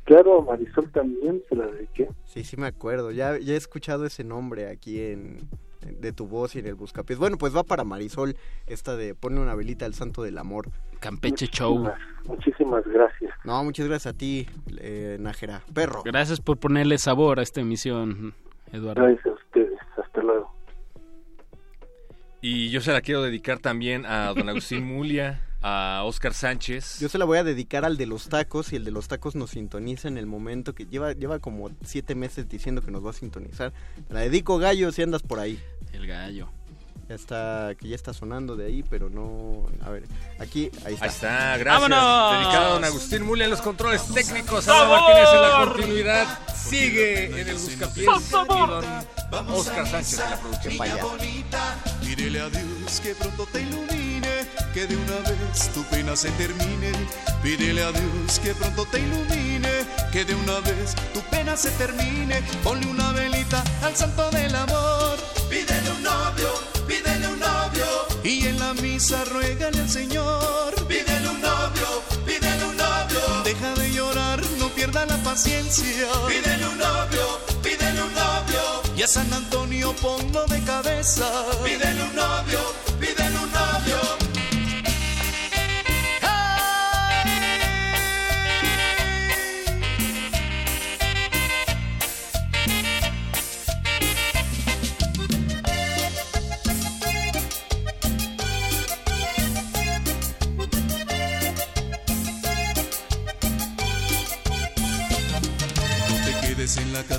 [0.04, 2.08] Claro, a Marisol también se la dediqué.
[2.24, 3.10] Sí, sí me acuerdo.
[3.10, 5.36] Ya, ya he escuchado ese nombre aquí en-
[5.80, 7.18] de tu voz y en el Buscapiés.
[7.18, 8.36] Bueno, pues va para Marisol
[8.66, 10.70] esta de Ponle una velita al santo del amor.
[11.00, 11.78] Campeche Show.
[11.78, 13.34] Muchísimas, muchísimas gracias.
[13.44, 14.46] No, muchas gracias a ti,
[14.80, 15.62] eh, Nájera.
[15.72, 16.02] Perro.
[16.04, 18.34] Gracias por ponerle sabor a esta emisión,
[18.72, 19.02] Eduardo.
[19.02, 19.78] Gracias a ustedes.
[19.96, 20.52] Hasta luego.
[22.40, 26.98] Y yo se la quiero dedicar también a don Agustín Mulia, a Oscar Sánchez.
[27.00, 29.34] Yo se la voy a dedicar al de los tacos y el de los tacos
[29.34, 33.10] nos sintoniza en el momento que lleva, lleva como siete meses diciendo que nos va
[33.10, 33.72] a sintonizar.
[34.06, 35.60] Te la dedico, gallo, si andas por ahí.
[35.92, 36.48] El gallo.
[37.08, 39.64] Ya está, que ya está sonando de ahí, pero no.
[39.82, 40.04] A ver,
[40.38, 41.04] aquí, ahí está.
[41.06, 41.90] Ahí está, gracias.
[41.90, 42.32] ¡Vámonos!
[42.38, 44.68] Dedicado a don Agustín Muli en los controles técnicos.
[44.68, 46.38] Ana Martínez en la continuidad.
[46.54, 48.06] Sigue en el Buscapiés.
[48.06, 48.30] Y
[49.30, 50.76] don Oscar Sánchez en la producción.
[50.76, 50.96] Vaya.
[52.02, 54.17] Pídele a Dios que pronto te ilumine,
[54.74, 56.92] que de una vez tu pena se termine.
[57.42, 59.70] Pídele a Dios que pronto te ilumine,
[60.12, 62.42] que de una vez tu pena se termine.
[62.62, 65.16] Ponle una velita al santo del amor.
[65.48, 66.50] Pídele un novio,
[66.86, 67.86] pídele un novio.
[68.24, 70.74] Y en la misa ruégale al Señor.
[70.86, 73.42] Pídele un novio, pídele un novio.
[73.44, 76.08] Deja de llorar, no pierda la paciencia.
[76.28, 78.82] Pídele un novio, pídele un novio.
[78.96, 81.26] Y a San Antonio ponlo de cabeza.
[81.64, 82.60] Pídele un novio,
[83.00, 84.27] pídele un novio.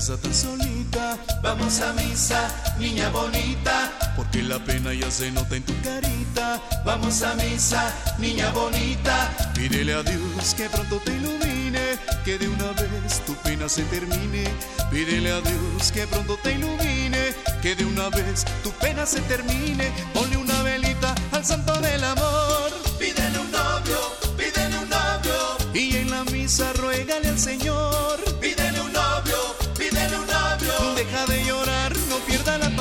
[0.08, 1.18] Tan solita.
[1.44, 2.48] Vamos a misa,
[2.80, 3.92] niña bonita.
[4.16, 6.62] Porque la pena ya se nota en tu carita.
[6.86, 9.30] Vamos a misa, niña bonita.
[9.54, 12.00] Pídele a Dios que pronto te ilumine.
[12.24, 14.46] Que de una vez tu pena se termine.
[14.90, 17.36] Pídele a Dios que pronto te ilumine.
[17.62, 19.92] Que de una vez tu pena se termine.
[20.14, 22.72] Ponle una velita al santo del amor.
[22.98, 24.00] Pídele un novio,
[24.38, 25.58] pídele un novio.
[25.74, 28.09] Y en la misa ruégale al Señor.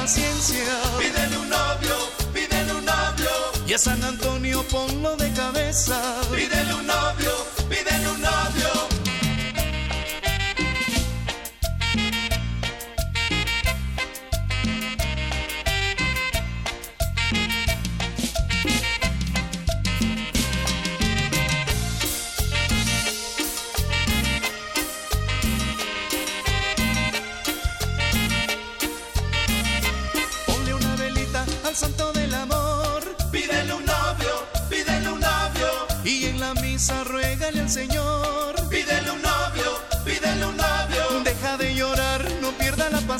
[0.08, 0.64] Paciencia.
[0.98, 1.96] Pídele un novio,
[2.32, 3.30] pídele un novio.
[3.66, 6.00] Y a San Antonio ponlo de cabeza.
[6.34, 7.32] Pídele un novio,
[7.68, 8.97] pídele un novio.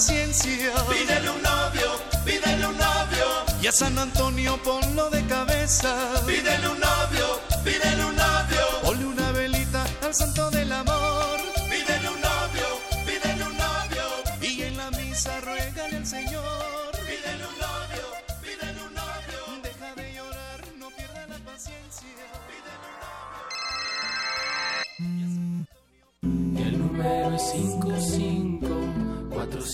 [0.09, 0.73] Paciencia.
[0.89, 1.91] Pídele un novio,
[2.25, 3.27] pídele un novio.
[3.61, 5.95] Y a San Antonio ponlo de cabeza.
[6.27, 8.18] Pídele un novio, pídele un novio.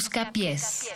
[0.00, 0.88] Busca pies.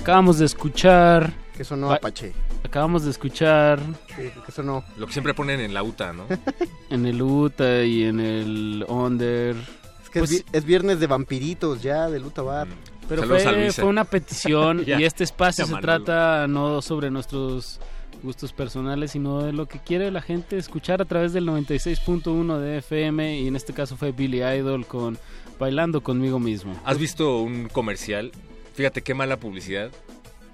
[0.00, 1.32] Acabamos de escuchar.
[1.56, 2.32] Que sonó Ba- Apache.
[2.64, 3.80] Acabamos de escuchar.
[4.16, 4.84] Que sonó.
[4.96, 6.24] Lo que siempre ponen en la UTA, ¿no?
[6.90, 9.56] En el UTA y en el Under.
[10.02, 12.68] Es que es vi- es, viernes de vampiritos ya, de Luta Bar.
[13.08, 17.80] Pero Saludos a fue, fue una petición y este espacio se trata no sobre nuestros
[18.22, 22.78] gustos personales, sino de lo que quiere la gente escuchar a través del 96.1 de
[22.78, 25.18] FM y en este caso fue Billy Idol con
[25.58, 26.80] Bailando conmigo mismo.
[26.84, 28.32] ¿Has visto un comercial?
[28.74, 29.90] Fíjate qué mala publicidad,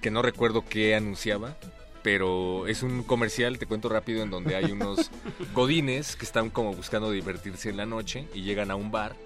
[0.00, 1.56] que no recuerdo qué anunciaba,
[2.02, 5.10] pero es un comercial, te cuento rápido, en donde hay unos
[5.54, 9.16] godines que están como buscando divertirse en la noche y llegan a un bar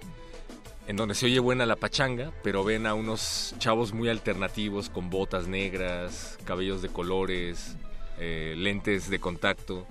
[0.86, 5.10] en donde se oye buena la pachanga, pero ven a unos chavos muy alternativos con
[5.10, 7.76] botas negras, cabellos de colores,
[8.18, 9.86] eh, lentes de contacto,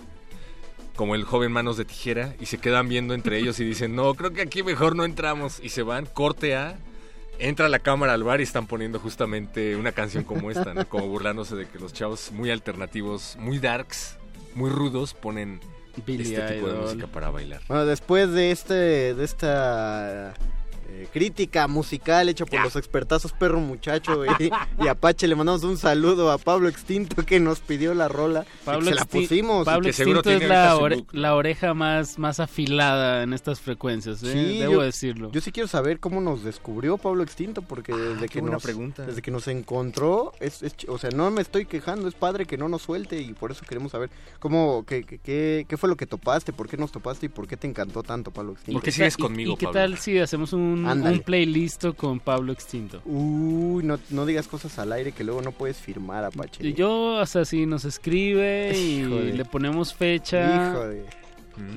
[0.95, 4.14] como el joven Manos de Tijera, y se quedan viendo entre ellos y dicen, no,
[4.14, 6.77] creo que aquí mejor no entramos, y se van, corte A,
[7.40, 10.88] entra la cámara al bar y están poniendo justamente una canción como esta, ¿no?
[10.88, 14.17] como burlándose de que los chavos muy alternativos, muy darks,
[14.53, 15.59] muy rudos, ponen
[16.06, 17.61] Billy este tipo de música para bailar.
[17.67, 18.74] Bueno, después de este
[19.14, 20.33] de esta
[20.94, 24.52] eh, crítica musical hecha por los expertazos Perro Muchacho y,
[24.84, 28.45] y Apache, le mandamos un saludo a Pablo Extinto que nos pidió la rola.
[28.61, 29.66] y Pablo, se la pusimos.
[29.66, 34.22] Pablo que seguro Extinto es la, ore- la oreja más, más afilada en estas frecuencias,
[34.24, 34.32] ¿eh?
[34.34, 35.32] Sí, debo yo- decirlo.
[35.32, 39.06] Yo sí quiero saber cómo nos descubrió Pablo Extinto, porque desde, qué que nos, pregunta.
[39.06, 42.58] desde que nos encontró, es, es o sea, no me estoy quejando, es padre que
[42.58, 45.95] no nos suelte y por eso queremos saber cómo, qué, qué, qué, qué fue lo
[45.95, 48.74] que topaste, por qué nos topaste y por qué te encantó tanto Pablo Extinto.
[48.80, 49.80] ¿Por qué sigues conmigo, ¿Y qué Pablo?
[49.80, 53.01] tal si hacemos un, Un playlist con Pablo Extinto?
[53.06, 56.66] Uy, no, no digas cosas al aire que luego no puedes firmar, Apache.
[56.68, 59.34] Y Yo, o sea, si nos escribe y Híjole.
[59.34, 61.06] le ponemos fecha, Híjole.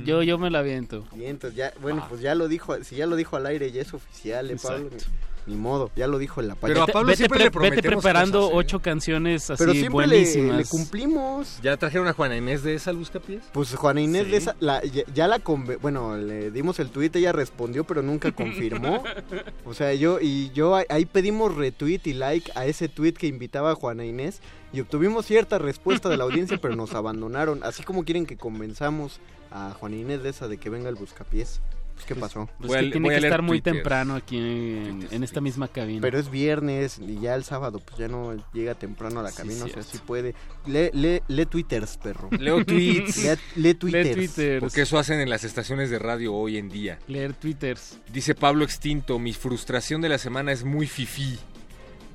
[0.05, 1.07] yo, yo me la aviento.
[1.15, 3.83] Bien, entonces ya, bueno, pues ya lo dijo, si ya lo dijo al aire ya
[3.83, 4.87] es oficial, eh, Pablo.
[4.89, 5.13] Exacto.
[5.47, 6.73] Ni modo, ya lo dijo el Apache.
[6.73, 8.57] Pero a Pablo vete, siempre pre- le vete prometemos preparando cosas, ¿eh?
[8.59, 10.57] ocho canciones así Pero siempre le, buenísimas.
[10.57, 11.59] le cumplimos.
[11.63, 13.43] ¿Ya trajeron a Juana Inés de esa Buscapiés?
[13.53, 14.31] Pues Juana Inés Sí.
[14.31, 18.01] de esa, la- ya, ya la conve- bueno, le dimos el tweet, ella respondió, pero
[18.03, 19.03] nunca confirmó.
[19.67, 23.73] O sea, yo y yo ahí- pedimos retweet y like a ese tweet que invitaba
[23.73, 24.41] a Juana Inés
[24.73, 27.63] y obtuvimos cierta respuesta de la audiencia, pero nos abandonaron.
[27.65, 31.61] Así como quieren que convenzamos a Juana Inés de esa de que venga el buscapiés.
[31.95, 32.49] Pues, ¿qué pasó?
[32.59, 36.01] Pues que tiene que estar muy temprano aquí en, en esta misma cabina.
[36.01, 39.37] Pero es viernes y ya el sábado pues ya no llega temprano a la Sí,
[39.39, 40.35] cabina, o sea, sí puede.
[40.67, 42.29] Lee, lee, lee twitters, perro.
[42.39, 43.25] Leo tweets.
[43.25, 44.61] Lee, lee twitters.
[44.61, 46.99] Porque eso hacen en las estaciones de radio hoy en día.
[47.07, 47.99] Leer twitters.
[48.13, 51.39] Dice Pablo Extinto, mi frustración de la semana es muy fifí.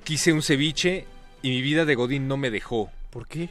[0.03, 1.05] Quise un ceviche
[1.41, 2.89] y mi vida de Godín no me dejó.
[3.09, 3.49] ¿Por qué?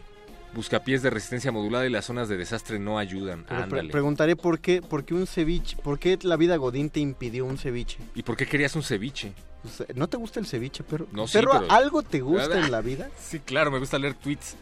[0.58, 3.44] Buscapiés de resistencia modulada y las zonas de desastre no ayudan.
[3.48, 6.98] Pero pre- preguntaré por qué, por qué un ceviche, por qué la vida Godín te
[6.98, 7.98] impidió un ceviche.
[8.16, 9.32] ¿Y por qué querías un ceviche?
[9.62, 11.06] Pues, ¿No te gusta el ceviche, perro?
[11.12, 13.08] No, sí, ¿Perro, pero- algo te gusta en la vida?
[13.20, 14.56] Sí, claro, me gusta leer tweets.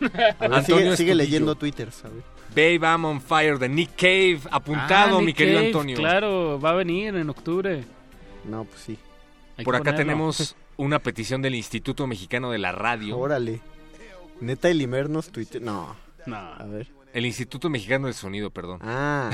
[0.38, 2.22] A ver, sigue, sigue leyendo twitters, a ver.
[2.50, 4.40] Babe, I'm on fire de Nick Cave.
[4.50, 5.96] Apuntado, Ah, mi Nick querido Cave, Antonio.
[5.96, 7.82] Claro, va a venir en octubre.
[8.44, 8.98] No, pues sí.
[9.56, 10.04] Hay Por acá ponerlo.
[10.04, 13.16] tenemos una petición del Instituto Mexicano de la Radio.
[13.18, 13.60] Órale.
[14.40, 15.60] Neta, el Imer nos tuiteó.
[15.60, 15.96] No.
[16.26, 16.36] No.
[16.36, 16.88] A ver.
[17.12, 18.78] El Instituto Mexicano del Sonido, perdón.
[18.82, 19.30] Ah.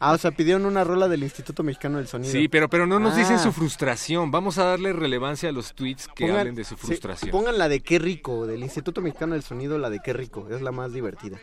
[0.00, 2.30] Ah, o sea, pidieron una rola del Instituto Mexicano del Sonido.
[2.30, 3.38] Sí, pero, pero no nos dicen Ah.
[3.38, 4.30] su frustración.
[4.30, 7.30] Vamos a darle relevancia a los tweets que Pongan- hablen de su sí, frustración.
[7.30, 10.46] pongan la de Qué Rico, del Instituto Mexicano del Sonido, la de Qué Rico.
[10.50, 11.38] Es la más divertida.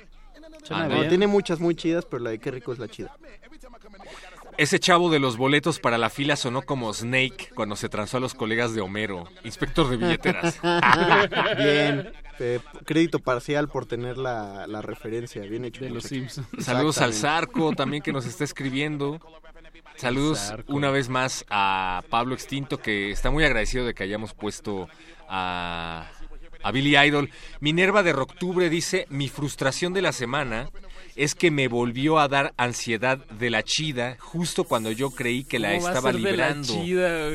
[0.70, 1.10] No, bien.
[1.10, 3.12] tiene muchas muy chidas, pero la de Qué Rico es la chida.
[4.60, 8.20] Ese chavo de los boletos para la fila sonó como Snake cuando se transó a
[8.20, 10.60] los colegas de Homero, inspector de billeteras.
[11.58, 12.12] Bien.
[12.40, 15.42] eh, crédito parcial por tener la, la referencia.
[15.44, 15.86] Bien hecho.
[15.86, 16.04] De los.
[16.04, 16.46] Simpsons.
[16.60, 17.14] Saludos al.
[17.14, 19.22] Zarco también que nos está escribiendo.
[19.96, 20.74] Saludos Zarco.
[20.74, 24.90] una vez más a Pablo Extinto que está muy agradecido de que hayamos puesto
[25.30, 26.06] a,
[26.64, 27.30] a Billy Idol.
[27.62, 30.70] Minerva de Roctubre dice, mi frustración de la semana
[31.20, 35.60] es que me volvió a dar ansiedad de la chida justo cuando yo creí que
[35.60, 36.74] la ¿Cómo va a estaba la librando.
[36.74, 37.30] chida?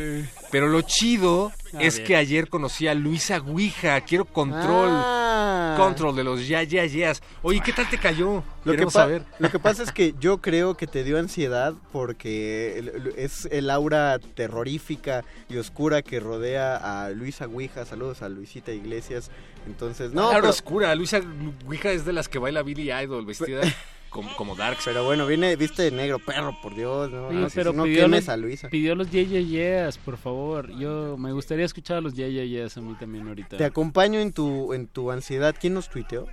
[0.51, 2.07] Pero lo chido Ah, es bien.
[2.07, 4.01] que ayer conocí a Luisa Ouija.
[4.03, 4.91] Quiero control.
[4.91, 5.75] Ah.
[5.77, 7.23] Control de los ya, ya, yeas.
[7.43, 8.45] Oye, ¿qué tal te cayó?
[8.65, 9.25] Lo que, Queremos saber.
[9.39, 14.19] lo que pasa es que yo creo que te dio ansiedad porque es el aura
[14.19, 17.85] terrorífica y oscura que rodea a Luisa Ouija.
[17.85, 19.31] Saludos a Luisita Iglesias.
[19.67, 20.95] Entonces, no, pero, oscura.
[20.95, 21.21] Luisa
[21.67, 23.63] Ouija es de las que baila Billy Idol, vestida
[24.15, 24.85] como, como Darks.
[24.87, 27.11] pero bueno, viene, viste de negro, perro, por Dios.
[27.11, 28.69] No, Sí, no, pero no pidió los, a Luisa.
[28.71, 30.71] pidió los Yeah Yeah Yeahs, por favor.
[30.79, 33.57] Yo me gustaría escuchar a los Yeah Yeah Yeahs a mí también ahorita.
[33.59, 35.55] Te acompaño en tu, en tu ansiedad.
[35.61, 36.27] ¿Quién nos tuiteó?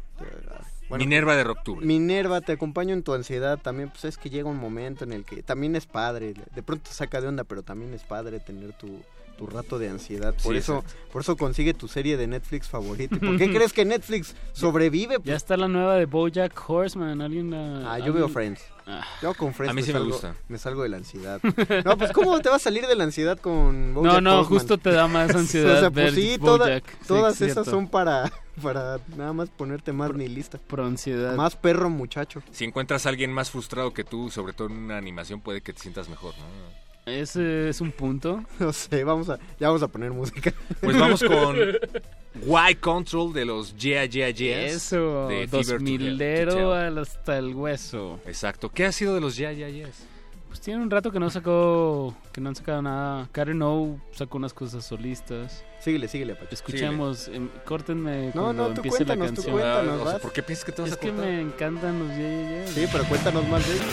[0.90, 1.86] Bueno, Minerva de Roctubre.
[1.86, 5.24] Minerva, te acompaño en tu ansiedad también, pues es que llega un momento en el
[5.24, 8.74] que también es padre, de pronto te saca de onda, pero también es padre tener
[8.74, 9.02] tu,
[9.42, 10.36] tu rato de ansiedad.
[10.44, 11.10] Por Sí, eso, exacto.
[11.12, 13.16] por eso consigue tu serie de Netflix favorita.
[13.16, 15.16] ¿Y ¿Por qué crees que Netflix sobrevive?
[15.16, 17.22] Ya Pues, está la nueva de BoJack Horseman.
[17.22, 18.62] ¿Alguien la- ah, yo alguien- veo Friends.
[18.86, 19.04] Ah.
[19.22, 20.36] Yo con Friends A mí sí me salgo, gusta.
[20.48, 21.40] me salgo de la ansiedad.
[21.86, 24.60] No, pues ¿cómo te va a salir de la ansiedad con No, BoJack no, Horseman?
[24.60, 26.90] justo te da más ansiedad o sea, ver pues sí, toda- BoJack.
[26.92, 30.60] Sí, todas esas son para, para nada más ponerte más ni lista.
[30.68, 31.36] Por ansiedad.
[31.36, 32.44] Más perro muchacho.
[32.52, 35.74] Si encuentras a alguien más frustrado que tú, sobre todo en una animación, puede que
[35.74, 36.91] te sientas mejor, ¿no?
[37.06, 38.44] Ese es un punto.
[38.60, 40.54] No sé, vamos a, ya vamos a poner música.
[40.82, 41.56] Pues vamos con
[42.72, 44.74] Y Control de los Yeah Yeah Yeahs.
[44.76, 48.20] Eso, de to milero hasta el hueso.
[48.26, 48.70] Exacto.
[48.70, 50.06] ¿Qué ha sido de los Yeah Yeah Yeahs?
[50.48, 53.30] Pues tiene un rato que no sacó, que no han sacado nada.
[53.32, 55.64] Karen O sacó unas cosas solistas.
[55.80, 56.50] Síguele, síguele, Pacho.
[56.52, 59.56] Escuchemos, em, córtenme No, cuando no, tú empiece la cuéntanos, tú canción.
[59.56, 60.20] cuéntanos, Ah, o sea.
[60.20, 61.26] ¿Por qué piensas que te vas Es a que cortar?
[61.26, 62.70] me encantan los Yeah Yeah Yeahs.
[62.72, 63.86] Sí, pero cuéntanos más de ellos.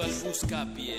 [0.00, 0.91] Al buscapié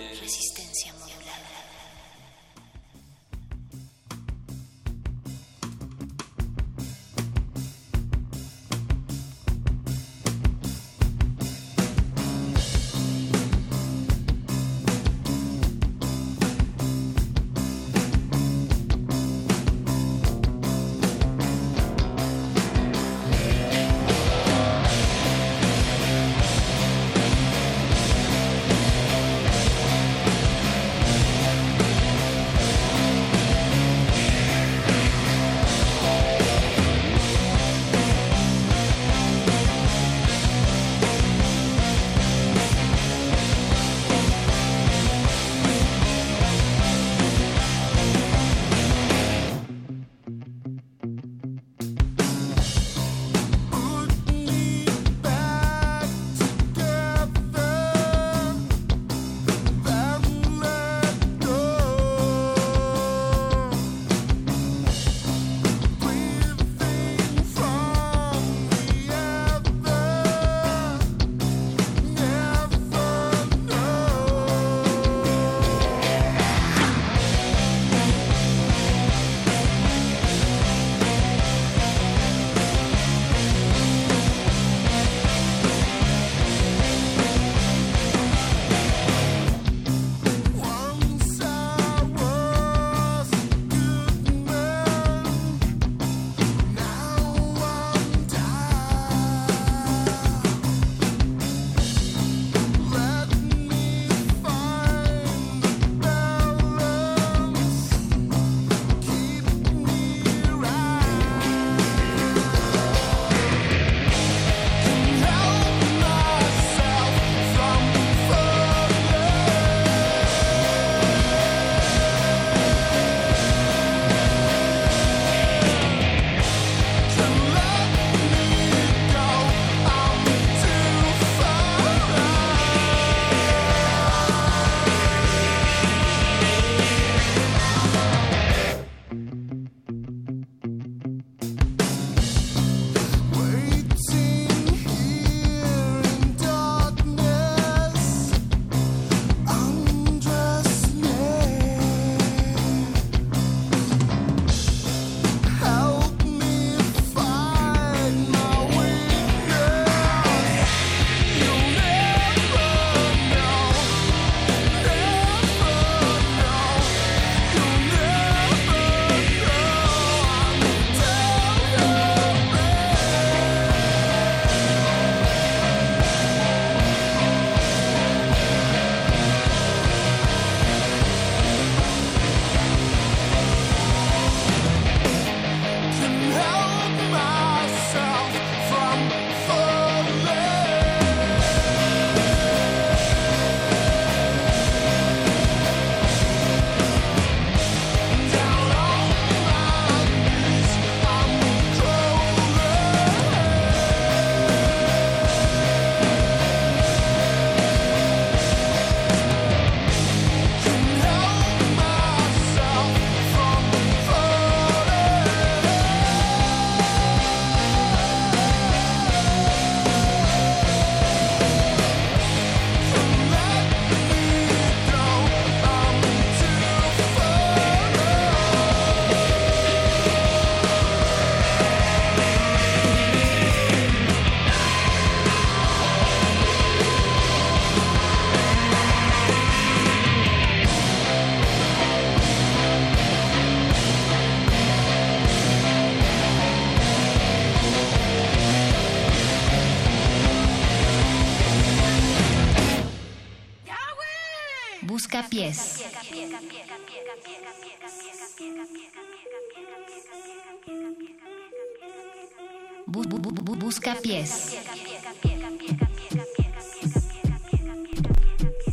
[264.01, 264.57] pies.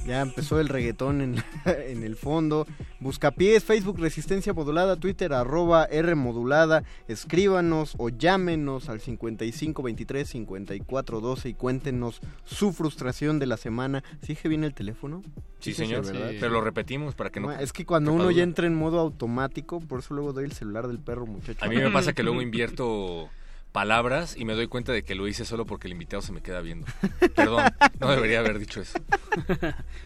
[0.07, 2.66] Ya empezó el reggaetón en, en el fondo.
[2.99, 6.82] Buscapiés, Facebook Resistencia Modulada, Twitter arroba R Modulada.
[7.07, 14.02] Escríbanos o llámenos al 55 23 54 12 y cuéntenos su frustración de la semana.
[14.20, 15.23] ¿Sí dije bien el teléfono?
[15.60, 16.32] Sí, señor, ¿verdad?
[16.40, 17.52] pero lo repetimos para que no...
[17.52, 20.89] Es que cuando uno ya entra en modo automático, por eso luego doy el celular
[20.89, 21.65] del perro, muchacho.
[21.65, 23.31] A mí me pasa que luego invierto
[23.73, 26.40] palabras y me doy cuenta de que lo hice solo porque el invitado se me
[26.42, 26.86] queda viendo.
[27.34, 27.65] Perdón,
[28.00, 28.99] no debería haber dicho eso.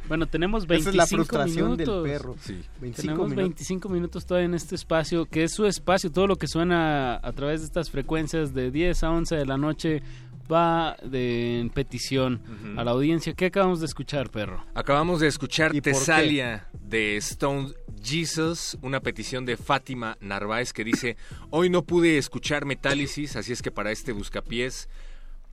[0.06, 2.08] Bueno, tenemos Esa 25 es la frustración del minutos.
[2.08, 2.36] perro.
[2.40, 2.62] Sí.
[2.80, 3.36] 25 tenemos minutos.
[3.36, 6.12] 25 minutos todavía en este espacio, que es su espacio.
[6.12, 9.56] Todo lo que suena a través de estas frecuencias de 10 a 11 de la
[9.56, 10.02] noche
[10.50, 12.42] va de, en petición
[12.76, 13.34] a la audiencia.
[13.34, 14.64] ¿Qué acabamos de escuchar, perro?
[14.74, 15.72] Acabamos de escuchar.
[15.80, 21.16] Tesalia de Stone Jesus, una petición de Fátima Narváez que dice,
[21.50, 24.88] hoy no pude escuchar Metálisis, así es que para este buscapiés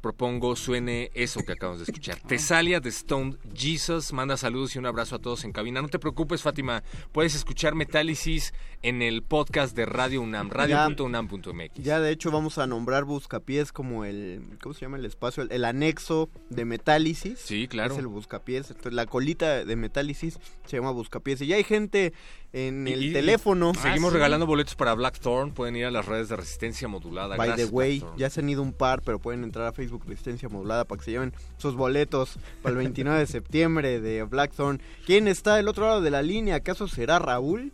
[0.02, 2.20] propongo suene eso que acabamos de escuchar.
[2.28, 5.82] Tesalia de Stone Jesus, manda saludos y un abrazo a todos en cabina.
[5.82, 8.54] No te preocupes, Fátima, puedes escuchar Metálisis
[8.84, 11.76] en el podcast de Radio UNAM, radio.unam.mx.
[11.76, 15.44] Ya de hecho vamos a nombrar Buscapiés como el, ¿cómo se llama el espacio?
[15.44, 17.38] El, el anexo de Metálisis.
[17.40, 17.94] Sí, claro.
[17.94, 18.70] Es el Buscapiés.
[18.70, 21.42] Entonces la colita de Metálisis se llama Buscapiés.
[21.42, 22.14] Y ya hay gente
[22.54, 23.74] en el Y- teléfono.
[23.76, 24.14] Seguimos Ah, sí.
[24.16, 27.38] regalando boletos para Blackthorn, pueden ir a las redes de Resistencia Modulada.
[27.38, 28.20] By the way, Blackthorn.
[28.20, 31.06] ya se han ido un par, pero pueden entrar a Facebook Resistencia Modulada para que
[31.06, 34.82] se lleven sus boletos para el 29 de septiembre de Blackthorn.
[35.06, 36.56] ¿Quién está del otro lado de la línea?
[36.56, 37.74] ¿Acaso será Raúl?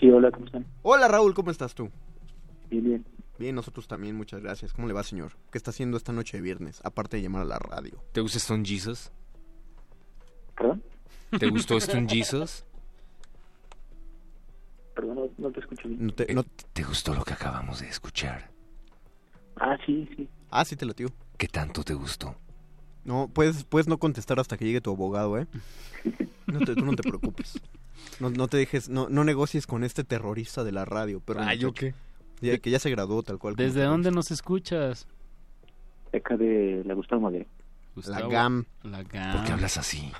[0.00, 0.66] Sí, hola, ¿cómo están?
[0.82, 1.90] Hola Raúl, ¿cómo estás tú?
[2.70, 3.04] Bien, bien.
[3.38, 4.72] Bien, nosotros también, muchas gracias.
[4.72, 5.32] ¿Cómo le va, señor?
[5.50, 6.80] ¿Qué está haciendo esta noche de viernes?
[6.84, 8.02] Aparte de llamar a la radio.
[8.12, 9.10] ¿Te gusta Stone Jesus?
[10.56, 10.82] ¿Perdón?
[11.38, 12.64] ¿Te gustó Stone Jesus?
[14.94, 16.06] Perdón, no, no te escucho bien.
[16.06, 18.50] No te, no- ¿Te gustó lo que acabamos de escuchar?
[19.56, 20.28] Ah, sí, sí.
[20.50, 21.08] Ah, sí te lo tío.
[21.38, 22.34] ¿Qué tanto te gustó?
[23.04, 25.46] No, puedes, puedes no contestar hasta que llegue tu abogado, ¿eh?
[26.46, 27.60] No te, tú no te preocupes.
[28.20, 31.54] No, no te dejes, no, no negocies con este terrorista de la radio, pero Ah,
[31.54, 31.94] ¿yo muchacho.
[32.42, 33.54] Ya, que ya se graduó tal cual.
[33.56, 35.06] ¿Desde dónde nos escuchas?
[36.12, 37.46] Acá de la Gustavo Madero.
[38.06, 38.64] La GAM.
[38.82, 39.36] La GAM.
[39.36, 40.10] ¿Por qué hablas así?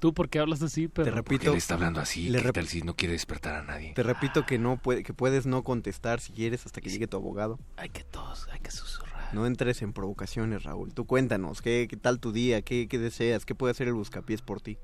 [0.00, 1.04] ¿Tú por qué hablas así, perro?
[1.04, 1.42] Te ¿Por repito.
[1.44, 2.28] qué él está hablando así?
[2.28, 3.92] le ¿Qué tal si no quiere despertar a nadie?
[3.94, 7.16] Te repito que no puede, que puedes no contestar si quieres hasta que llegue tu
[7.16, 7.60] abogado.
[7.76, 9.32] Hay que tos, hay que susurrar.
[9.32, 10.92] No entres en provocaciones, Raúl.
[10.92, 12.62] Tú cuéntanos, ¿qué, qué tal tu día?
[12.62, 13.46] ¿Qué, ¿Qué deseas?
[13.46, 14.76] ¿Qué puede hacer el buscapiés por ti?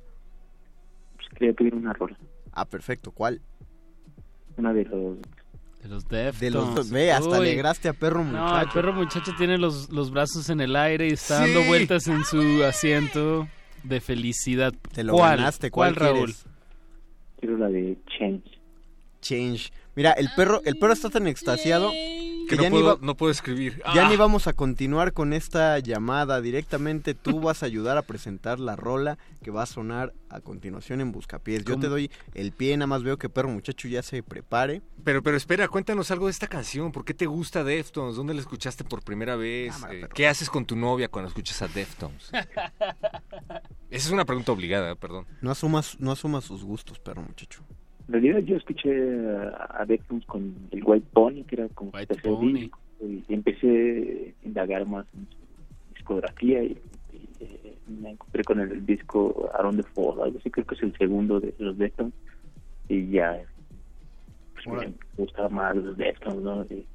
[1.36, 2.16] Quería pedir una rola.
[2.52, 3.10] Ah, perfecto.
[3.12, 3.40] ¿Cuál?
[4.56, 5.18] Una de los...
[5.82, 6.40] De los Deftones.
[6.40, 7.36] De los Ve, hasta Uy.
[7.36, 8.66] alegraste a perro No, muchacho.
[8.66, 11.52] el perro muchacho tiene los, los brazos en el aire y está Sí.
[11.52, 13.46] dando vueltas en su asiento
[13.84, 14.74] de felicidad.
[14.92, 15.36] Te lo ¿Cuál?
[15.38, 15.70] ganaste.
[15.70, 16.34] ¿Cuál, ¿Cuál, Raúl?
[17.38, 18.58] Quiero la de Change.
[19.20, 19.72] Change.
[19.94, 21.92] Mira, el perro, el perro está tan extasiado
[22.48, 23.82] Que no ya, ni, puedo, va- no puedo escribir.
[23.94, 24.08] ya Ah.
[24.08, 26.40] ni vamos a continuar con esta llamada.
[26.40, 31.00] Directamente tú vas a ayudar a presentar la rola que va a sonar a continuación
[31.00, 31.64] en Buscapiés.
[31.64, 31.82] Yo ¿Cómo?
[31.82, 34.82] te doy el pie, nada más veo que perro muchacho ya se prepare.
[35.04, 36.92] Pero, pero espera, cuéntanos algo de esta canción.
[36.92, 38.16] ¿Por qué te gusta Deftones?
[38.16, 39.74] ¿Dónde la escuchaste por primera vez?
[39.90, 42.30] Eh, ¿Qué haces con tu novia cuando escuchas a Deftones?
[43.90, 45.26] Esa es una pregunta obligada, perdón.
[45.40, 47.64] No asumas, no asumas sus gustos, perro muchacho.
[48.08, 52.52] En realidad yo escuché a, Deftones con el White Pony, que era como tercer Pony.
[52.54, 56.78] disco, y empecé a indagar más en su discografía y,
[57.12, 60.82] y, eh, me encontré con el disco Around the Fall, algo así, creo que es
[60.82, 62.14] el segundo de los Deftones,
[62.88, 63.42] y ya
[64.54, 66.64] pues, me gustaba más los Deftones, ¿no?
[66.64, 66.86] Y,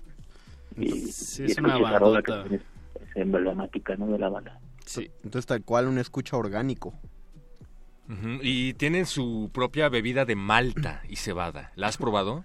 [0.78, 2.22] y, Sí, y es una que bandota.
[2.24, 2.62] también
[2.96, 4.08] es, es emblemática, ¿no?
[4.08, 4.60] De la banda.
[4.86, 5.12] Sí.
[5.24, 6.94] Entonces tal cual un escucha orgánico.
[8.42, 11.72] Y tienen su propia bebida de malta y cebada.
[11.76, 12.44] ¿La has probado?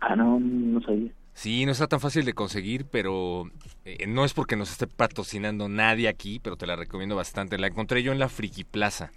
[0.00, 1.10] Ah, no, no sabía.
[1.32, 3.50] Sí, no está tan fácil de conseguir, pero
[3.84, 7.58] eh, no es porque nos esté patrocinando nadie aquí, pero te la recomiendo bastante.
[7.58, 9.10] La encontré yo en la Friki Plaza.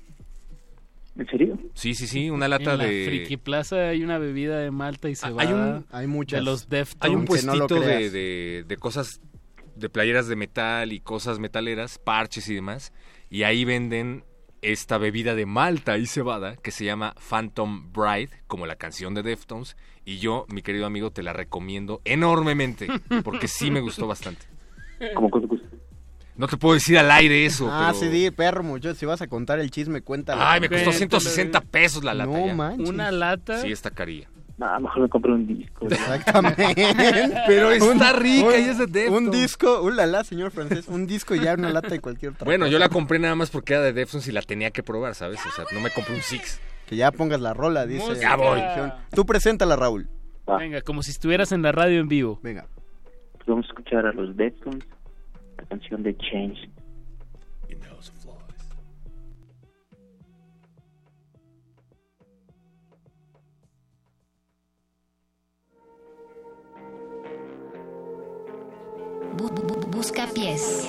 [1.17, 1.59] ¿En serio?
[1.73, 3.05] Sí, sí, sí, una lata en la de...
[3.07, 5.41] Friki Plaza hay una bebida de malta y cebada.
[5.47, 6.39] hay un- hay muchas.
[6.39, 6.97] De los Deftones.
[7.01, 9.21] Hay un no puestito de, de cosas,
[9.75, 12.93] de playeras de metal y cosas metaleras, parches y demás,
[13.29, 14.23] y ahí venden
[14.61, 19.23] esta bebida de malta y cebada que se llama Phantom Bride, como la canción de
[19.23, 22.87] Deftones, y yo, mi querido amigo, te la recomiendo enormemente,
[23.23, 24.45] porque sí me gustó bastante.
[25.15, 25.67] ¿Cómo cuánto cuesta?
[26.35, 27.99] No te puedo decir al aire eso, Ah, pero...
[27.99, 30.41] sí, di, perro muchacho, si vas a contar el chisme, cuéntalo.
[30.41, 32.55] Ay, me costó Cuéntalo, 160 pesos la lata No ya.
[32.55, 32.89] manches.
[32.89, 33.61] Una lata.
[33.61, 34.29] Sí, está carilla.
[34.59, 35.85] No, mejor me compré un disco.
[35.87, 36.65] Exactamente.
[37.47, 39.09] Pero está rica y es de Deftones.
[39.21, 42.43] Un disco, un la señor francés, un disco y ya una lata de cualquier otra
[42.43, 42.71] Bueno, cosa.
[42.73, 45.39] yo la compré nada más porque era de Deftones y la tenía que probar, ¿sabes?
[45.45, 46.59] O sea, no me compré un Six.
[46.87, 48.15] Que ya pongas la rola, dice.
[48.19, 48.59] Ya voy.
[49.15, 50.09] Tú preséntala, Raúl.
[50.45, 52.39] Venga, como si estuvieras en la radio en vivo.
[52.43, 52.67] Venga.
[53.33, 54.83] Pues vamos a escuchar a los Deftones,
[55.57, 56.69] la canción de Change.
[69.39, 70.85] Busca pies.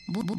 [0.09, 0.37] Bu- bu-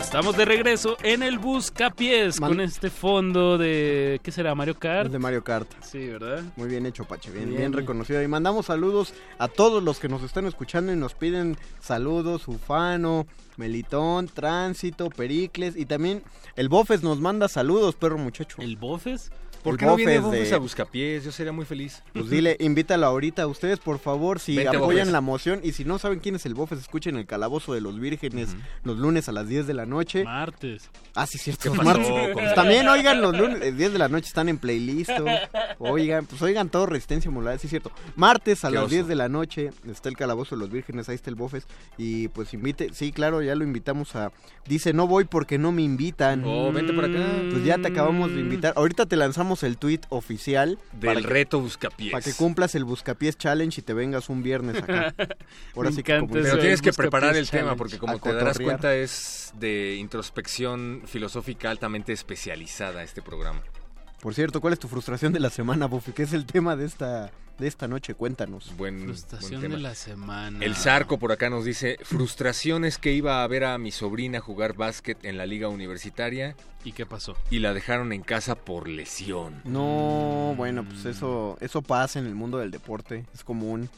[0.00, 4.54] Estamos de regreso en el Buscapiés Man- con este fondo de ¿qué será?
[4.54, 5.06] Mario Kart.
[5.06, 5.68] Es de Mario Kart.
[5.82, 6.42] Sí, ¿verdad?
[6.56, 7.30] Muy bien hecho, Pache.
[7.30, 7.72] Bien, bien, Bien.
[7.72, 8.22] reconocido.
[8.22, 12.48] Y mandamos saludos a todos los que nos están escuchando y nos piden saludos.
[12.48, 15.76] Ufano, Melitón, Tránsito, Pericles.
[15.76, 16.22] Y también
[16.56, 18.56] el Bofes nos manda saludos, perro muchacho.
[18.62, 19.30] ¿El Bofes?
[19.62, 21.24] ¿Por El qué no viene Bofes de- a Buscapiés?
[21.24, 22.02] Yo sería muy feliz.
[22.12, 25.12] Pues dile, invítalo ahorita a ustedes, por favor, si Vente, apoyan Bofes.
[25.12, 25.60] la moción.
[25.62, 28.98] Y si no saben quién es el Bofes, escuchen el Calabozo de los Vírgenes los
[28.98, 30.24] lunes a las 10 de la noche.
[30.24, 30.88] Martes.
[31.14, 31.62] Ah, sí, cierto.
[31.62, 32.30] ¿Qué los pasó, martes.
[32.32, 35.10] Pues también oigan los lunes, eh, 10 de la noche están en playlist.
[35.78, 37.90] Oigan, pues oigan todo Resistencia Moral, sí, cierto.
[38.16, 38.90] Martes a Qué las oso.
[38.94, 41.66] 10 de la noche está el Calabozo de los Vírgenes, ahí está el Bofes.
[41.98, 44.32] Y pues invite, sí, claro, ya lo invitamos a.
[44.66, 46.44] Dice, no voy porque no me invitan.
[46.44, 47.26] Oh, vente por acá.
[47.50, 48.72] Pues ya te acabamos de invitar.
[48.76, 52.12] Ahorita te lanzamos el tweet oficial Del para que- reto Buscapiés.
[52.12, 55.14] Para que cumplas el Buscapiés Challenge y te vengas un viernes acá.
[55.76, 58.94] Ahora Me sí que Pero tienes que preparar el tema porque como te darás cuenta
[58.94, 63.62] es de introspección filosófica altamente especializada este programa.
[64.20, 66.12] Por cierto, ¿cuál es tu frustración de la semana, Buffy?
[66.12, 68.14] ¿Qué es el tema de esta, de esta noche?
[68.14, 68.76] Cuéntanos.
[68.76, 70.62] Buen, Frustración buen de la semana.
[70.62, 74.74] El Zarco por acá nos dice, frustraciones que iba a ver a mi sobrina jugar
[74.74, 77.34] básquet en la liga universitaria ¿Y qué pasó?
[77.50, 79.62] y la dejaron en casa por lesión.
[79.64, 83.88] No, bueno, pues eso, eso pasa en el mundo del deporte, es común.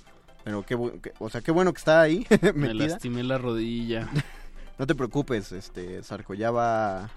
[0.44, 0.76] Pero qué,
[1.18, 4.08] o sea, qué bueno que está ahí Me lastimé la rodilla.
[4.78, 7.10] No te preocupes, este, Sarco, ya va,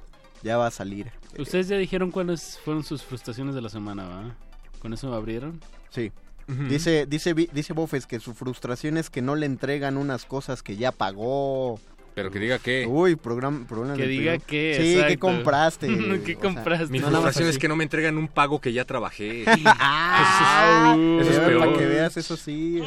[0.46, 1.12] ya va a salir.
[1.38, 4.36] Ustedes ya dijeron cuáles fueron sus frustraciones de la semana, ¿va?
[4.80, 5.60] ¿Con eso me abrieron?
[5.90, 6.12] Sí.
[6.48, 6.64] Ujú.
[6.66, 10.62] Dice, dice, Vi- dice Bofes que su frustración es que no le entregan unas cosas
[10.62, 11.80] que ya pagó.
[12.16, 12.86] Pero que diga que...
[12.88, 15.20] Uy, programa, problema Que diga qué, Sí, ¿qué exacto.
[15.20, 15.88] compraste?
[16.26, 16.88] ¿Qué O sea, compraste?
[16.88, 19.44] Mi frustración es que no me entregan un pago que ya trabajé.
[19.78, 21.60] Ah, Eso es peor.
[21.60, 22.82] Para que veas, eso sí.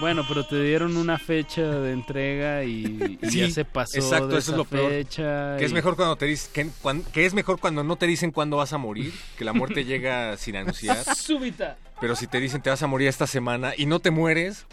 [0.00, 4.28] Bueno, pero te dieron una fecha de entrega y, y Sí, ya se pasó exacto,
[4.28, 4.90] de eso es esa lo peor.
[4.90, 5.56] fecha.
[5.56, 8.58] Que es mejor cuando te dicen que, que es mejor cuando no te dicen cuándo
[8.58, 10.98] vas a morir, que la muerte llega sin anunciar.
[11.16, 11.78] Súbita.
[12.00, 14.66] Pero si te dicen te vas a morir esta semana y no te mueres,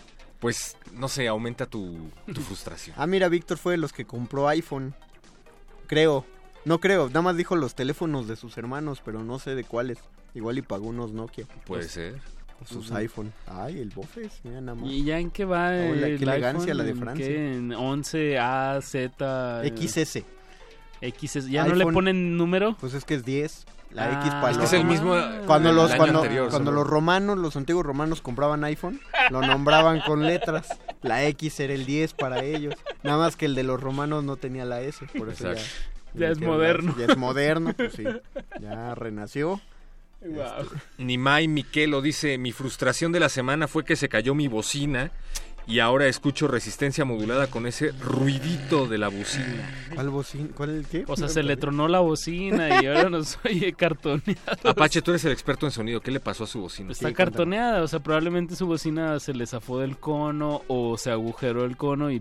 [0.43, 2.95] pues no sé, aumenta tu, tu frustración.
[2.99, 4.93] Ah, mira, Víctor fue de los que compró iPhone.
[5.87, 6.25] Creo.
[6.65, 9.97] No creo, nada más dijo los teléfonos de sus hermanos, pero no sé de cuáles.
[10.33, 11.45] Igual y pagó unos Nokia.
[11.65, 12.15] Puede ser.
[12.61, 13.33] O sus iPhone.
[13.47, 14.89] Ay, el Bofes, mira nada más.
[14.89, 16.77] ¿Y ya en qué va Oh, la- el qué elegancia iPhone?
[16.77, 17.25] la de ¿En Francia.
[17.25, 17.53] qué?
[17.55, 19.61] ¿En 11, A, Z?
[19.75, 20.23] XS.
[21.01, 21.49] XS.
[21.49, 22.75] ¿Ya no le ponen número?
[22.79, 23.65] Pues es que es 10.
[23.93, 25.15] La Ah, X para es los que es el mismo
[25.45, 28.99] Cuando los año cuando, anterior, cuando los romanos, los antiguos romanos compraban iPhone,
[29.29, 30.67] lo nombraban con letras.
[31.01, 32.75] La X era el 10 para ellos.
[33.03, 35.51] Nada más que el de los romanos no tenía la S, por eso ya.
[35.51, 35.93] Exacto.
[36.15, 36.95] Ya es moderno.
[36.97, 38.03] Ya es moderno, pues sí.
[38.59, 39.61] Ya renació.
[40.21, 40.69] Wow.
[40.97, 45.11] Nimai Miquelo dice, mi frustración de la semana fue que se cayó mi bocina
[45.65, 49.87] y ahora escucho resistencia modulada con ese ruidito de la bocina.
[49.93, 50.49] ¿Cuál bocina?
[50.55, 51.05] ¿Cuál el qué?
[51.07, 54.69] O sea, se le tronó la bocina y ahora nos oye cartoneado.
[54.69, 56.91] Apache, tú eres el experto en sonido, ¿qué le pasó a su bocina?
[56.91, 61.11] Está Sí, cartoneada, o sea, probablemente su bocina se le zafó del cono o se
[61.11, 62.19] agujeró el cono y,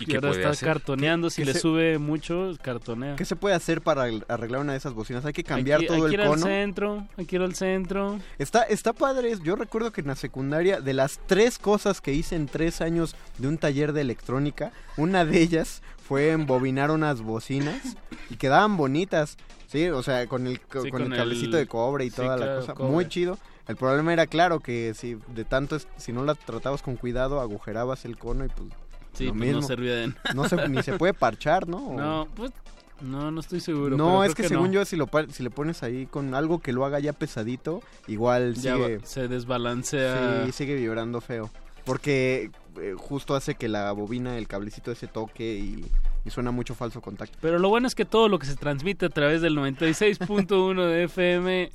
[0.00, 0.68] ¿Y y qué ahora puede está hacer?
[0.68, 1.30] cartoneando.
[1.30, 3.16] Si qué le se- sube mucho, cartonea.
[3.16, 5.24] ¿Qué se puede hacer para arreglar una de esas bocinas?
[5.24, 6.42] Hay que cambiar Hay que- todo hay que el ir al cono.
[6.42, 8.18] centro, hay que ir al centro.
[8.38, 9.32] Está, está padre.
[9.42, 13.16] Yo recuerdo que en la secundaria, de las tres cosas que hice en tres años
[13.38, 17.96] de un taller de electrónica, una de ellas fue embobinar unas bocinas
[18.30, 19.36] y quedaban bonitas.
[19.66, 22.10] Sí, o sea, con el, co- Sí, con con el cablecito el- de cobre y
[22.10, 22.74] sí, toda la cosa.
[22.74, 22.90] cobre.
[22.92, 23.38] Muy chido.
[23.66, 28.06] El problema era, claro, que si de tanto, si no la tratabas con cuidado, agujerabas
[28.06, 28.68] el cono y pues
[29.14, 29.60] Sí, lo pues mismo.
[29.62, 30.12] no servía de.
[30.34, 31.78] No se, ni se puede parchar, ¿no?
[31.96, 32.52] No, pues
[33.00, 33.96] no, no estoy seguro.
[33.96, 34.72] No, es que, según no.
[34.74, 37.80] yo, si, lo, pa- si le pones ahí con algo que lo haga ya pesadito,
[38.08, 40.44] igual Ya sigue, se desbalancea.
[40.46, 41.50] sí, sigue vibrando feo.
[41.84, 45.86] Porque eh, justo hace que la bobina, el cablecito ese toque y,
[46.24, 47.38] y suena mucho falso contacto.
[47.40, 51.04] Pero lo bueno es que todo lo que se transmite a través del 96.1 de
[51.04, 51.70] FM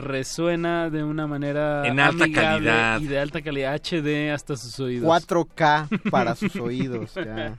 [0.00, 3.00] resuena de una manera En alta calidad.
[3.00, 5.08] y de alta calidad HD hasta sus oídos.
[5.08, 7.14] 4K para sus oídos.
[7.14, 7.54] ya.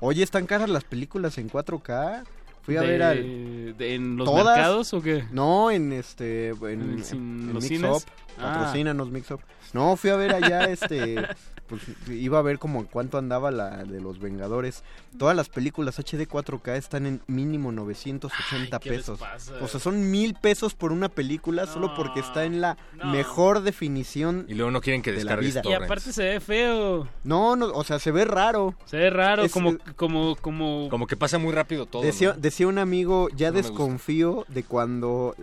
[0.00, 2.24] Oye, ¿están caras las películas en 4K?
[2.62, 3.76] Fui a De- ver al...
[3.76, 4.56] de- ¿En los ¿Todas?
[4.56, 5.24] mercados o qué?
[5.32, 6.50] No, en este...
[6.50, 7.12] En, ¿En el en- cin-
[7.48, 7.90] en los Mix cines?
[7.90, 8.02] Up.
[8.38, 8.54] Ah.
[8.54, 9.40] Patrocínanos Mix Up.
[9.72, 11.26] No, fui a ver allá este...
[11.72, 11.80] Pues
[12.10, 14.82] iba a ver como cuánto andaba la de los Vengadores.
[15.18, 19.18] Todas las películas HD 4K están en mínimo 980 Ay, ¿qué les pesos.
[19.18, 19.54] pasa?
[19.62, 23.06] O sea, son mil pesos por una película solo porque está en la no.
[23.06, 24.44] mejor definición.
[24.48, 25.62] Y luego no quieren que de la descargues vida.
[25.64, 27.08] Y aparte se ve feo.
[27.24, 28.74] No, no, o sea, se ve raro.
[28.84, 30.88] Se ve raro, Es- como, como, como...
[30.90, 32.02] Como que pasa muy rápido todo.
[32.02, 32.40] Decía, ¿no?
[32.40, 35.34] decía un amigo, ya desconfío de cuando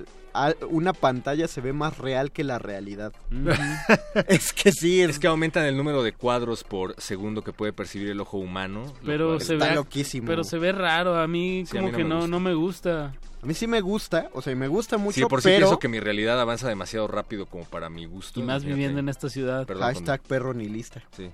[0.69, 3.13] una pantalla se ve más real que la realidad.
[4.27, 7.73] Es que sí, es, Es que aumentan el número de cuadros por segundo que puede
[7.73, 8.93] percibir el ojo humano.
[9.05, 10.27] Pero se está ve, loquísimo.
[10.27, 11.15] pero se ve raro.
[11.19, 13.13] A mí Sí, a como mí no que me no, no me gusta.
[13.41, 15.57] a mí sí me gusta, o sea, y me gusta mucho, Sí, por sí pero
[15.67, 18.39] pienso que mi realidad avanza demasiado rápido como para mi gusto.
[18.39, 19.65] Y más viviendo en esta ciudad.
[19.65, 21.01] Perdón, hashtag perro ni lista.
[21.15, 21.29] Sí.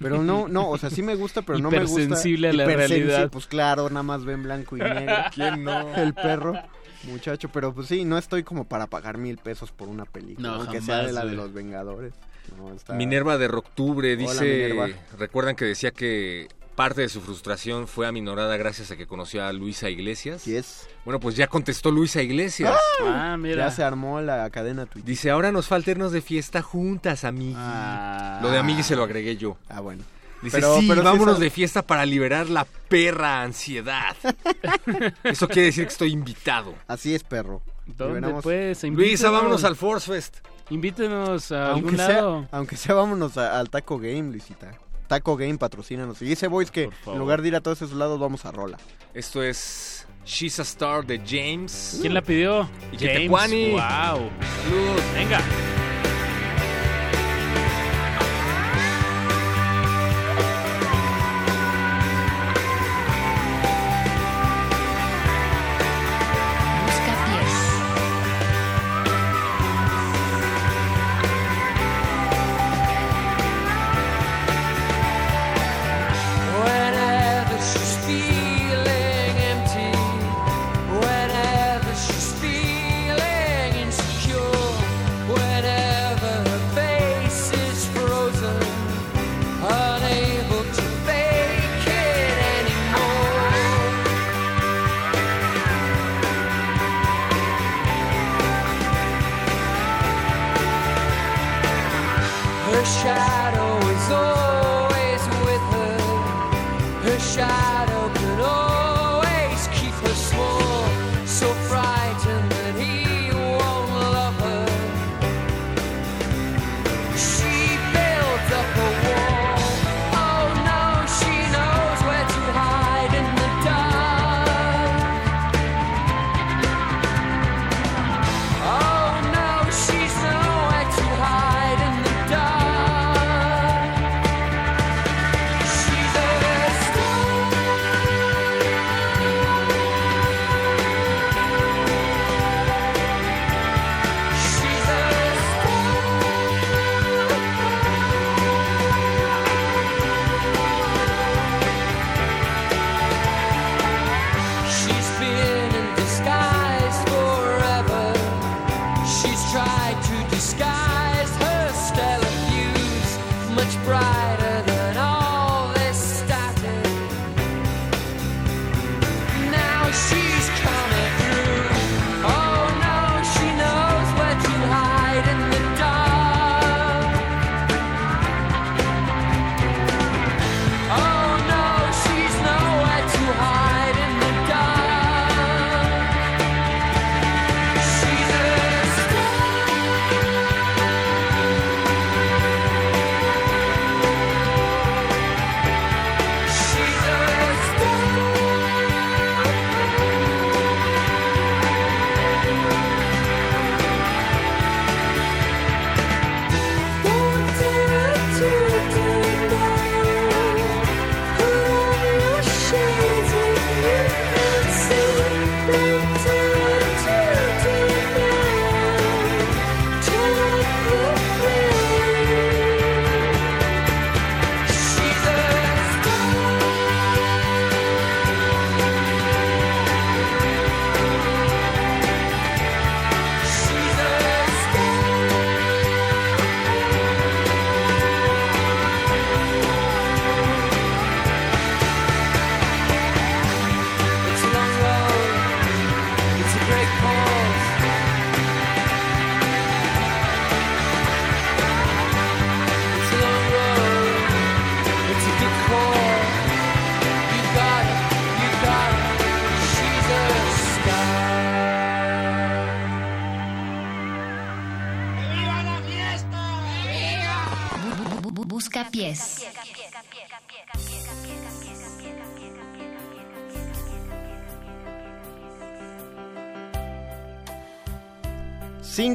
[0.00, 2.02] Pero no, no, o sea, sí me gusta, pero no me gusta.
[2.02, 3.30] Hipersensible a la realidad.
[3.30, 5.14] Pues claro, nada más ven blanco y negro.
[5.32, 5.94] ¿Quién no?
[5.94, 6.54] El perro,
[7.06, 10.54] muchacho, pero pues sí, no estoy como para pagar mil pesos por una película, No,
[10.56, 12.12] aunque sea de jamás, la de los Vengadores.
[12.58, 14.88] No, está- Minerva de Roctubre dice, Minerva.
[15.18, 19.52] recuerdan que decía que parte de su frustración fue aminorada gracias a que conoció a
[19.52, 20.42] Luisa Iglesias.
[20.42, 20.88] Sí es.
[21.04, 22.74] Bueno, pues ya contestó Luisa Iglesias.
[23.06, 23.56] Ah, mira.
[23.66, 25.04] Ya se armó la cadena Twitter.
[25.08, 27.54] Dice, ahora nos falta irnos de fiesta juntas, amigui.
[27.56, 28.40] Ah.
[28.42, 29.56] Lo de amigui se lo agregué yo.
[29.68, 30.02] Ah, bueno.
[30.44, 34.14] Dice, Pero- sí, pero vámonos de fiesta para liberar la perra ansiedad.
[35.24, 36.74] Eso quiere decir que estoy invitado.
[36.86, 37.62] Así es, perro.
[37.86, 38.82] ¿Dónde pues?
[38.84, 40.36] Luisa, vámonos al Force Fest.
[40.70, 42.48] Invítenos a Aunque algún sea, lado.
[42.50, 44.72] aunque sea, vámonos a- al Taco Game, Luisita.
[45.06, 46.20] Taco Game, patrocínanos.
[46.22, 48.78] Y dice Boys que en lugar de ir a todos esos lados, vamos a Rola.
[49.12, 51.98] Esto es She's a Star de James.
[52.00, 52.68] ¿Quién la pidió?
[52.92, 53.28] Y James.
[53.30, 53.80] Wow.
[53.80, 55.02] Saludos.
[55.14, 55.40] Venga.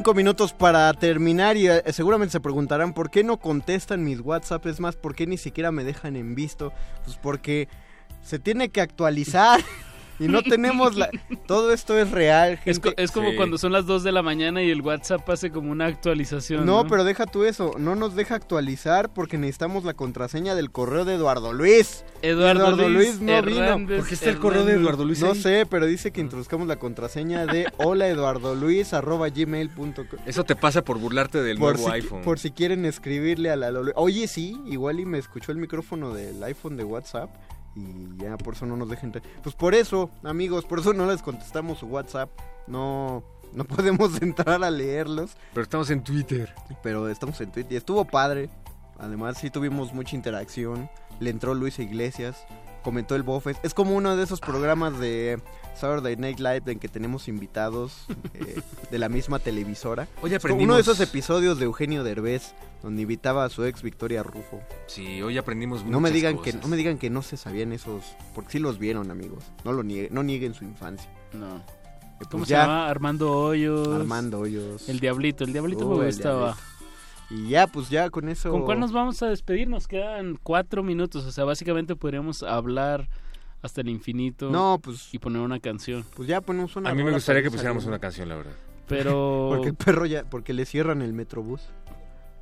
[0.00, 4.64] Cinco minutos para terminar y eh, seguramente se preguntarán por qué no contestan mis WhatsApp.
[4.64, 6.72] Es más, por qué ni siquiera me dejan en visto.
[7.04, 7.68] Pues porque
[8.22, 9.60] se tiene que actualizar
[10.20, 11.10] y no tenemos la...
[11.46, 13.02] Todo esto es real, Es, co- gente.
[13.02, 13.36] es como Sí.
[13.36, 16.64] cuando son las 2 de la mañana y el WhatsApp hace como una actualización.
[16.66, 17.72] No, No, pero deja tú eso.
[17.78, 22.04] No nos deja actualizar porque necesitamos la contraseña del correo de Eduardo Luis.
[22.22, 23.96] Eduardo Luis no Hernández vino.
[23.98, 25.40] ¿Por qué está el correo de Eduardo Luis No ahí?
[25.40, 30.20] sé, pero dice que introduzcamos la contraseña de holaeduardoluis@gmail.com.
[30.26, 32.22] Eso te pasa por burlarte del Por nuevo si, iPhone.
[32.22, 36.42] por si quieren escribirle a la Oye, sí, igual y me escuchó el micrófono del
[36.42, 37.30] iPhone de WhatsApp
[37.80, 39.08] y ya por eso no nos dejen.
[39.08, 39.24] entrar.
[39.42, 42.30] Pues por eso, amigos, por eso no les contestamos su WhatsApp.
[42.66, 45.36] No no podemos entrar a leerlos.
[45.52, 46.54] Pero estamos en Twitter.
[46.82, 48.50] Pero estamos en Twitter y estuvo padre.
[48.98, 50.90] Además sí tuvimos mucha interacción.
[51.20, 52.46] Le entró Luis Iglesias
[52.82, 53.56] comentó el Bofes.
[53.62, 55.40] Es como uno de esos programas de
[55.74, 58.60] Saturday Night Live en que tenemos invitados eh,
[58.90, 60.08] de la misma televisora.
[60.22, 64.22] Hoy aprendimos- Uno de esos episodios de Eugenio Derbez donde invitaba a su ex Victoria
[64.22, 64.60] Rufo.
[64.86, 67.72] Sí, hoy aprendimos No me muchas digan que no me digan que no se sabían
[67.72, 68.02] esos,
[68.34, 69.44] porque sí los vieron, amigos.
[69.64, 71.10] No lo nieguen, no nieguen su infancia.
[71.34, 71.56] No.
[71.58, 72.88] Eh, ¿Cómo pues se llama?
[72.88, 73.88] Armando Hoyos.
[73.88, 74.88] Armando Hoyos.
[74.88, 76.38] El Diablito, el Diablito Oh, me el gustaba.
[76.54, 76.79] Diablito.
[77.30, 78.50] Y ya, pues ya con eso.
[78.50, 79.68] ¿Con cuál nos vamos a despedir?
[79.68, 83.08] Nos quedan cuatro minutos, o sea, básicamente podríamos hablar
[83.62, 84.50] hasta el infinito.
[84.50, 86.04] No, pues- Y poner una canción.
[86.16, 86.90] Pues ya ponemos una.
[86.90, 88.52] A mí me gustaría que pusiéramos una canción, la verdad.
[88.88, 89.48] Pero...
[89.54, 91.62] Porque el perro ya, porque le cierran el metrobús.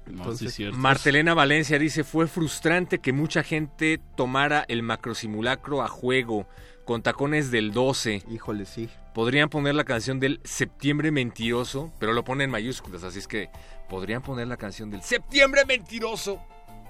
[0.06, 6.48] Entonces, Martelena Valencia dice, fue frustrante que mucha gente tomara el macrosimulacro a juego
[6.86, 8.22] con tacones del 12.
[8.30, 8.88] Híjole, sí.
[9.18, 13.50] Podrían poner la canción del Septiembre Mentiroso, pero lo ponen en mayúsculas, así es que
[13.88, 16.40] podrían poner la canción del Septiembre Mentiroso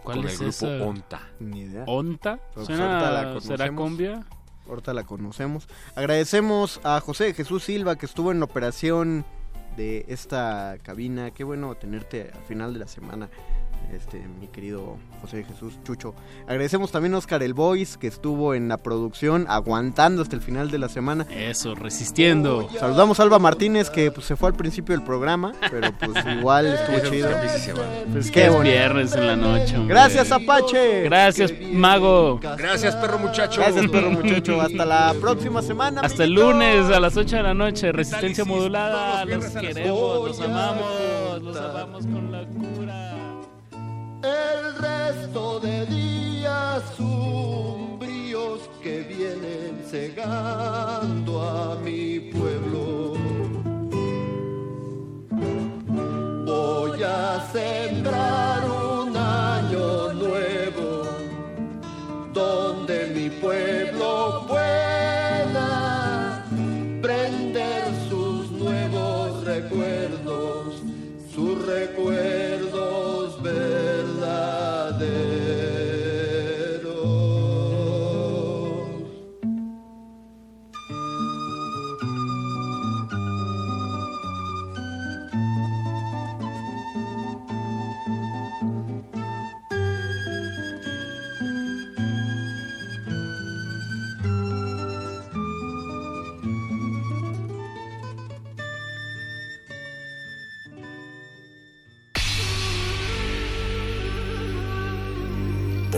[0.02, 0.84] ¿Cuál con es el grupo esa?
[0.84, 1.20] Onta.
[1.40, 1.84] Ni idea.
[1.86, 2.38] ¿Onta?
[2.52, 4.26] Pues Suena- ahorita la ¿Será cumbia?
[4.68, 5.68] Ahorita la conocemos.
[5.94, 9.24] Agradecemos a José Jesús Silva que estuvo en la operación
[9.78, 11.30] de esta cabina.
[11.30, 13.30] Qué bueno tenerte al final de la semana,
[13.94, 16.14] este mi querido José Jesús Chucho.
[16.46, 20.70] Agradecemos también a Oscar El Boys que estuvo en la producción aguantando hasta el final
[20.70, 21.26] de la semana.
[21.30, 22.68] Eso, resistiendo.
[22.78, 26.66] Saludamos a Alba Martínez que pues, se fue al principio del programa, pero pues igual
[26.66, 27.30] estuvo chido.
[28.12, 28.70] Pues Qué es bonito.
[28.72, 29.76] viernes en la noche.
[29.76, 29.94] hombre.
[29.94, 31.02] Gracias Apache.
[31.04, 32.38] Gracias, Mago.
[32.38, 33.60] Gracias, perro muchacho.
[33.60, 34.60] Gracias, perro muchacho.
[34.60, 36.02] Hasta la próxima semana.
[36.02, 37.92] Hasta el lunes a las 8 de la noche.
[37.92, 39.24] Resistencia modulada.
[39.24, 43.27] Los queremos, los amamos, los amamos con la cura.
[44.22, 53.14] El resto de días sombríos que vienen cegando a mi pueblo.
[56.44, 61.04] Voy a sembrar un año nuevo
[62.32, 66.44] donde mi pueblo pueda
[67.00, 70.82] prender sus nuevos recuerdos,
[71.32, 72.47] sus recuerdos